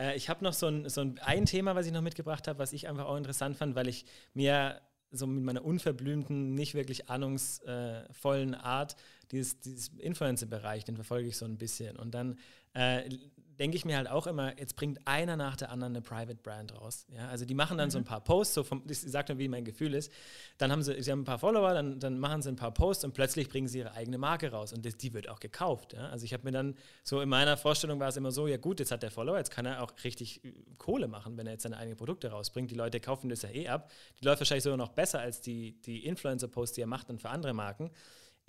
Äh, 0.00 0.16
ich 0.16 0.28
habe 0.28 0.42
noch 0.42 0.54
so 0.54 0.66
ein, 0.66 0.88
so 0.88 1.02
ein, 1.02 1.18
ein 1.20 1.46
Thema, 1.46 1.74
was 1.74 1.86
ich 1.86 1.92
noch 1.92 2.00
mitgebracht 2.00 2.48
habe, 2.48 2.58
was 2.58 2.72
ich 2.72 2.88
einfach 2.88 3.04
auch 3.06 3.16
interessant 3.16 3.56
fand, 3.56 3.74
weil 3.74 3.88
ich 3.88 4.06
mir 4.34 4.80
so 5.12 5.26
mit 5.26 5.42
meiner 5.42 5.64
unverblümten, 5.64 6.54
nicht 6.54 6.74
wirklich 6.74 7.10
ahnungsvollen 7.10 8.54
Art 8.54 8.96
dieses, 9.32 9.60
dieses 9.60 9.88
Influencer-Bereich, 9.98 10.84
den 10.84 10.94
verfolge 10.94 11.28
ich 11.28 11.36
so 11.36 11.44
ein 11.44 11.58
bisschen. 11.58 11.96
Und 11.96 12.14
dann 12.14 12.38
äh, 12.74 13.08
denke 13.60 13.76
ich 13.76 13.84
mir 13.84 13.98
halt 13.98 14.08
auch 14.08 14.26
immer, 14.26 14.58
jetzt 14.58 14.74
bringt 14.74 15.06
einer 15.06 15.36
nach 15.36 15.54
der 15.54 15.70
anderen 15.70 15.92
eine 15.94 16.00
Private 16.00 16.36
Brand 16.42 16.74
raus. 16.80 17.06
Ja, 17.14 17.28
also 17.28 17.44
die 17.44 17.52
machen 17.52 17.76
dann 17.76 17.88
mhm. 17.88 17.90
so 17.90 17.98
ein 17.98 18.04
paar 18.04 18.24
Posts, 18.24 18.54
so 18.54 18.62
vom, 18.64 18.82
ich 18.88 18.98
sage 18.98 19.26
dann, 19.28 19.38
wie 19.38 19.48
mein 19.48 19.66
Gefühl 19.66 19.92
ist. 19.92 20.10
Dann 20.56 20.72
haben 20.72 20.82
sie, 20.82 21.00
sie 21.02 21.12
haben 21.12 21.20
ein 21.20 21.24
paar 21.24 21.38
Follower, 21.38 21.74
dann, 21.74 22.00
dann 22.00 22.18
machen 22.18 22.40
sie 22.40 22.48
ein 22.48 22.56
paar 22.56 22.72
Posts 22.72 23.04
und 23.04 23.12
plötzlich 23.12 23.50
bringen 23.50 23.68
sie 23.68 23.80
ihre 23.80 23.92
eigene 23.92 24.16
Marke 24.16 24.50
raus 24.50 24.72
und 24.72 24.86
das, 24.86 24.96
die 24.96 25.12
wird 25.12 25.28
auch 25.28 25.40
gekauft. 25.40 25.92
Ja? 25.92 26.08
Also 26.08 26.24
ich 26.24 26.32
habe 26.32 26.44
mir 26.44 26.52
dann 26.52 26.74
so 27.04 27.20
in 27.20 27.28
meiner 27.28 27.58
Vorstellung 27.58 28.00
war 28.00 28.08
es 28.08 28.16
immer 28.16 28.32
so, 28.32 28.46
ja 28.46 28.56
gut, 28.56 28.80
jetzt 28.80 28.92
hat 28.92 29.02
der 29.02 29.10
Follower, 29.10 29.36
jetzt 29.36 29.50
kann 29.50 29.66
er 29.66 29.82
auch 29.82 29.92
richtig 30.04 30.42
äh, 30.42 30.54
Kohle 30.78 31.06
machen, 31.06 31.36
wenn 31.36 31.46
er 31.46 31.52
jetzt 31.52 31.64
seine 31.64 31.76
eigenen 31.76 31.98
Produkte 31.98 32.30
rausbringt. 32.30 32.70
Die 32.70 32.76
Leute 32.76 32.98
kaufen 32.98 33.28
das 33.28 33.42
ja 33.42 33.50
eh 33.50 33.68
ab. 33.68 33.92
Die 34.20 34.24
läuft 34.24 34.40
wahrscheinlich 34.40 34.64
sogar 34.64 34.78
noch 34.78 34.92
besser 34.92 35.20
als 35.20 35.42
die, 35.42 35.78
die 35.82 36.06
Influencer-Posts, 36.06 36.76
die 36.76 36.80
er 36.80 36.86
macht 36.86 37.10
dann 37.10 37.18
für 37.18 37.28
andere 37.28 37.52
Marken. 37.52 37.90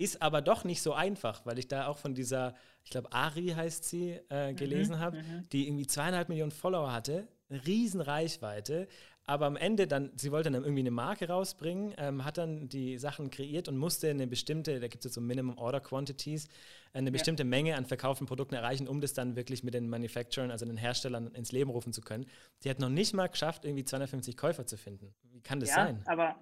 Ist 0.02 0.20
aber 0.20 0.42
doch 0.42 0.64
nicht 0.64 0.82
so 0.82 0.94
einfach, 0.94 1.46
weil 1.46 1.58
ich 1.58 1.68
da 1.68 1.86
auch 1.86 1.96
von 1.96 2.12
dieser, 2.14 2.54
ich 2.82 2.90
glaube, 2.90 3.12
Ari 3.12 3.48
heißt 3.54 3.84
sie, 3.84 4.18
äh, 4.30 4.50
mhm, 4.50 4.56
gelesen 4.56 4.96
mhm, 4.96 5.00
habe, 5.00 5.24
die 5.52 5.68
irgendwie 5.68 5.86
zweieinhalb 5.86 6.28
Millionen 6.28 6.50
Follower 6.50 6.92
hatte, 6.92 7.28
eine 7.48 7.64
riesen 7.66 8.00
Reichweite, 8.00 8.88
aber 9.24 9.46
am 9.46 9.54
Ende 9.56 9.86
dann, 9.86 10.10
sie 10.16 10.32
wollte 10.32 10.50
dann 10.50 10.64
irgendwie 10.64 10.80
eine 10.80 10.90
Marke 10.90 11.28
rausbringen, 11.28 11.94
ähm, 11.98 12.24
hat 12.24 12.38
dann 12.38 12.68
die 12.68 12.98
Sachen 12.98 13.30
kreiert 13.30 13.68
und 13.68 13.76
musste 13.76 14.10
eine 14.10 14.26
bestimmte, 14.26 14.80
da 14.80 14.88
gibt 14.88 15.04
es 15.04 15.10
jetzt 15.10 15.14
so 15.14 15.20
Minimum 15.20 15.56
Order 15.58 15.80
Quantities, 15.80 16.48
eine 16.92 17.06
ja. 17.06 17.12
bestimmte 17.12 17.44
Menge 17.44 17.76
an 17.76 17.86
verkauften 17.86 18.26
Produkten 18.26 18.56
erreichen, 18.56 18.88
um 18.88 19.00
das 19.00 19.14
dann 19.14 19.36
wirklich 19.36 19.62
mit 19.62 19.74
den 19.74 19.88
Manufacturern, 19.88 20.50
also 20.50 20.66
den 20.66 20.76
Herstellern 20.76 21.28
ins 21.28 21.52
Leben 21.52 21.70
rufen 21.70 21.92
zu 21.92 22.00
können. 22.00 22.26
Die 22.64 22.70
hat 22.70 22.80
noch 22.80 22.88
nicht 22.88 23.14
mal 23.14 23.28
geschafft, 23.28 23.64
irgendwie 23.64 23.84
250 23.84 24.36
Käufer 24.36 24.66
zu 24.66 24.76
finden. 24.76 25.14
Wie 25.30 25.40
kann 25.40 25.60
das 25.60 25.68
ja, 25.68 25.76
sein? 25.76 26.02
aber 26.06 26.34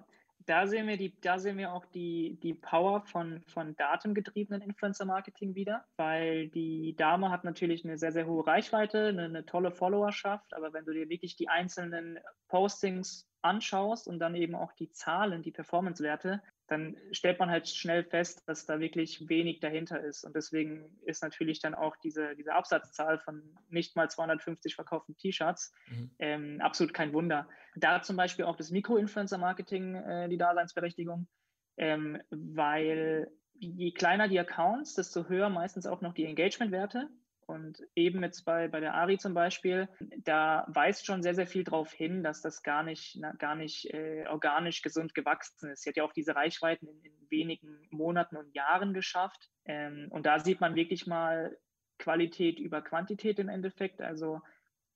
da 0.45 0.67
sehen 0.67 0.87
wir, 0.87 0.97
die, 0.97 1.19
da 1.21 1.39
sehen 1.39 1.57
wir 1.57 1.73
auch 1.73 1.85
die, 1.85 2.39
die 2.41 2.53
Power 2.53 3.01
von, 3.01 3.41
von 3.47 3.75
datengetriebenen 3.75 4.61
Influencer-Marketing 4.61 5.55
wieder, 5.55 5.85
weil 5.97 6.49
die 6.49 6.95
Dame 6.95 7.29
hat 7.29 7.43
natürlich 7.43 7.85
eine 7.85 7.97
sehr, 7.97 8.11
sehr 8.11 8.27
hohe 8.27 8.45
Reichweite, 8.45 9.07
eine, 9.07 9.25
eine 9.25 9.45
tolle 9.45 9.71
Followerschaft, 9.71 10.53
aber 10.53 10.73
wenn 10.73 10.85
du 10.85 10.93
dir 10.93 11.09
wirklich 11.09 11.35
die 11.35 11.49
einzelnen 11.49 12.19
Postings 12.47 13.27
anschaust 13.41 14.07
und 14.07 14.19
dann 14.19 14.35
eben 14.35 14.55
auch 14.55 14.71
die 14.73 14.91
Zahlen, 14.91 15.41
die 15.41 15.51
Performance-Werte, 15.51 16.41
dann 16.71 16.95
stellt 17.11 17.37
man 17.37 17.49
halt 17.49 17.67
schnell 17.67 18.05
fest, 18.05 18.47
dass 18.47 18.65
da 18.65 18.79
wirklich 18.79 19.27
wenig 19.27 19.59
dahinter 19.59 19.99
ist. 19.99 20.23
Und 20.23 20.35
deswegen 20.35 20.97
ist 21.03 21.21
natürlich 21.21 21.59
dann 21.59 21.75
auch 21.75 21.97
diese, 21.97 22.33
diese 22.37 22.53
Absatzzahl 22.53 23.19
von 23.19 23.43
nicht 23.69 23.97
mal 23.97 24.09
250 24.09 24.75
verkauften 24.75 25.17
T-Shirts 25.17 25.73
mhm. 25.89 26.11
ähm, 26.19 26.61
absolut 26.61 26.93
kein 26.93 27.11
Wunder. 27.11 27.47
Da 27.75 28.01
zum 28.01 28.15
Beispiel 28.15 28.45
auch 28.45 28.55
das 28.55 28.71
Mikro-Influencer-Marketing 28.71 29.95
äh, 29.95 30.29
die 30.29 30.37
Daseinsberechtigung, 30.37 31.27
ähm, 31.75 32.21
weil 32.29 33.29
je 33.59 33.91
kleiner 33.91 34.29
die 34.29 34.39
Accounts, 34.39 34.95
desto 34.95 35.27
höher 35.27 35.49
meistens 35.49 35.85
auch 35.85 35.99
noch 35.99 36.13
die 36.13 36.25
Engagement-Werte. 36.25 37.09
Und 37.51 37.85
eben 37.95 38.23
jetzt 38.23 38.45
bei, 38.45 38.69
bei 38.69 38.79
der 38.79 38.93
Ari 38.93 39.17
zum 39.17 39.33
Beispiel, 39.33 39.89
da 40.23 40.65
weist 40.69 41.05
schon 41.05 41.21
sehr, 41.21 41.35
sehr 41.35 41.45
viel 41.45 41.65
darauf 41.65 41.91
hin, 41.91 42.23
dass 42.23 42.41
das 42.41 42.63
gar 42.63 42.81
nicht, 42.81 43.17
na, 43.19 43.33
gar 43.33 43.55
nicht 43.55 43.93
äh, 43.93 44.25
organisch 44.29 44.81
gesund 44.81 45.13
gewachsen 45.13 45.69
ist. 45.69 45.83
Sie 45.83 45.89
hat 45.89 45.97
ja 45.97 46.05
auch 46.05 46.13
diese 46.13 46.33
Reichweiten 46.33 46.87
in, 46.87 47.03
in 47.03 47.29
wenigen 47.29 47.87
Monaten 47.91 48.37
und 48.37 48.55
Jahren 48.55 48.93
geschafft. 48.93 49.49
Ähm, 49.65 50.07
und 50.11 50.25
da 50.25 50.39
sieht 50.39 50.61
man 50.61 50.75
wirklich 50.75 51.07
mal 51.07 51.57
Qualität 51.99 52.57
über 52.57 52.81
Quantität 52.81 53.37
im 53.37 53.49
Endeffekt. 53.49 54.01
Also 54.01 54.39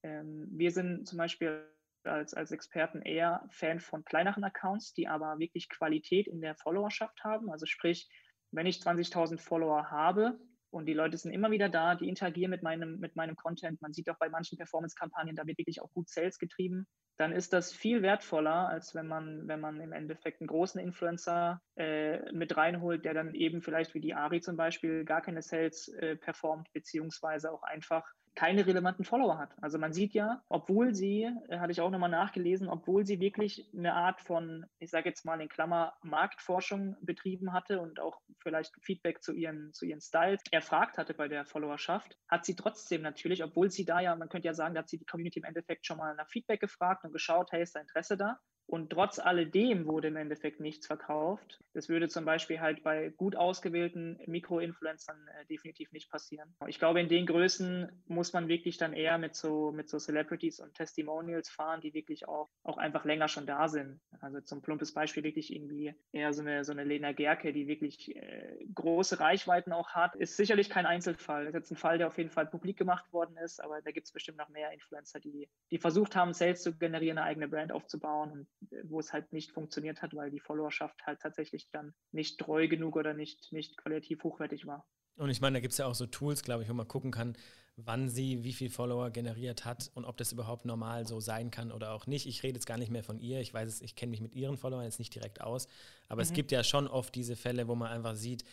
ähm, 0.01 0.47
wir 0.51 0.71
sind 0.71 1.05
zum 1.09 1.17
Beispiel 1.17 1.69
als, 2.05 2.33
als 2.33 2.51
Experten 2.51 3.01
eher 3.01 3.45
Fan 3.49 3.81
von 3.81 4.05
kleineren 4.05 4.45
Accounts, 4.45 4.93
die 4.93 5.09
aber 5.09 5.39
wirklich 5.39 5.67
Qualität 5.67 6.27
in 6.27 6.39
der 6.39 6.55
Followerschaft 6.55 7.21
haben. 7.25 7.51
Also 7.51 7.65
sprich, 7.65 8.07
wenn 8.51 8.65
ich 8.65 8.77
20.000 8.77 9.39
Follower 9.39 9.91
habe, 9.91 10.39
und 10.75 10.87
die 10.87 10.93
Leute 10.93 11.17
sind 11.17 11.31
immer 11.31 11.51
wieder 11.51 11.69
da, 11.69 11.95
die 11.95 12.09
interagieren 12.09 12.51
mit 12.51 12.61
meinem, 12.61 12.99
mit 12.99 13.15
meinem 13.15 13.37
Content. 13.37 13.81
Man 13.81 13.93
sieht 13.93 14.09
auch 14.09 14.17
bei 14.17 14.27
manchen 14.27 14.57
Performance-Kampagnen, 14.57 15.35
da 15.35 15.47
wird 15.47 15.57
wirklich 15.57 15.81
auch 15.81 15.89
gut 15.93 16.09
Sales 16.09 16.37
getrieben. 16.37 16.85
Dann 17.17 17.31
ist 17.31 17.53
das 17.53 17.71
viel 17.71 18.01
wertvoller, 18.01 18.67
als 18.67 18.93
wenn 18.93 19.07
man, 19.07 19.47
wenn 19.47 19.61
man 19.61 19.79
im 19.79 19.93
Endeffekt 19.93 20.41
einen 20.41 20.49
großen 20.49 20.81
Influencer 20.81 21.61
äh, 21.77 22.29
mit 22.33 22.57
reinholt, 22.57 23.05
der 23.05 23.13
dann 23.13 23.33
eben 23.33 23.61
vielleicht 23.61 23.93
wie 23.93 24.01
die 24.01 24.15
Ari 24.15 24.41
zum 24.41 24.57
Beispiel 24.57 25.05
gar 25.05 25.21
keine 25.21 25.41
Sales 25.41 25.87
äh, 25.87 26.17
performt, 26.17 26.67
beziehungsweise 26.73 27.53
auch 27.53 27.63
einfach 27.63 28.05
keine 28.35 28.65
relevanten 28.65 29.05
Follower 29.05 29.37
hat. 29.37 29.55
Also 29.61 29.79
man 29.79 29.93
sieht 29.93 30.13
ja, 30.13 30.43
obwohl 30.49 30.93
sie, 30.93 31.23
äh, 31.47 31.59
hatte 31.59 31.71
ich 31.71 31.81
auch 31.81 31.89
nochmal 31.89 32.09
nachgelesen, 32.09 32.67
obwohl 32.67 33.05
sie 33.05 33.19
wirklich 33.19 33.69
eine 33.75 33.93
Art 33.93 34.21
von, 34.21 34.65
ich 34.79 34.89
sage 34.89 35.09
jetzt 35.09 35.25
mal 35.25 35.39
in 35.41 35.49
Klammer, 35.49 35.93
Marktforschung 36.03 36.97
betrieben 37.01 37.53
hatte 37.53 37.81
und 37.81 37.99
auch 37.99 38.19
vielleicht 38.39 38.73
Feedback 38.81 39.23
zu 39.23 39.33
ihren, 39.33 39.73
zu 39.73 39.85
ihren 39.85 40.01
Styles 40.01 40.41
erfragt 40.51 40.97
hatte 40.97 41.13
bei 41.13 41.27
der 41.27 41.45
Followerschaft, 41.45 42.17
hat 42.27 42.45
sie 42.45 42.55
trotzdem 42.55 43.01
natürlich, 43.01 43.43
obwohl 43.43 43.71
sie 43.71 43.85
da 43.85 43.99
ja, 44.01 44.15
man 44.15 44.29
könnte 44.29 44.47
ja 44.47 44.53
sagen, 44.53 44.75
da 44.75 44.81
hat 44.81 44.89
sie 44.89 44.97
die 44.97 45.05
Community 45.05 45.39
im 45.39 45.45
Endeffekt 45.45 45.85
schon 45.85 45.97
mal 45.97 46.15
nach 46.15 46.29
Feedback 46.29 46.59
gefragt 46.59 47.05
und 47.05 47.13
geschaut, 47.13 47.51
hey, 47.51 47.63
ist 47.63 47.75
da 47.75 47.79
Interesse 47.79 48.17
da? 48.17 48.39
Und 48.67 48.89
trotz 48.89 49.19
alledem 49.19 49.85
wurde 49.85 50.07
im 50.07 50.15
Endeffekt 50.15 50.59
nichts 50.59 50.87
verkauft. 50.87 51.63
Das 51.73 51.87
würde 51.87 52.09
zum 52.09 52.25
Beispiel 52.25 52.59
halt 52.59 52.83
bei 52.83 53.09
gut 53.09 53.35
ausgewählten 53.35 54.19
Mikroinfluencern 54.25 55.27
äh, 55.27 55.45
definitiv 55.45 55.91
nicht 55.91 56.09
passieren. 56.09 56.55
Ich 56.67 56.79
glaube, 56.79 56.99
in 56.99 57.07
den 57.07 57.27
Größen 57.27 57.91
muss 58.07 58.33
man 58.33 58.47
wirklich 58.47 58.77
dann 58.77 58.93
eher 58.93 59.19
mit 59.19 59.35
so, 59.35 59.71
mit 59.71 59.87
so 59.87 59.99
Celebrities 59.99 60.59
und 60.59 60.73
Testimonials 60.73 61.49
fahren, 61.49 61.81
die 61.81 61.93
wirklich 61.93 62.27
auch, 62.27 62.49
auch 62.63 62.77
einfach 62.77 63.05
länger 63.05 63.27
schon 63.27 63.45
da 63.45 63.67
sind. 63.67 63.99
Also 64.19 64.41
zum 64.41 64.63
plumpes 64.63 64.93
Beispiel 64.93 65.23
wirklich 65.23 65.53
irgendwie 65.53 65.93
eher 66.11 66.33
so 66.33 66.41
eine, 66.41 66.63
so 66.63 66.71
eine 66.71 66.83
Lena 66.83 67.11
Gerke, 67.11 67.53
die 67.53 67.67
wirklich 67.67 68.15
äh, 68.15 68.65
große 68.73 69.19
Reichweiten 69.19 69.73
auch 69.73 69.89
hat. 69.89 70.15
Ist 70.15 70.37
sicherlich 70.37 70.71
kein 70.71 70.87
Einzelfall. 70.87 71.45
Ist 71.45 71.53
jetzt 71.53 71.71
ein 71.71 71.77
Fall, 71.77 71.99
der 71.99 72.07
auf 72.07 72.17
jeden 72.17 72.31
Fall 72.31 72.47
publik 72.47 72.77
gemacht 72.77 73.13
worden 73.13 73.37
ist, 73.37 73.63
aber 73.63 73.81
da 73.83 73.91
gibt 73.91 74.07
es 74.07 74.11
bestimmt 74.11 74.39
noch 74.39 74.49
mehr 74.49 74.71
Influencer, 74.71 75.19
die, 75.19 75.47
die 75.69 75.77
versucht 75.77 76.15
haben, 76.15 76.33
Sales 76.33 76.63
zu 76.63 76.75
generieren, 76.75 77.19
eine 77.19 77.27
eigene 77.27 77.47
Brand 77.47 77.71
aufzubauen 77.71 78.31
und 78.31 78.47
wo 78.83 78.99
es 78.99 79.13
halt 79.13 79.31
nicht 79.33 79.51
funktioniert 79.51 80.01
hat, 80.01 80.15
weil 80.15 80.31
die 80.31 80.39
Followerschaft 80.39 81.05
halt 81.05 81.19
tatsächlich 81.21 81.69
dann 81.71 81.93
nicht 82.11 82.39
treu 82.39 82.67
genug 82.67 82.95
oder 82.95 83.13
nicht, 83.13 83.51
nicht 83.51 83.77
qualitativ 83.77 84.23
hochwertig 84.23 84.65
war. 84.65 84.87
Und 85.17 85.29
ich 85.29 85.41
meine, 85.41 85.57
da 85.57 85.59
gibt 85.61 85.71
es 85.71 85.77
ja 85.77 85.85
auch 85.85 85.95
so 85.95 86.05
Tools, 86.05 86.43
glaube 86.43 86.63
ich, 86.63 86.69
wo 86.69 86.73
man 86.73 86.87
gucken 86.87 87.11
kann, 87.11 87.37
wann 87.77 88.09
sie 88.09 88.43
wie 88.43 88.53
viel 88.53 88.69
Follower 88.69 89.09
generiert 89.11 89.65
hat 89.65 89.91
und 89.93 90.05
ob 90.05 90.17
das 90.17 90.31
überhaupt 90.31 90.65
normal 90.65 91.05
so 91.05 91.19
sein 91.19 91.51
kann 91.51 91.71
oder 91.71 91.91
auch 91.91 92.07
nicht. 92.07 92.25
Ich 92.25 92.43
rede 92.43 92.55
jetzt 92.55 92.65
gar 92.65 92.77
nicht 92.77 92.91
mehr 92.91 93.03
von 93.03 93.19
ihr. 93.19 93.41
Ich 93.41 93.53
weiß 93.53 93.67
es, 93.67 93.81
ich 93.81 93.95
kenne 93.95 94.11
mich 94.11 94.21
mit 94.21 94.33
ihren 94.33 94.57
Followern 94.57 94.85
jetzt 94.85 94.99
nicht 94.99 95.13
direkt 95.13 95.41
aus. 95.41 95.67
Aber 96.07 96.21
mhm. 96.21 96.23
es 96.23 96.33
gibt 96.33 96.51
ja 96.51 96.63
schon 96.63 96.87
oft 96.87 97.13
diese 97.15 97.35
Fälle, 97.35 97.67
wo 97.67 97.75
man 97.75 97.91
einfach 97.91 98.15
sieht, 98.15 98.45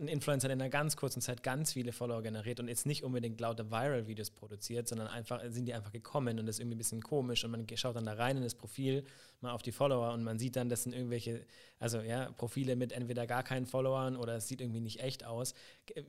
ein 0.00 0.08
Influencer, 0.08 0.48
der 0.48 0.54
in 0.54 0.62
einer 0.62 0.70
ganz 0.70 0.96
kurzen 0.96 1.20
Zeit 1.20 1.42
ganz 1.42 1.72
viele 1.72 1.92
Follower 1.92 2.22
generiert 2.22 2.60
und 2.60 2.68
jetzt 2.68 2.86
nicht 2.86 3.04
unbedingt 3.04 3.40
lauter 3.40 3.70
Viral-Videos 3.70 4.30
produziert, 4.30 4.88
sondern 4.88 5.08
einfach 5.08 5.40
sind 5.48 5.66
die 5.66 5.74
einfach 5.74 5.92
gekommen 5.92 6.38
und 6.38 6.46
das 6.46 6.56
ist 6.56 6.60
irgendwie 6.60 6.76
ein 6.76 6.78
bisschen 6.78 7.02
komisch 7.02 7.44
und 7.44 7.50
man 7.50 7.66
schaut 7.74 7.96
dann 7.96 8.06
da 8.06 8.14
rein 8.14 8.36
in 8.36 8.42
das 8.42 8.54
Profil, 8.54 9.04
mal 9.40 9.52
auf 9.52 9.62
die 9.62 9.72
Follower 9.72 10.12
und 10.12 10.24
man 10.24 10.38
sieht 10.38 10.56
dann, 10.56 10.68
das 10.68 10.84
sind 10.84 10.94
irgendwelche, 10.94 11.44
also 11.78 12.00
ja, 12.00 12.30
Profile 12.32 12.76
mit 12.76 12.92
entweder 12.92 13.26
gar 13.26 13.42
keinen 13.42 13.66
Followern 13.66 14.16
oder 14.16 14.36
es 14.36 14.48
sieht 14.48 14.60
irgendwie 14.60 14.80
nicht 14.80 15.00
echt 15.00 15.24
aus. 15.24 15.54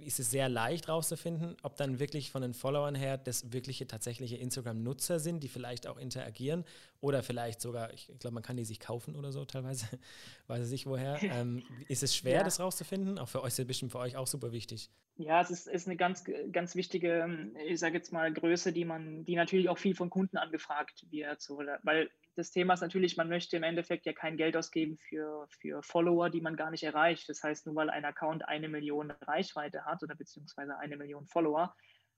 Ist 0.03 0.19
es 0.19 0.31
sehr 0.31 0.47
leicht 0.47 0.87
rauszufinden, 0.87 1.57
ob 1.63 1.75
dann 1.75 1.99
wirklich 1.99 2.31
von 2.31 2.41
den 2.41 2.53
Followern 2.53 2.95
her 2.95 3.17
das 3.17 3.51
wirkliche, 3.51 3.87
tatsächliche 3.87 4.37
Instagram-Nutzer 4.37 5.19
sind, 5.19 5.43
die 5.43 5.49
vielleicht 5.49 5.87
auch 5.87 5.97
interagieren 5.97 6.63
oder 7.01 7.23
vielleicht 7.23 7.61
sogar, 7.61 7.93
ich 7.93 8.07
glaube, 8.19 8.35
man 8.35 8.43
kann 8.43 8.57
die 8.57 8.65
sich 8.65 8.79
kaufen 8.79 9.15
oder 9.15 9.31
so 9.31 9.43
teilweise, 9.45 9.85
weiß 10.47 10.65
ich 10.67 10.71
nicht 10.71 10.85
woher. 10.85 11.21
Ähm, 11.21 11.63
ist 11.87 12.03
es 12.03 12.15
schwer, 12.15 12.37
ja. 12.37 12.43
das 12.43 12.59
rauszufinden? 12.59 13.19
Auch 13.19 13.27
für 13.27 13.43
euch 13.43 13.53
es 13.53 13.59
bestimmt 13.75 13.91
für 13.91 13.99
euch 13.99 14.15
auch 14.15 14.27
super 14.27 14.51
wichtig. 14.51 14.89
Ja, 15.17 15.41
es 15.41 15.49
ist, 15.49 15.67
ist 15.67 15.87
eine 15.87 15.95
ganz, 15.95 16.25
ganz 16.51 16.75
wichtige, 16.75 17.51
ich 17.67 17.79
sage 17.79 17.95
jetzt 17.95 18.11
mal, 18.11 18.33
Größe, 18.33 18.73
die 18.73 18.83
man, 18.83 19.23
die 19.23 19.35
natürlich 19.35 19.69
auch 19.69 19.77
viel 19.77 19.95
von 19.95 20.09
Kunden 20.09 20.37
angefragt 20.37 21.05
wird. 21.09 21.41
So, 21.41 21.57
weil 21.83 22.09
das 22.35 22.51
Thema 22.51 22.73
ist 22.73 22.81
natürlich, 22.81 23.15
man 23.15 23.29
möchte 23.29 23.55
im 23.55 23.63
Endeffekt 23.63 24.05
ja 24.05 24.13
kein 24.13 24.35
Geld 24.35 24.57
ausgeben 24.57 24.97
für, 24.97 25.47
für 25.49 25.81
Follower, 25.83 26.29
die 26.29 26.41
man 26.41 26.57
gar 26.57 26.69
nicht 26.69 26.83
erreicht. 26.83 27.29
Das 27.29 27.43
heißt, 27.43 27.65
nur 27.65 27.75
weil 27.75 27.89
ein 27.89 28.03
Account 28.03 28.47
eine 28.47 28.67
Million 28.67 29.11
Reichweite 29.11 29.85
hat 29.85 30.03
oder 30.03 30.15
beziehungsweise 30.15 30.77
eine 30.77 30.97
Million 30.97 31.27
Follower, 31.27 31.73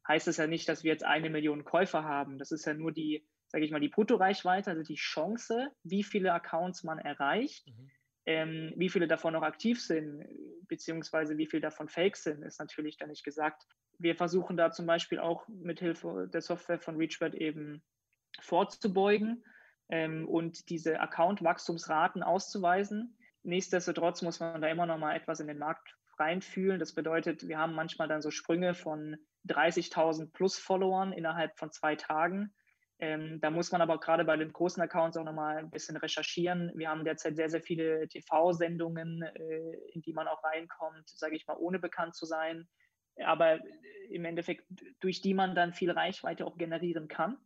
heißt 0.08 0.26
das 0.26 0.38
ja 0.38 0.48
nicht, 0.48 0.68
dass 0.68 0.84
wir 0.84 0.92
jetzt 0.92 1.06
eine 1.06 1.30
Million 1.30 1.66
Käufer 1.66 2.04
haben. 2.04 2.40
Das 2.40 2.52
ist 2.52 2.66
ja 2.66 2.74
nur 2.74 2.92
die, 2.92 3.28
sage 3.48 3.64
ich 3.64 3.72
mal, 3.72 3.80
die 3.80 3.90
Bruttoreichweite, 3.90 4.72
also 4.72 4.82
die 4.82 4.96
Chance, 4.96 5.72
wie 5.84 6.04
viele 6.04 6.34
Accounts 6.34 6.84
man 6.84 6.98
erreicht. 6.98 7.68
Mhm. 7.68 7.92
Ähm, 8.26 8.74
wie 8.76 8.90
viele 8.90 9.08
davon 9.08 9.32
noch 9.32 9.44
aktiv 9.44 9.82
sind, 9.82 10.26
beziehungsweise 10.68 11.38
wie 11.38 11.48
viele 11.48 11.62
davon 11.62 11.88
fake 11.90 12.18
sind, 12.18 12.44
ist 12.44 12.60
natürlich 12.60 12.98
da 12.98 13.08
nicht 13.08 13.24
gesagt. 13.24 13.66
Wir 14.00 14.16
versuchen 14.16 14.58
da 14.58 14.72
zum 14.72 14.86
Beispiel 14.86 15.20
auch 15.20 15.48
mit 15.48 15.80
Hilfe 15.80 16.30
der 16.32 16.42
Software 16.42 16.80
von 16.80 16.98
ReachBird 16.98 17.36
eben 17.36 17.84
vorzubeugen 18.40 19.44
ähm, 19.90 20.28
und 20.28 20.70
diese 20.70 21.00
Account-Wachstumsraten 21.00 22.24
auszuweisen. 22.24 23.18
Nichtsdestotrotz 23.44 24.22
muss 24.22 24.40
man 24.40 24.62
da 24.62 24.68
immer 24.68 24.86
noch 24.86 24.98
mal 24.98 25.16
etwas 25.16 25.40
in 25.40 25.48
den 25.48 25.58
Markt 25.58 25.96
reinfühlen. 26.20 26.80
Das 26.80 26.94
bedeutet, 26.94 27.48
wir 27.48 27.58
haben 27.58 27.74
manchmal 27.74 28.08
dann 28.08 28.22
so 28.22 28.32
Sprünge 28.32 28.74
von 28.74 29.18
30.000 29.48 30.32
plus 30.32 30.58
Followern 30.58 31.14
innerhalb 31.14 31.58
von 31.58 31.72
zwei 31.72 31.96
Tagen. 31.96 32.54
Ähm, 33.00 33.40
da 33.42 33.52
muss 33.52 33.72
man 33.72 33.82
aber 33.82 34.00
gerade 34.00 34.26
bei 34.26 34.36
den 34.38 34.52
großen 34.52 34.82
Accounts 34.82 35.18
auch 35.18 35.24
nochmal 35.24 35.58
ein 35.58 35.70
bisschen 35.70 35.98
recherchieren. 35.98 36.72
Wir 36.76 36.90
haben 36.90 37.06
derzeit 37.06 37.36
sehr, 37.36 37.50
sehr 37.50 37.62
viele 37.62 38.08
TV-Sendungen, 38.08 39.22
äh, 39.22 39.78
in 39.94 40.02
die 40.02 40.14
man 40.14 40.28
auch 40.28 40.44
reinkommt, 40.44 41.08
sage 41.08 41.36
ich 41.36 41.46
mal, 41.46 41.58
ohne 41.58 41.80
bekannt 41.80 42.16
zu 42.16 42.26
sein. 42.26 42.68
Aber 43.24 43.60
im 44.10 44.26
Endeffekt, 44.26 44.66
durch 45.00 45.22
die 45.22 45.34
man 45.34 45.54
dann 45.54 45.74
viel 45.74 45.92
Reichweite 45.92 46.46
auch 46.46 46.58
generieren 46.58 47.08
kann. 47.08 47.38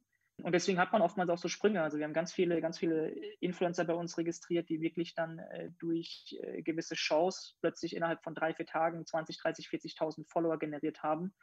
Und 0.43 0.53
deswegen 0.53 0.79
hat 0.79 0.91
man 0.91 1.01
oftmals 1.01 1.29
auch 1.29 1.37
so 1.37 1.47
Sprünge. 1.47 1.83
Also 1.83 1.97
wir 1.97 2.05
haben 2.05 2.13
ganz 2.13 2.33
viele, 2.33 2.61
ganz 2.61 2.79
viele 2.79 3.09
Influencer 3.39 3.85
bei 3.85 3.93
uns 3.93 4.17
registriert, 4.17 4.69
die 4.69 4.81
wirklich 4.81 5.13
dann 5.13 5.39
äh, 5.39 5.69
durch 5.79 6.37
äh, 6.41 6.61
gewisse 6.61 6.95
Shows 6.95 7.57
plötzlich 7.61 7.95
innerhalb 7.95 8.23
von 8.23 8.33
drei, 8.33 8.53
vier 8.53 8.65
Tagen 8.65 9.05
20, 9.05 9.37
30, 9.37 9.67
40.000 9.67 10.29
Follower 10.29 10.57
generiert 10.57 11.03
haben. 11.03 11.33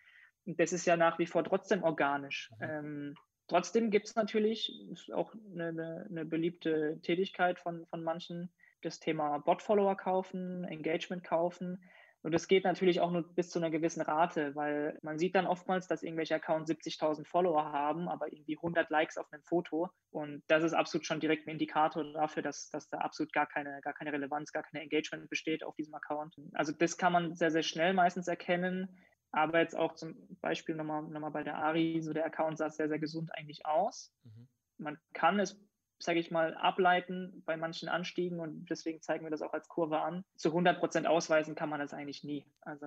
Und 0.47 0.59
das 0.59 0.73
ist 0.73 0.87
ja 0.87 0.97
nach 0.97 1.19
wie 1.19 1.27
vor 1.27 1.45
trotzdem 1.45 1.83
organisch. 1.83 2.51
Mhm. 2.59 2.67
Ähm, 2.69 3.15
trotzdem 3.49 3.91
gibt 3.91 4.07
es 4.07 4.15
natürlich 4.15 4.73
auch 5.13 5.35
eine, 5.53 5.69
eine, 5.69 6.07
eine, 6.09 6.25
beliebte 6.25 7.01
Tätigkeit 7.03 7.59
von, 7.59 7.87
von 7.87 8.05
manchen, 8.05 8.51
das 8.83 9.01
Thema 9.01 9.39
Bot-Follower 9.39 9.97
kaufen, 9.97 10.65
Engagement 10.65 11.25
kaufen 11.25 11.81
Und 12.23 12.33
das 12.33 12.49
geht 12.49 12.65
natürlich 12.65 13.01
auch 13.01 13.13
nur 13.13 13.23
bis 13.35 13.51
zu 13.51 13.59
einer 13.59 13.71
gewissen 13.71 14.03
Rate, 14.03 14.55
weil 14.57 14.99
man 15.03 15.19
sieht 15.19 15.35
dann 15.37 15.47
oftmals, 15.47 15.87
dass 15.87 16.03
irgendwelche 16.03 16.35
Accounts 16.35 16.71
70.000 16.71 17.25
Follower 17.25 17.73
haben, 17.73 18.09
aber 18.09 18.33
irgendwie 18.33 18.57
100 18.57 18.91
Likes 18.91 19.17
auf 19.17 19.33
einem 19.33 19.43
Foto. 19.45 19.89
Und 20.11 20.43
das 20.49 20.65
ist 20.65 20.75
absolut 20.75 21.07
schon 21.07 21.21
direkt 21.21 21.47
ein 21.47 21.51
Indikator 21.51 22.05
dafür, 22.13 22.43
dass, 22.43 22.71
dass 22.71 22.89
da 22.89 22.99
absolut 22.99 23.33
gar 23.33 23.47
keine, 23.47 23.81
gar 23.83 23.95
keine 23.95 24.13
Relevanz, 24.13 24.53
gar 24.53 24.65
keine 24.65 24.83
Engagement 24.83 25.31
besteht 25.31 25.63
auf 25.63 25.77
diesem 25.77 25.95
Account. 25.95 26.35
Also 26.55 26.73
das 26.73 26.97
kann 26.97 27.13
man 27.13 27.35
sehr, 27.37 27.53
sehr 27.53 27.63
schnell 27.63 27.95
meistens 27.95 28.27
erkennen. 28.27 28.99
Aber 29.31 29.61
jetzt 29.61 29.77
auch 29.77 29.95
zum 29.95 30.15
Beispiel 30.41 30.75
nochmal, 30.75 31.03
nochmal 31.03 31.31
bei 31.31 31.43
der 31.43 31.57
Ari, 31.57 32.01
so 32.03 32.13
der 32.13 32.25
Account 32.25 32.59
sah 32.59 32.71
sehr, 32.71 32.89
sehr 32.89 32.99
gesund 32.99 33.31
eigentlich 33.35 33.67
aus. 33.67 34.13
Mhm. 34.25 34.49
Man 34.79 34.99
kann 35.13 35.39
es 35.41 35.61
sage 36.01 36.21
ich 36.21 36.31
mal, 36.31 36.55
ableiten 36.55 37.43
bei 37.45 37.57
manchen 37.57 37.89
Anstiegen 37.89 38.41
und 38.41 38.67
deswegen 38.71 39.03
zeigen 39.03 39.25
wir 39.25 39.31
das 39.31 39.43
auch 39.43 39.53
als 39.53 39.69
Kurve 39.69 40.01
an. 40.01 40.25
Zu 40.37 40.51
100 40.51 40.79
Prozent 40.79 41.07
ausweisen 41.07 41.55
kann 41.55 41.69
man 41.69 41.81
das 41.81 41.93
eigentlich 41.93 42.23
nie. 42.23 42.47
Also 42.61 42.87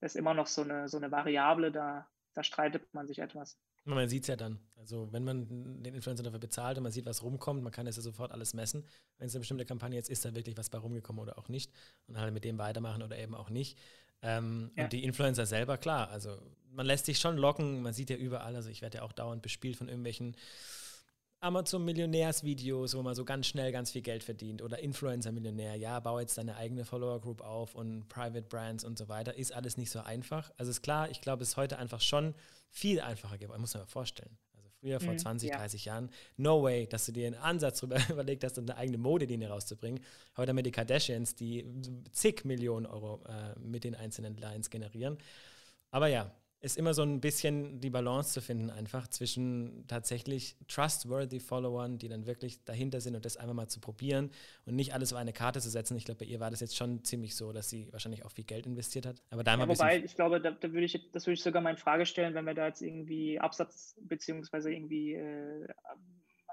das 0.00 0.14
ist 0.14 0.16
immer 0.16 0.34
noch 0.34 0.46
so 0.46 0.62
eine, 0.62 0.88
so 0.88 0.98
eine 0.98 1.10
Variable, 1.10 1.72
da, 1.72 2.06
da 2.34 2.42
streitet 2.42 2.92
man 2.92 3.06
sich 3.06 3.20
etwas. 3.20 3.58
Man 3.84 4.08
sieht 4.08 4.22
es 4.22 4.28
ja 4.28 4.36
dann. 4.36 4.60
Also 4.76 5.12
wenn 5.12 5.24
man 5.24 5.82
den 5.82 5.94
Influencer 5.94 6.22
dafür 6.22 6.38
bezahlt 6.38 6.76
und 6.76 6.84
man 6.84 6.92
sieht, 6.92 7.06
was 7.06 7.22
rumkommt, 7.22 7.62
man 7.62 7.72
kann 7.72 7.86
es 7.86 7.96
ja 7.96 8.02
sofort 8.02 8.30
alles 8.30 8.54
messen. 8.54 8.84
Wenn 9.18 9.26
es 9.26 9.34
eine 9.34 9.40
bestimmte 9.40 9.64
Kampagne 9.64 9.96
jetzt 9.96 10.10
ist, 10.10 10.24
da 10.24 10.34
wirklich 10.34 10.56
was 10.56 10.70
bei 10.70 10.78
rumgekommen 10.78 11.20
oder 11.20 11.38
auch 11.38 11.48
nicht. 11.48 11.72
Und 12.06 12.18
halt 12.18 12.32
mit 12.32 12.44
dem 12.44 12.58
weitermachen 12.58 13.02
oder 13.02 13.18
eben 13.18 13.34
auch 13.34 13.50
nicht. 13.50 13.78
Ähm, 14.22 14.70
ja. 14.76 14.84
Und 14.84 14.92
die 14.92 15.04
Influencer 15.04 15.46
selber, 15.46 15.78
klar, 15.78 16.08
also 16.10 16.38
man 16.70 16.86
lässt 16.86 17.06
sich 17.06 17.18
schon 17.18 17.36
locken, 17.36 17.82
man 17.82 17.92
sieht 17.92 18.10
ja 18.10 18.16
überall, 18.16 18.56
also 18.56 18.70
ich 18.70 18.82
werde 18.82 18.98
ja 18.98 19.04
auch 19.04 19.12
dauernd 19.12 19.42
bespielt 19.42 19.76
von 19.76 19.88
irgendwelchen 19.88 20.36
Amazon-Millionärs-Videos, 21.40 22.96
wo 22.96 23.02
man 23.02 23.16
so 23.16 23.24
ganz 23.24 23.48
schnell 23.48 23.72
ganz 23.72 23.90
viel 23.90 24.02
Geld 24.02 24.22
verdient 24.22 24.62
oder 24.62 24.78
Influencer-Millionär, 24.78 25.74
ja, 25.74 25.98
bau 25.98 26.20
jetzt 26.20 26.38
deine 26.38 26.56
eigene 26.56 26.84
Follower-Group 26.84 27.40
auf 27.40 27.74
und 27.74 28.08
Private 28.08 28.42
Brands 28.42 28.84
und 28.84 28.96
so 28.96 29.08
weiter, 29.08 29.36
ist 29.36 29.52
alles 29.52 29.76
nicht 29.76 29.90
so 29.90 30.00
einfach. 30.00 30.52
Also 30.56 30.70
ist 30.70 30.82
klar, 30.82 31.10
ich 31.10 31.20
glaube, 31.20 31.42
es 31.42 31.50
ist 31.50 31.56
heute 31.56 31.78
einfach 31.78 32.00
schon 32.00 32.34
viel 32.70 33.00
einfacher 33.00 33.38
geworden, 33.38 33.60
muss 33.60 33.74
man 33.74 33.82
sich 33.82 33.92
vorstellen. 33.92 34.38
Früher, 34.82 34.98
vor 34.98 35.12
mhm, 35.12 35.18
20, 35.18 35.50
ja. 35.50 35.58
30 35.58 35.84
Jahren, 35.84 36.10
no 36.36 36.60
way, 36.64 36.88
dass 36.88 37.06
du 37.06 37.12
dir 37.12 37.28
einen 37.28 37.36
Ansatz 37.36 37.78
darüber 37.78 37.98
überlegt 38.10 38.42
hast, 38.42 38.58
eine 38.58 38.76
eigene 38.76 38.98
Modelinie 38.98 39.48
rauszubringen. 39.48 40.00
Heute 40.36 40.50
haben 40.50 40.56
wir 40.56 40.64
die 40.64 40.72
Kardashians, 40.72 41.36
die 41.36 41.64
zig 42.10 42.44
Millionen 42.44 42.86
Euro 42.86 43.22
äh, 43.28 43.56
mit 43.60 43.84
den 43.84 43.94
einzelnen 43.94 44.36
Lines 44.36 44.70
generieren. 44.70 45.18
Aber 45.92 46.08
ja, 46.08 46.34
ist 46.62 46.78
immer 46.78 46.94
so 46.94 47.02
ein 47.02 47.20
bisschen 47.20 47.80
die 47.80 47.90
Balance 47.90 48.32
zu 48.32 48.40
finden, 48.40 48.70
einfach 48.70 49.08
zwischen 49.08 49.84
tatsächlich 49.88 50.56
trustworthy 50.68 51.40
Followern, 51.40 51.98
die 51.98 52.08
dann 52.08 52.24
wirklich 52.26 52.62
dahinter 52.64 53.00
sind 53.00 53.16
und 53.16 53.24
das 53.24 53.36
einfach 53.36 53.54
mal 53.54 53.66
zu 53.66 53.80
probieren 53.80 54.30
und 54.64 54.76
nicht 54.76 54.94
alles 54.94 55.12
auf 55.12 55.18
eine 55.18 55.32
Karte 55.32 55.60
zu 55.60 55.68
setzen. 55.68 55.96
Ich 55.96 56.04
glaube, 56.04 56.20
bei 56.20 56.26
ihr 56.26 56.38
war 56.38 56.50
das 56.50 56.60
jetzt 56.60 56.76
schon 56.76 57.02
ziemlich 57.02 57.34
so, 57.34 57.52
dass 57.52 57.68
sie 57.68 57.92
wahrscheinlich 57.92 58.24
auch 58.24 58.30
viel 58.30 58.44
Geld 58.44 58.66
investiert 58.66 59.06
hat. 59.06 59.20
Aber 59.30 59.42
da 59.42 59.56
ja, 59.58 59.68
wobei, 59.68 60.04
ich 60.04 60.14
glaube, 60.14 60.40
da, 60.40 60.52
da, 60.52 60.72
würde 60.72 60.84
ich, 60.84 61.10
das 61.10 61.26
würde 61.26 61.34
ich 61.34 61.42
sogar 61.42 61.62
mal 61.62 61.70
in 61.70 61.78
Frage 61.78 62.06
stellen, 62.06 62.34
wenn 62.34 62.46
wir 62.46 62.54
da 62.54 62.68
jetzt 62.68 62.80
irgendwie 62.80 63.40
Absatz 63.40 63.96
beziehungsweise 64.00 64.72
irgendwie 64.72 65.14
äh, 65.14 65.66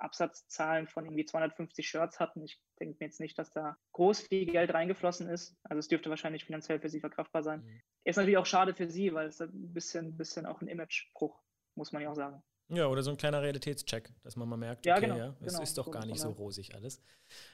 Absatzzahlen 0.02 0.88
von 0.88 1.06
irgendwie 1.06 1.26
250 1.26 1.88
Shirts 1.88 2.20
hatten. 2.20 2.44
Ich 2.44 2.62
denke 2.80 2.98
mir 3.00 3.08
jetzt 3.08 3.20
nicht, 3.20 3.38
dass 3.38 3.52
da 3.52 3.78
groß 3.94 4.22
viel 4.22 4.46
Geld 4.46 4.74
reingeflossen 4.74 5.28
ist. 5.28 5.58
Also 5.64 5.80
es 5.80 5.88
dürfte 5.88 6.10
wahrscheinlich 6.10 6.46
finanziell 6.46 6.80
für 6.80 6.90
sie 6.90 7.00
verkraftbar 7.00 7.44
sein. 7.44 7.62
Mhm. 7.62 7.82
Ist 8.04 8.16
natürlich 8.18 8.38
auch 8.38 8.46
schade 8.46 8.74
für 8.74 8.90
sie, 8.90 9.14
weil 9.14 9.28
es 9.28 9.42
ein 9.42 9.74
bisschen, 9.74 10.18
bisschen 10.18 10.46
auch 10.46 10.62
ein 10.62 10.68
Imagebruch, 10.68 11.42
muss 11.76 11.92
man 11.92 12.02
ja 12.02 12.10
auch 12.10 12.16
sagen. 12.16 12.44
Ja, 12.72 12.86
oder 12.86 13.02
so 13.02 13.10
ein 13.10 13.18
kleiner 13.18 13.42
Realitätscheck, 13.42 14.12
dass 14.22 14.36
man 14.36 14.48
mal 14.48 14.56
merkt, 14.56 14.86
ja, 14.86 14.96
okay, 14.96 15.08
genau, 15.08 15.18
ja, 15.18 15.36
es 15.42 15.54
genau, 15.54 15.64
ist 15.64 15.78
doch 15.80 15.90
gar 15.90 16.06
nicht 16.06 16.20
so 16.20 16.30
rosig 16.30 16.76
alles. 16.76 17.02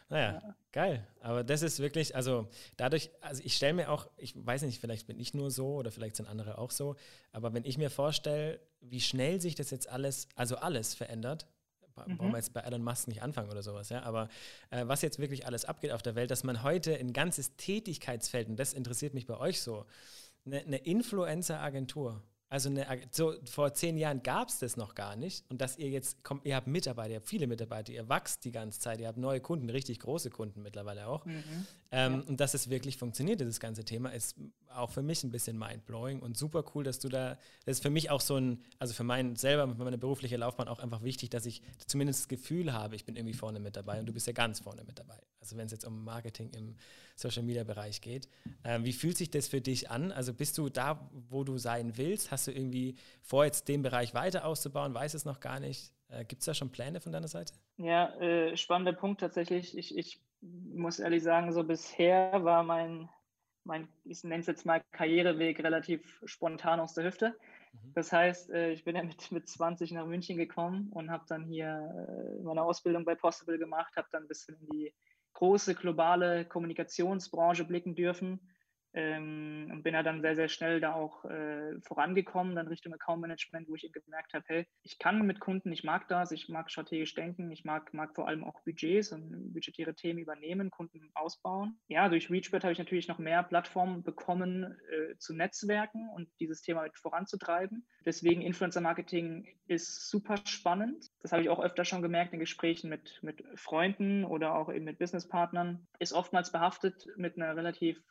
Naja, 0.10 0.41
ja. 0.43 0.55
geil. 0.73 1.08
Aber 1.21 1.45
das 1.45 1.62
ist 1.62 1.79
wirklich, 1.79 2.17
also 2.17 2.49
dadurch, 2.75 3.12
also 3.21 3.41
ich 3.45 3.55
stelle 3.55 3.73
mir 3.73 3.91
auch, 3.91 4.10
ich 4.17 4.34
weiß 4.36 4.63
nicht, 4.63 4.81
vielleicht 4.81 5.08
bin 5.08 5.17
ich 5.17 5.34
nur 5.34 5.51
so 5.51 5.75
oder 5.75 5.89
vielleicht 5.89 6.17
sind 6.17 6.27
andere 6.27 6.58
auch 6.58 6.69
so, 6.69 6.97
aber 7.31 7.53
wenn 7.53 7.63
ich 7.63 7.77
mir 7.77 7.89
vorstelle, 7.89 8.60
wie 8.81 8.99
schnell 8.99 9.39
sich 9.39 9.55
das 9.55 9.71
jetzt 9.71 9.88
alles, 9.88 10.27
also 10.36 10.58
alles 10.58 10.93
verändert, 10.93 11.47
mhm. 12.05 12.19
wollen 12.19 12.31
wir 12.31 12.38
jetzt 12.38 12.53
bei 12.53 12.62
Elon 12.62 12.84
Musk 12.84 13.08
nicht 13.08 13.21
anfangen 13.21 13.49
oder 13.49 13.63
sowas, 13.63 13.89
ja, 13.89 14.03
aber 14.03 14.29
äh, 14.69 14.86
was 14.88 15.01
jetzt 15.01 15.19
wirklich 15.19 15.45
alles 15.45 15.65
abgeht 15.65 15.91
auf 15.91 16.01
der 16.01 16.15
Welt, 16.15 16.31
dass 16.31 16.43
man 16.43 16.63
heute 16.63 16.97
ein 16.97 17.13
ganzes 17.13 17.55
Tätigkeitsfeld, 17.55 18.47
und 18.47 18.58
das 18.58 18.73
interessiert 18.73 19.13
mich 19.13 19.25
bei 19.25 19.38
euch 19.38 19.62
so, 19.62 19.86
eine, 20.45 20.60
eine 20.60 20.77
Influencer-Agentur 20.77 22.21
also 22.47 22.69
eine, 22.69 22.86
so 23.12 23.34
vor 23.45 23.73
zehn 23.73 23.97
Jahren 23.97 24.21
gab 24.21 24.49
es 24.49 24.60
das 24.60 24.77
noch 24.77 24.93
gar 24.93 25.15
nicht. 25.15 25.43
Und 25.49 25.62
dass 25.62 25.77
ihr 25.77 25.89
jetzt 25.89 26.23
kommt, 26.23 26.45
ihr 26.45 26.55
habt 26.55 26.67
Mitarbeiter, 26.67 27.10
ihr 27.10 27.15
habt 27.17 27.27
viele 27.27 27.47
Mitarbeiter, 27.47 27.91
ihr 27.91 28.08
wachst 28.08 28.45
die 28.45 28.51
ganze 28.51 28.79
Zeit, 28.79 28.99
ihr 28.99 29.08
habt 29.08 29.17
neue 29.17 29.41
Kunden, 29.41 29.69
richtig 29.69 29.99
große 29.99 30.29
Kunden 30.29 30.62
mittlerweile 30.62 31.08
auch. 31.08 31.25
Mhm. 31.25 31.43
Ähm, 31.91 32.13
ja. 32.13 32.23
Und 32.27 32.39
dass 32.39 32.53
es 32.53 32.69
wirklich 32.69 32.97
funktioniert, 32.97 33.41
dieses 33.41 33.60
ganze 33.60 33.84
Thema, 33.84 34.10
ist 34.10 34.38
auch 34.77 34.91
für 34.91 35.01
mich 35.01 35.23
ein 35.23 35.31
bisschen 35.31 35.57
mindblowing 35.57 36.19
und 36.19 36.38
super 36.38 36.63
cool, 36.73 36.83
dass 36.83 36.99
du 36.99 37.09
da, 37.09 37.38
das 37.65 37.77
ist 37.77 37.83
für 37.83 37.89
mich 37.89 38.09
auch 38.09 38.21
so 38.21 38.35
ein, 38.35 38.61
also 38.79 38.93
für 38.93 39.03
meinen 39.03 39.35
selber, 39.35 39.67
für 39.75 39.83
meine 39.83 39.97
berufliche 39.97 40.38
Laufbahn 40.38 40.67
auch 40.67 40.79
einfach 40.79 41.03
wichtig, 41.03 41.29
dass 41.29 41.45
ich 41.45 41.61
zumindest 41.88 42.21
das 42.21 42.27
Gefühl 42.27 42.73
habe, 42.73 42.95
ich 42.95 43.05
bin 43.05 43.15
irgendwie 43.15 43.33
vorne 43.33 43.59
mit 43.59 43.75
dabei 43.75 43.99
und 43.99 44.05
du 44.05 44.13
bist 44.13 44.27
ja 44.27 44.33
ganz 44.33 44.59
vorne 44.59 44.83
mit 44.83 44.99
dabei. 44.99 45.19
Also 45.39 45.57
wenn 45.57 45.67
es 45.67 45.71
jetzt 45.71 45.85
um 45.85 46.03
Marketing 46.03 46.49
im 46.51 46.75
Social 47.15 47.43
Media 47.43 47.63
Bereich 47.63 48.01
geht. 48.01 48.27
Ähm, 48.63 48.83
wie 48.83 48.93
fühlt 48.93 49.17
sich 49.17 49.29
das 49.29 49.47
für 49.47 49.61
dich 49.61 49.89
an? 49.89 50.11
Also 50.11 50.33
bist 50.33 50.57
du 50.57 50.69
da, 50.69 51.09
wo 51.29 51.43
du 51.43 51.57
sein 51.57 51.97
willst? 51.97 52.31
Hast 52.31 52.47
du 52.47 52.51
irgendwie 52.51 52.95
vor, 53.21 53.45
jetzt 53.45 53.67
den 53.67 53.81
Bereich 53.81 54.13
weiter 54.13 54.45
auszubauen? 54.45 54.93
Weiß 54.93 55.13
es 55.13 55.25
noch 55.25 55.39
gar 55.39 55.59
nicht? 55.59 55.91
Äh, 56.09 56.25
Gibt 56.25 56.41
es 56.41 56.45
da 56.45 56.53
schon 56.53 56.71
Pläne 56.71 56.99
von 56.99 57.11
deiner 57.11 57.27
Seite? 57.27 57.53
Ja, 57.77 58.13
äh, 58.19 58.55
spannender 58.57 58.93
Punkt 58.93 59.21
tatsächlich. 59.21 59.77
Ich, 59.77 59.97
ich 59.97 60.19
muss 60.41 60.99
ehrlich 60.99 61.23
sagen, 61.23 61.53
so 61.53 61.63
bisher 61.63 62.43
war 62.43 62.63
mein, 62.63 63.09
mein 63.65 63.88
ich 64.06 64.23
nenne 64.23 64.41
es 64.41 64.47
jetzt 64.47 64.65
mal 64.65 64.82
Karriereweg 64.91 65.63
relativ 65.63 66.21
spontan 66.25 66.80
aus 66.80 66.93
der 66.93 67.06
Hüfte. 67.06 67.30
Mhm. 67.73 67.93
Das 67.93 68.12
heißt, 68.12 68.51
äh, 68.51 68.71
ich 68.71 68.84
bin 68.84 68.95
ja 68.95 69.04
mit, 69.04 69.32
mit 69.32 69.47
20 69.47 69.91
nach 69.91 70.06
München 70.06 70.38
gekommen 70.38 70.89
und 70.91 71.12
habe 71.12 71.25
dann 71.28 71.43
hier 71.45 72.38
äh, 72.39 72.43
meine 72.43 72.63
Ausbildung 72.63 73.06
bei 73.06 73.15
Possible 73.15 73.58
gemacht, 73.58 73.95
habe 73.97 74.08
dann 74.12 74.23
ein 74.23 74.28
bisschen 74.28 74.56
in 74.62 74.67
die 74.67 74.93
große 75.34 75.75
globale 75.75 76.45
Kommunikationsbranche 76.45 77.65
blicken 77.65 77.95
dürfen 77.95 78.39
ähm, 78.95 79.67
und 79.71 79.84
bin 79.84 79.93
ja 79.93 80.03
dann 80.03 80.21
sehr, 80.21 80.36
sehr 80.36 80.47
schnell 80.47 80.79
da 80.79 80.93
auch 80.93 81.25
äh, 81.25 81.79
vorangekommen, 81.81 82.55
dann 82.55 82.69
Richtung 82.69 82.93
Account 82.93 83.21
Management, 83.21 83.67
wo 83.67 83.75
ich 83.75 83.84
eben 83.84 83.93
gemerkt 83.93 84.34
habe, 84.34 84.45
hey, 84.47 84.67
ich 84.84 84.97
kann 84.99 85.25
mit 85.25 85.41
Kunden, 85.41 85.71
ich 85.73 85.84
mag 85.84 86.08
das, 86.08 86.31
ich 86.31 86.47
mag 86.47 86.71
strategisch 86.71 87.13
denken, 87.13 87.51
ich 87.51 87.65
mag, 87.65 87.93
mag 87.93 88.15
vor 88.15 88.27
allem 88.27 88.45
auch 88.45 88.63
Budgets 88.63 89.12
und 89.12 89.53
budgetäre 89.53 89.95
Themen 89.95 90.19
übernehmen, 90.19 90.71
Kunden 90.71 91.12
ausbauen. 91.13 91.77
Ja, 91.88 92.08
durch 92.08 92.29
ReachBird 92.29 92.63
habe 92.63 92.71
ich 92.71 92.79
natürlich 92.79 93.10
noch 93.10 93.19
mehr 93.19 93.43
Plattformen 93.43 94.01
bekommen 94.01 94.63
äh, 94.63 95.17
zu 95.17 95.36
Netzwerken 95.36 96.10
und 96.15 96.29
dieses 96.39 96.62
Thema 96.62 96.84
mit 96.84 96.97
voranzutreiben. 96.97 97.86
Deswegen 98.05 98.41
Influencer 98.41 98.81
Marketing 98.81 99.45
ist 99.67 100.10
super 100.10 100.38
spannend. 100.45 101.12
Das 101.21 101.34
habe 101.34 101.41
ich 101.41 101.49
auch 101.49 101.60
öfter 101.60 101.84
schon 101.84 102.01
gemerkt 102.01 102.34
in 102.34 102.39
Gesprächen 102.39 102.89
mit, 102.89 103.19
mit 103.21 103.43
Freunden 103.55 104.23
oder 104.23 104.55
auch 104.55 104.71
eben 104.71 104.86
mit 104.86 104.99
Businesspartnern. 104.99 105.86
Ist 105.99 106.13
oftmals 106.13 106.51
behaftet 106.51 107.08
mit 107.17 107.36
einer 107.36 107.58
relativ 107.58 108.01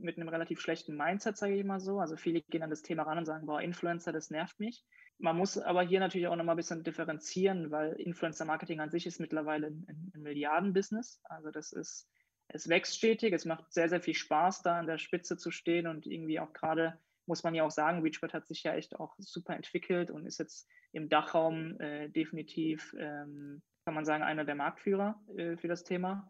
mit 0.00 0.16
einem 0.16 0.28
relativ 0.28 0.60
schlechten 0.60 0.96
Mindset, 0.96 1.36
sage 1.36 1.54
ich 1.54 1.64
mal 1.64 1.80
so. 1.80 1.98
Also 1.98 2.16
viele 2.16 2.40
gehen 2.42 2.62
an 2.62 2.70
das 2.70 2.82
Thema 2.82 3.02
ran 3.04 3.18
und 3.18 3.26
sagen, 3.26 3.46
boah, 3.46 3.60
Influencer, 3.60 4.12
das 4.12 4.30
nervt 4.30 4.58
mich. 4.60 4.84
Man 5.18 5.36
muss 5.36 5.58
aber 5.58 5.82
hier 5.82 6.00
natürlich 6.00 6.26
auch 6.26 6.36
nochmal 6.36 6.54
ein 6.54 6.58
bisschen 6.58 6.82
differenzieren, 6.82 7.70
weil 7.70 7.92
Influencer-Marketing 7.92 8.80
an 8.80 8.90
sich 8.90 9.06
ist 9.06 9.20
mittlerweile 9.20 9.68
ein, 9.68 10.12
ein 10.14 10.22
Milliardenbusiness. 10.22 11.20
Also 11.24 11.50
das 11.50 11.72
ist, 11.72 12.08
es 12.48 12.68
wächst 12.68 12.96
stetig, 12.96 13.32
es 13.32 13.44
macht 13.44 13.72
sehr, 13.72 13.88
sehr 13.88 14.00
viel 14.00 14.14
Spaß, 14.14 14.62
da 14.62 14.78
an 14.78 14.86
der 14.86 14.98
Spitze 14.98 15.36
zu 15.36 15.50
stehen 15.50 15.86
und 15.86 16.06
irgendwie 16.06 16.40
auch 16.40 16.52
gerade, 16.52 16.98
muss 17.26 17.44
man 17.44 17.54
ja 17.54 17.64
auch 17.64 17.70
sagen, 17.70 18.02
Reachbird 18.02 18.34
hat 18.34 18.46
sich 18.46 18.62
ja 18.62 18.74
echt 18.74 18.98
auch 18.98 19.14
super 19.18 19.54
entwickelt 19.54 20.10
und 20.10 20.26
ist 20.26 20.38
jetzt 20.38 20.68
im 20.92 21.08
Dachraum 21.08 21.80
äh, 21.80 22.08
definitiv, 22.08 22.94
ähm, 22.98 23.62
kann 23.84 23.94
man 23.94 24.04
sagen, 24.04 24.22
einer 24.22 24.44
der 24.44 24.54
Marktführer 24.54 25.20
äh, 25.36 25.56
für 25.56 25.68
das 25.68 25.84
Thema. 25.84 26.28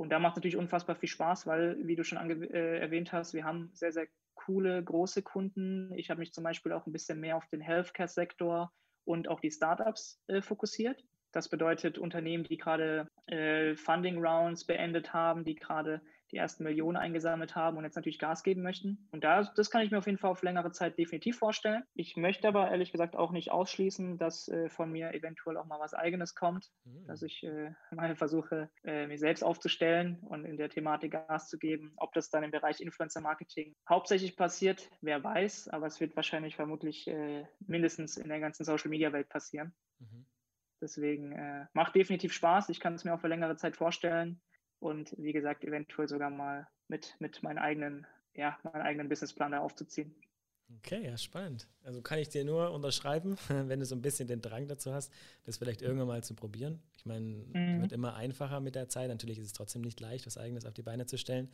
Und 0.00 0.08
da 0.08 0.18
macht 0.18 0.32
es 0.32 0.36
natürlich 0.36 0.56
unfassbar 0.56 0.96
viel 0.96 1.10
Spaß, 1.10 1.46
weil, 1.46 1.76
wie 1.86 1.94
du 1.94 2.04
schon 2.04 2.30
äh, 2.30 2.78
erwähnt 2.78 3.12
hast, 3.12 3.34
wir 3.34 3.44
haben 3.44 3.68
sehr, 3.74 3.92
sehr 3.92 4.06
coole, 4.32 4.82
große 4.82 5.20
Kunden. 5.20 5.92
Ich 5.94 6.08
habe 6.08 6.20
mich 6.20 6.32
zum 6.32 6.42
Beispiel 6.42 6.72
auch 6.72 6.86
ein 6.86 6.92
bisschen 6.92 7.20
mehr 7.20 7.36
auf 7.36 7.46
den 7.48 7.60
Healthcare-Sektor 7.60 8.72
und 9.04 9.28
auch 9.28 9.40
die 9.40 9.50
Startups 9.50 10.18
äh, 10.28 10.40
fokussiert. 10.40 11.04
Das 11.32 11.50
bedeutet 11.50 11.98
Unternehmen, 11.98 12.44
die 12.44 12.56
gerade 12.56 13.08
äh, 13.26 13.76
Funding 13.76 14.24
Rounds 14.24 14.64
beendet 14.64 15.12
haben, 15.12 15.44
die 15.44 15.54
gerade 15.54 16.00
die 16.30 16.36
ersten 16.36 16.64
Millionen 16.64 16.96
eingesammelt 16.96 17.56
haben 17.56 17.76
und 17.76 17.84
jetzt 17.84 17.96
natürlich 17.96 18.18
Gas 18.18 18.42
geben 18.42 18.62
möchten. 18.62 19.08
Und 19.12 19.24
da, 19.24 19.42
das 19.42 19.70
kann 19.70 19.82
ich 19.82 19.90
mir 19.90 19.98
auf 19.98 20.06
jeden 20.06 20.18
Fall 20.18 20.30
auf 20.30 20.42
längere 20.42 20.72
Zeit 20.72 20.98
definitiv 20.98 21.38
vorstellen. 21.38 21.82
Ich 21.94 22.16
möchte 22.16 22.48
aber 22.48 22.70
ehrlich 22.70 22.92
gesagt 22.92 23.16
auch 23.16 23.32
nicht 23.32 23.50
ausschließen, 23.50 24.18
dass 24.18 24.48
äh, 24.48 24.68
von 24.68 24.90
mir 24.90 25.14
eventuell 25.14 25.56
auch 25.56 25.66
mal 25.66 25.80
was 25.80 25.94
Eigenes 25.94 26.34
kommt, 26.34 26.70
mhm. 26.84 27.06
dass 27.06 27.22
ich 27.22 27.42
äh, 27.42 27.72
mal 27.94 28.14
versuche, 28.16 28.70
äh, 28.84 29.06
mir 29.06 29.18
selbst 29.18 29.42
aufzustellen 29.42 30.18
und 30.20 30.44
in 30.44 30.56
der 30.56 30.70
Thematik 30.70 31.12
Gas 31.12 31.48
zu 31.48 31.58
geben. 31.58 31.92
Ob 31.96 32.12
das 32.12 32.30
dann 32.30 32.44
im 32.44 32.50
Bereich 32.50 32.80
Influencer 32.80 33.20
Marketing 33.20 33.74
hauptsächlich 33.88 34.36
passiert, 34.36 34.90
wer 35.00 35.22
weiß, 35.22 35.68
aber 35.68 35.86
es 35.86 36.00
wird 36.00 36.16
wahrscheinlich 36.16 36.56
vermutlich 36.56 37.06
äh, 37.08 37.44
mindestens 37.60 38.16
in 38.16 38.28
der 38.28 38.40
ganzen 38.40 38.64
Social 38.64 38.90
Media 38.90 39.12
Welt 39.12 39.28
passieren. 39.28 39.74
Mhm. 39.98 40.26
Deswegen 40.80 41.32
äh, 41.32 41.66
macht 41.74 41.94
definitiv 41.94 42.32
Spaß. 42.32 42.70
Ich 42.70 42.80
kann 42.80 42.94
es 42.94 43.04
mir 43.04 43.14
auch 43.14 43.20
für 43.20 43.28
längere 43.28 43.56
Zeit 43.56 43.76
vorstellen 43.76 44.40
und 44.80 45.14
wie 45.18 45.32
gesagt, 45.32 45.64
eventuell 45.64 46.08
sogar 46.08 46.30
mal 46.30 46.66
mit, 46.88 47.14
mit 47.20 47.42
meinen 47.42 47.58
eigenen 47.58 48.06
ja, 48.34 48.58
meinen 48.62 48.82
eigenen 48.82 49.08
Businessplan 49.08 49.52
da 49.52 49.60
aufzuziehen. 49.60 50.14
Okay, 50.78 51.04
ja, 51.04 51.16
spannend. 51.16 51.66
Also 51.82 52.00
kann 52.00 52.20
ich 52.20 52.28
dir 52.28 52.44
nur 52.44 52.70
unterschreiben, 52.70 53.36
wenn 53.48 53.80
du 53.80 53.86
so 53.86 53.96
ein 53.96 54.02
bisschen 54.02 54.28
den 54.28 54.40
Drang 54.40 54.68
dazu 54.68 54.92
hast, 54.92 55.12
das 55.44 55.56
vielleicht 55.58 55.82
irgendwann 55.82 56.06
mal 56.06 56.22
zu 56.22 56.34
probieren. 56.34 56.80
Ich 56.96 57.04
meine, 57.04 57.26
mhm. 57.26 57.82
wird 57.82 57.92
immer 57.92 58.14
einfacher 58.14 58.60
mit 58.60 58.76
der 58.76 58.88
Zeit. 58.88 59.08
Natürlich 59.08 59.38
ist 59.38 59.46
es 59.46 59.52
trotzdem 59.52 59.82
nicht 59.82 60.00
leicht, 60.00 60.26
was 60.26 60.38
Eigenes 60.38 60.64
auf 60.64 60.74
die 60.74 60.82
Beine 60.82 61.06
zu 61.06 61.18
stellen. 61.18 61.50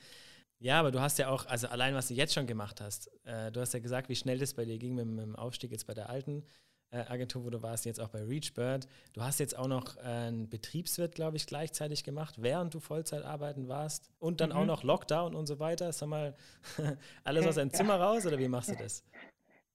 Ja, 0.59 0.81
aber 0.81 0.91
du 0.91 1.01
hast 1.01 1.19
ja 1.19 1.29
auch, 1.29 1.47
also 1.47 1.67
allein 1.69 1.95
was 1.95 2.09
du 2.09 2.15
jetzt 2.15 2.35
schon 2.35 2.47
gemacht 2.47 2.81
hast, 2.81 3.11
äh, 3.25 3.51
du 3.53 3.61
hast 3.61 3.75
ja 3.75 3.81
gesagt, 3.81 4.09
wie 4.09 4.17
schnell 4.17 4.39
das 4.39 4.55
bei 4.55 4.65
dir 4.65 4.79
ging 4.79 4.95
mit, 4.95 5.07
mit 5.07 5.25
dem 5.25 5.37
Aufstieg 5.37 5.71
jetzt 5.71 5.87
bei 5.87 5.95
der 5.95 6.09
alten 6.09 6.45
Agentur, 6.91 7.45
wo 7.45 7.51
du 7.51 7.63
warst, 7.63 7.85
jetzt 7.85 8.01
auch 8.01 8.09
bei 8.09 8.23
ReachBird. 8.23 8.87
Du 9.13 9.23
hast 9.23 9.41
jetzt 9.41 9.59
auch 9.59 9.67
noch 9.67 9.97
äh, 9.97 10.01
einen 10.03 10.49
Betriebswirt, 10.49 11.15
glaube 11.15 11.37
ich, 11.37 11.47
gleichzeitig 11.47 12.05
gemacht, 12.05 12.37
während 12.39 12.75
du 12.75 12.81
Vollzeit 12.81 13.25
arbeiten 13.25 13.69
warst 13.69 14.11
und 14.19 14.41
dann 14.41 14.51
mhm. 14.51 14.57
auch 14.57 14.67
noch 14.67 14.83
Lockdown 14.83 15.35
und 15.35 15.47
so 15.47 15.59
weiter. 15.59 15.93
Sag 15.93 16.09
mal, 16.09 16.35
alles 17.25 17.47
aus 17.47 17.57
deinem 17.57 17.69
ja. 17.73 17.75
Zimmer 17.75 18.01
raus 18.01 18.27
oder 18.27 18.39
wie 18.39 18.49
machst 18.49 18.71
du 18.71 18.77
das? 18.77 19.05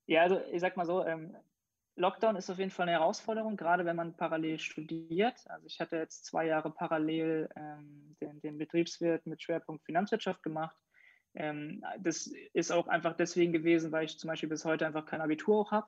Ja, 0.08 0.24
also 0.24 0.42
ich 0.52 0.62
sag 0.62 0.78
mal 0.78 0.86
so, 0.86 1.06
ähm, 1.06 1.36
Lockdown 1.96 2.36
ist 2.36 2.50
auf 2.50 2.58
jeden 2.58 2.72
Fall 2.72 2.88
eine 2.88 2.98
Herausforderung, 2.98 3.58
gerade 3.58 3.86
wenn 3.86 3.96
man 3.96 4.16
parallel 4.16 4.60
studiert. 4.60 5.36
Also 5.50 5.66
ich 5.68 5.80
hatte 5.80 5.98
jetzt 5.98 6.26
zwei 6.26 6.46
Jahre 6.46 6.72
parallel 6.72 7.50
ähm, 7.56 8.16
den, 8.22 8.40
den, 8.42 8.58
Betriebswirt 8.58 9.26
mit 9.28 9.42
Schwerpunkt 9.42 9.86
Finanzwirtschaft 9.86 10.42
gemacht. 10.42 10.76
Ähm, 11.36 11.84
das 12.00 12.32
ist 12.54 12.72
auch 12.72 12.88
einfach 12.88 13.16
deswegen 13.16 13.54
gewesen, 13.54 13.92
weil 13.92 14.06
ich 14.06 14.18
zum 14.18 14.30
Beispiel 14.30 14.50
bis 14.50 14.66
heute 14.66 14.86
einfach 14.86 15.06
kein 15.06 15.22
Abitur 15.22 15.60
auch 15.60 15.72
habe. 15.72 15.88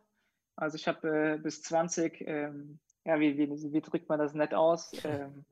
Also 0.56 0.76
ich 0.76 0.88
habe 0.88 1.34
äh, 1.34 1.38
bis 1.38 1.62
20, 1.64 2.22
ähm, 2.28 2.80
ja, 3.06 3.20
wie, 3.20 3.38
wie, 3.38 3.50
wie, 3.50 3.82
drückt 3.82 4.10
man 4.10 4.20
das 4.20 4.34
nett 4.34 4.54
aus? 4.54 4.92
Ähm, 5.06 5.46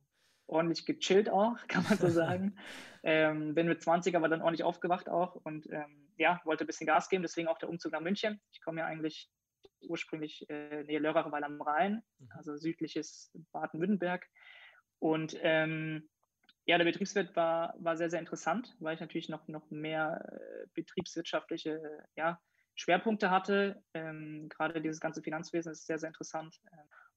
ordentlich 0.47 0.86
gechillt 0.86 1.30
auch, 1.30 1.56
kann 1.68 1.84
man 1.88 1.97
so 1.97 2.10
sagen. 2.10 2.58
ähm, 3.04 3.56
bin 3.56 3.68
mit 3.68 3.82
20 3.82 4.16
aber 4.16 4.30
dann 4.30 4.41
ordentlich 4.41 4.64
aufgewacht 4.64 5.10
auch 5.10 5.36
und 5.36 5.68
ähm, 5.72 6.10
ja, 6.18 6.41
wollte 6.43 6.66
ein 6.66 6.68
bisschen 6.68 6.88
Gas 6.88 7.10
geben, 7.10 7.24
deswegen 7.24 7.47
auch 7.47 7.58
der 7.58 7.70
Umzug 7.70 7.93
nach 7.93 8.02
München. 8.02 8.39
Ich 8.52 8.62
komme 8.62 8.82
ja 8.82 8.86
eigentlich 8.86 9.30
ursprünglich 9.88 10.47
äh, 10.49 10.84
nähe 10.84 10.99
Lörrachweiler 10.99 11.47
am 11.47 11.62
Rhein, 11.62 12.04
mhm. 12.20 12.30
also 12.36 12.56
südliches 12.58 13.32
Baden-Württemberg. 13.52 14.28
Und 14.99 15.36
ähm, 15.41 16.10
ja, 16.66 16.78
der 16.78 16.86
Betriebswirt 16.86 17.36
war, 17.36 17.74
war 17.80 17.97
sehr, 17.97 18.10
sehr 18.10 18.20
interessant, 18.20 18.76
weil 18.80 18.93
ich 18.93 18.99
natürlich 19.02 19.30
noch, 19.30 19.47
noch 19.47 19.72
mehr 19.72 20.24
äh, 20.32 20.68
betriebswirtschaftliche 20.76 21.82
ja, 22.16 22.39
Schwerpunkte 22.76 23.30
hatte. 23.32 23.84
Ähm, 23.94 24.48
gerade 24.50 24.82
dieses 24.82 25.00
ganze 25.00 25.22
Finanzwesen 25.22 25.72
ist 25.72 25.86
sehr, 25.86 26.00
sehr 26.00 26.08
interessant. 26.08 26.60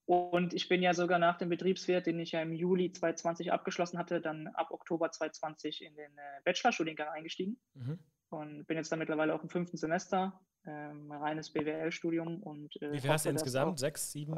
Und 0.06 0.52
ich 0.52 0.68
bin 0.68 0.82
ja 0.82 0.92
sogar 0.92 1.18
nach 1.18 1.38
dem 1.38 1.48
Betriebswirt, 1.48 2.06
den 2.06 2.18
ich 2.20 2.32
ja 2.32 2.42
im 2.42 2.52
Juli 2.52 2.92
2020 2.92 3.52
abgeschlossen 3.52 3.98
hatte, 3.98 4.20
dann 4.20 4.48
ab 4.48 4.70
Oktober 4.70 5.10
2020 5.10 5.82
in 5.82 5.94
den 5.94 6.18
äh, 6.18 6.40
Bachelorstudiengang 6.44 7.08
eingestiegen. 7.08 7.58
Mhm. 7.74 7.98
Und 8.28 8.66
bin 8.66 8.76
jetzt 8.76 8.92
dann 8.92 8.98
mittlerweile 8.98 9.34
auch 9.34 9.42
im 9.42 9.48
fünften 9.48 9.76
Semester, 9.76 10.40
ähm, 10.66 11.10
reines 11.10 11.50
BWL-Studium. 11.50 12.42
und 12.42 12.80
äh, 12.82 12.92
Wie 12.92 13.00
viel 13.00 13.10
hast 13.10 13.24
du 13.24 13.30
insgesamt? 13.30 13.78
Sechs, 13.78 14.12
sieben 14.12 14.34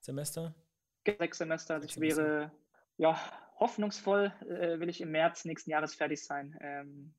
Semester? 0.00 0.54
Sechs 1.06 1.38
Semester. 1.38 1.74
Also 1.74 1.86
ich 1.86 1.98
wäre, 2.00 2.52
ja, 2.98 3.18
hoffnungsvoll 3.58 4.32
äh, 4.42 4.78
will 4.78 4.88
ich 4.88 5.00
im 5.00 5.10
März 5.10 5.44
nächsten 5.44 5.70
Jahres 5.70 5.94
fertig 5.94 6.22
sein. 6.22 6.56
Ähm, 6.60 7.14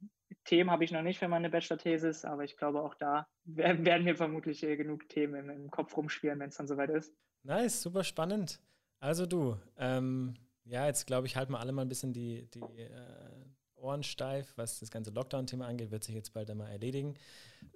Themen 0.46 0.72
habe 0.72 0.84
ich 0.84 0.92
noch 0.92 1.02
nicht 1.02 1.20
für 1.20 1.28
meine 1.28 1.50
Bachelor-Thesis, 1.50 2.26
aber 2.26 2.44
ich 2.44 2.56
glaube, 2.58 2.82
auch 2.82 2.96
da 2.96 3.28
werden 3.46 4.04
mir 4.04 4.16
vermutlich 4.16 4.62
genug 4.62 5.10
Themen 5.10 5.36
im, 5.36 5.50
im 5.50 5.72
Kopf 5.72 5.96
rumspielen, 5.98 6.40
wenn 6.40 6.50
es 6.50 6.58
dann 6.58 6.68
soweit 6.68 6.90
ist. 6.92 7.14
Nice, 7.44 7.82
super 7.82 8.04
spannend. 8.04 8.60
Also 9.00 9.26
du, 9.26 9.58
ähm, 9.78 10.36
ja, 10.66 10.86
jetzt 10.86 11.08
glaube 11.08 11.28
ich, 11.28 11.36
halten 11.36 11.54
wir 11.54 11.60
alle 11.60 11.72
mal 11.72 11.84
ein 11.84 11.90
bisschen 11.90 12.14
die, 12.14 12.50
die 12.52 12.62
äh, 12.62 12.90
Ohren 13.76 14.04
steif, 14.04 14.54
was 14.58 14.80
das 14.80 14.92
ganze 14.92 15.12
Lockdown-Thema 15.12 15.66
angeht, 15.66 15.92
wird 15.92 16.04
sich 16.04 16.16
jetzt 16.16 16.34
bald 16.34 16.50
einmal 16.52 16.70
erledigen. 16.70 17.16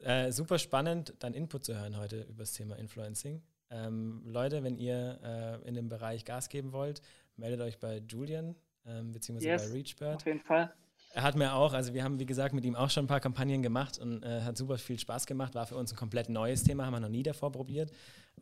Äh, 0.01 0.31
super 0.31 0.59
spannend, 0.59 1.13
dein 1.19 1.33
Input 1.33 1.65
zu 1.65 1.79
hören 1.79 1.97
heute 1.97 2.23
über 2.23 2.39
das 2.39 2.53
Thema 2.53 2.77
Influencing. 2.77 3.41
Ähm, 3.69 4.21
Leute, 4.25 4.63
wenn 4.63 4.77
ihr 4.77 5.19
äh, 5.23 5.67
in 5.67 5.73
dem 5.73 5.89
Bereich 5.89 6.25
Gas 6.25 6.49
geben 6.49 6.73
wollt, 6.73 7.01
meldet 7.37 7.61
euch 7.61 7.79
bei 7.79 8.01
Julian, 8.07 8.55
ähm, 8.85 9.11
beziehungsweise 9.11 9.49
yes, 9.49 9.69
bei 9.69 9.77
Reachbird. 9.77 10.15
Auf 10.15 10.25
jeden 10.25 10.41
Fall. 10.41 10.73
Er 11.15 11.21
hat 11.21 11.35
mir 11.35 11.53
auch, 11.53 11.73
also 11.73 11.93
wir 11.93 12.03
haben, 12.03 12.19
wie 12.19 12.25
gesagt, 12.25 12.55
mit 12.55 12.65
ihm 12.65 12.75
auch 12.75 12.89
schon 12.89 13.05
ein 13.05 13.07
paar 13.07 13.19
Kampagnen 13.19 13.61
gemacht 13.61 13.99
und 13.99 14.23
äh, 14.23 14.41
hat 14.41 14.57
super 14.57 14.79
viel 14.79 14.97
Spaß 14.97 15.27
gemacht. 15.27 15.53
War 15.53 15.67
für 15.67 15.75
uns 15.75 15.93
ein 15.93 15.95
komplett 15.95 16.27
neues 16.27 16.63
Thema, 16.63 16.85
haben 16.85 16.93
wir 16.93 16.99
noch 16.99 17.09
nie 17.09 17.21
davor 17.21 17.51
probiert. 17.51 17.91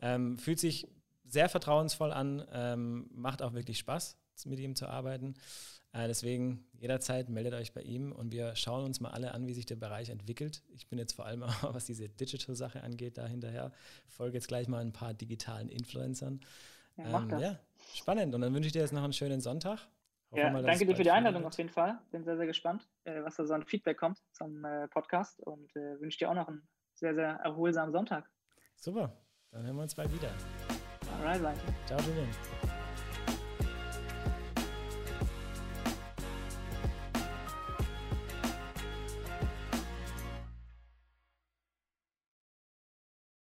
Ähm, 0.00 0.38
fühlt 0.38 0.58
sich 0.58 0.88
sehr 1.26 1.50
vertrauensvoll 1.50 2.12
an, 2.12 2.46
ähm, 2.52 3.10
macht 3.14 3.42
auch 3.42 3.52
wirklich 3.52 3.78
Spaß, 3.78 4.16
mit 4.46 4.58
ihm 4.58 4.74
zu 4.74 4.88
arbeiten. 4.88 5.34
Äh, 5.92 6.08
deswegen 6.08 6.64
jederzeit 6.72 7.28
meldet 7.28 7.52
euch 7.52 7.72
bei 7.72 7.82
ihm 7.82 8.12
und 8.12 8.32
wir 8.32 8.56
schauen 8.56 8.84
uns 8.84 9.00
mal 9.00 9.10
alle 9.10 9.32
an, 9.34 9.46
wie 9.46 9.52
sich 9.52 9.66
der 9.66 9.76
Bereich 9.76 10.08
entwickelt. 10.08 10.62
Ich 10.74 10.88
bin 10.88 10.98
jetzt 10.98 11.12
vor 11.12 11.26
allem 11.26 11.42
auch, 11.42 11.74
was 11.74 11.84
diese 11.84 12.08
Digital-Sache 12.08 12.82
angeht, 12.82 13.18
da 13.18 13.26
hinterher. 13.26 13.72
Folge 14.08 14.38
jetzt 14.38 14.48
gleich 14.48 14.68
mal 14.68 14.80
ein 14.80 14.92
paar 14.92 15.12
digitalen 15.12 15.68
Influencern. 15.68 16.40
Ja, 16.96 17.20
ähm, 17.20 17.40
ja, 17.40 17.58
spannend. 17.96 18.34
Und 18.34 18.40
dann 18.40 18.54
wünsche 18.54 18.66
ich 18.66 18.72
dir 18.72 18.80
jetzt 18.80 18.92
noch 18.92 19.04
einen 19.04 19.12
schönen 19.12 19.40
Sonntag. 19.40 19.88
Ja, 20.34 20.50
mal, 20.50 20.62
danke 20.62 20.86
dir 20.86 20.96
für 20.96 21.02
die 21.02 21.10
Einladung 21.10 21.44
auf 21.44 21.56
jeden 21.58 21.68
Fall. 21.68 21.98
Bin 22.10 22.24
sehr, 22.24 22.36
sehr 22.36 22.46
gespannt, 22.46 22.88
äh, 23.04 23.22
was 23.22 23.36
da 23.36 23.44
so 23.44 23.52
ein 23.52 23.64
Feedback 23.64 23.98
kommt 23.98 24.18
zum 24.32 24.64
äh, 24.64 24.88
Podcast 24.88 25.40
und 25.40 25.74
äh, 25.76 26.00
wünsche 26.00 26.18
dir 26.18 26.30
auch 26.30 26.34
noch 26.34 26.48
einen 26.48 26.66
sehr, 26.94 27.14
sehr 27.14 27.32
erholsamen 27.44 27.92
Sonntag. 27.92 28.30
Super, 28.76 29.12
dann 29.50 29.64
hören 29.64 29.76
wir 29.76 29.82
uns 29.82 29.94
bald 29.94 30.12
wieder. 30.12 30.30
Alright, 31.18 31.42
danke. 31.42 31.60
Ciao, 31.86 32.00
Julian. 32.00 32.71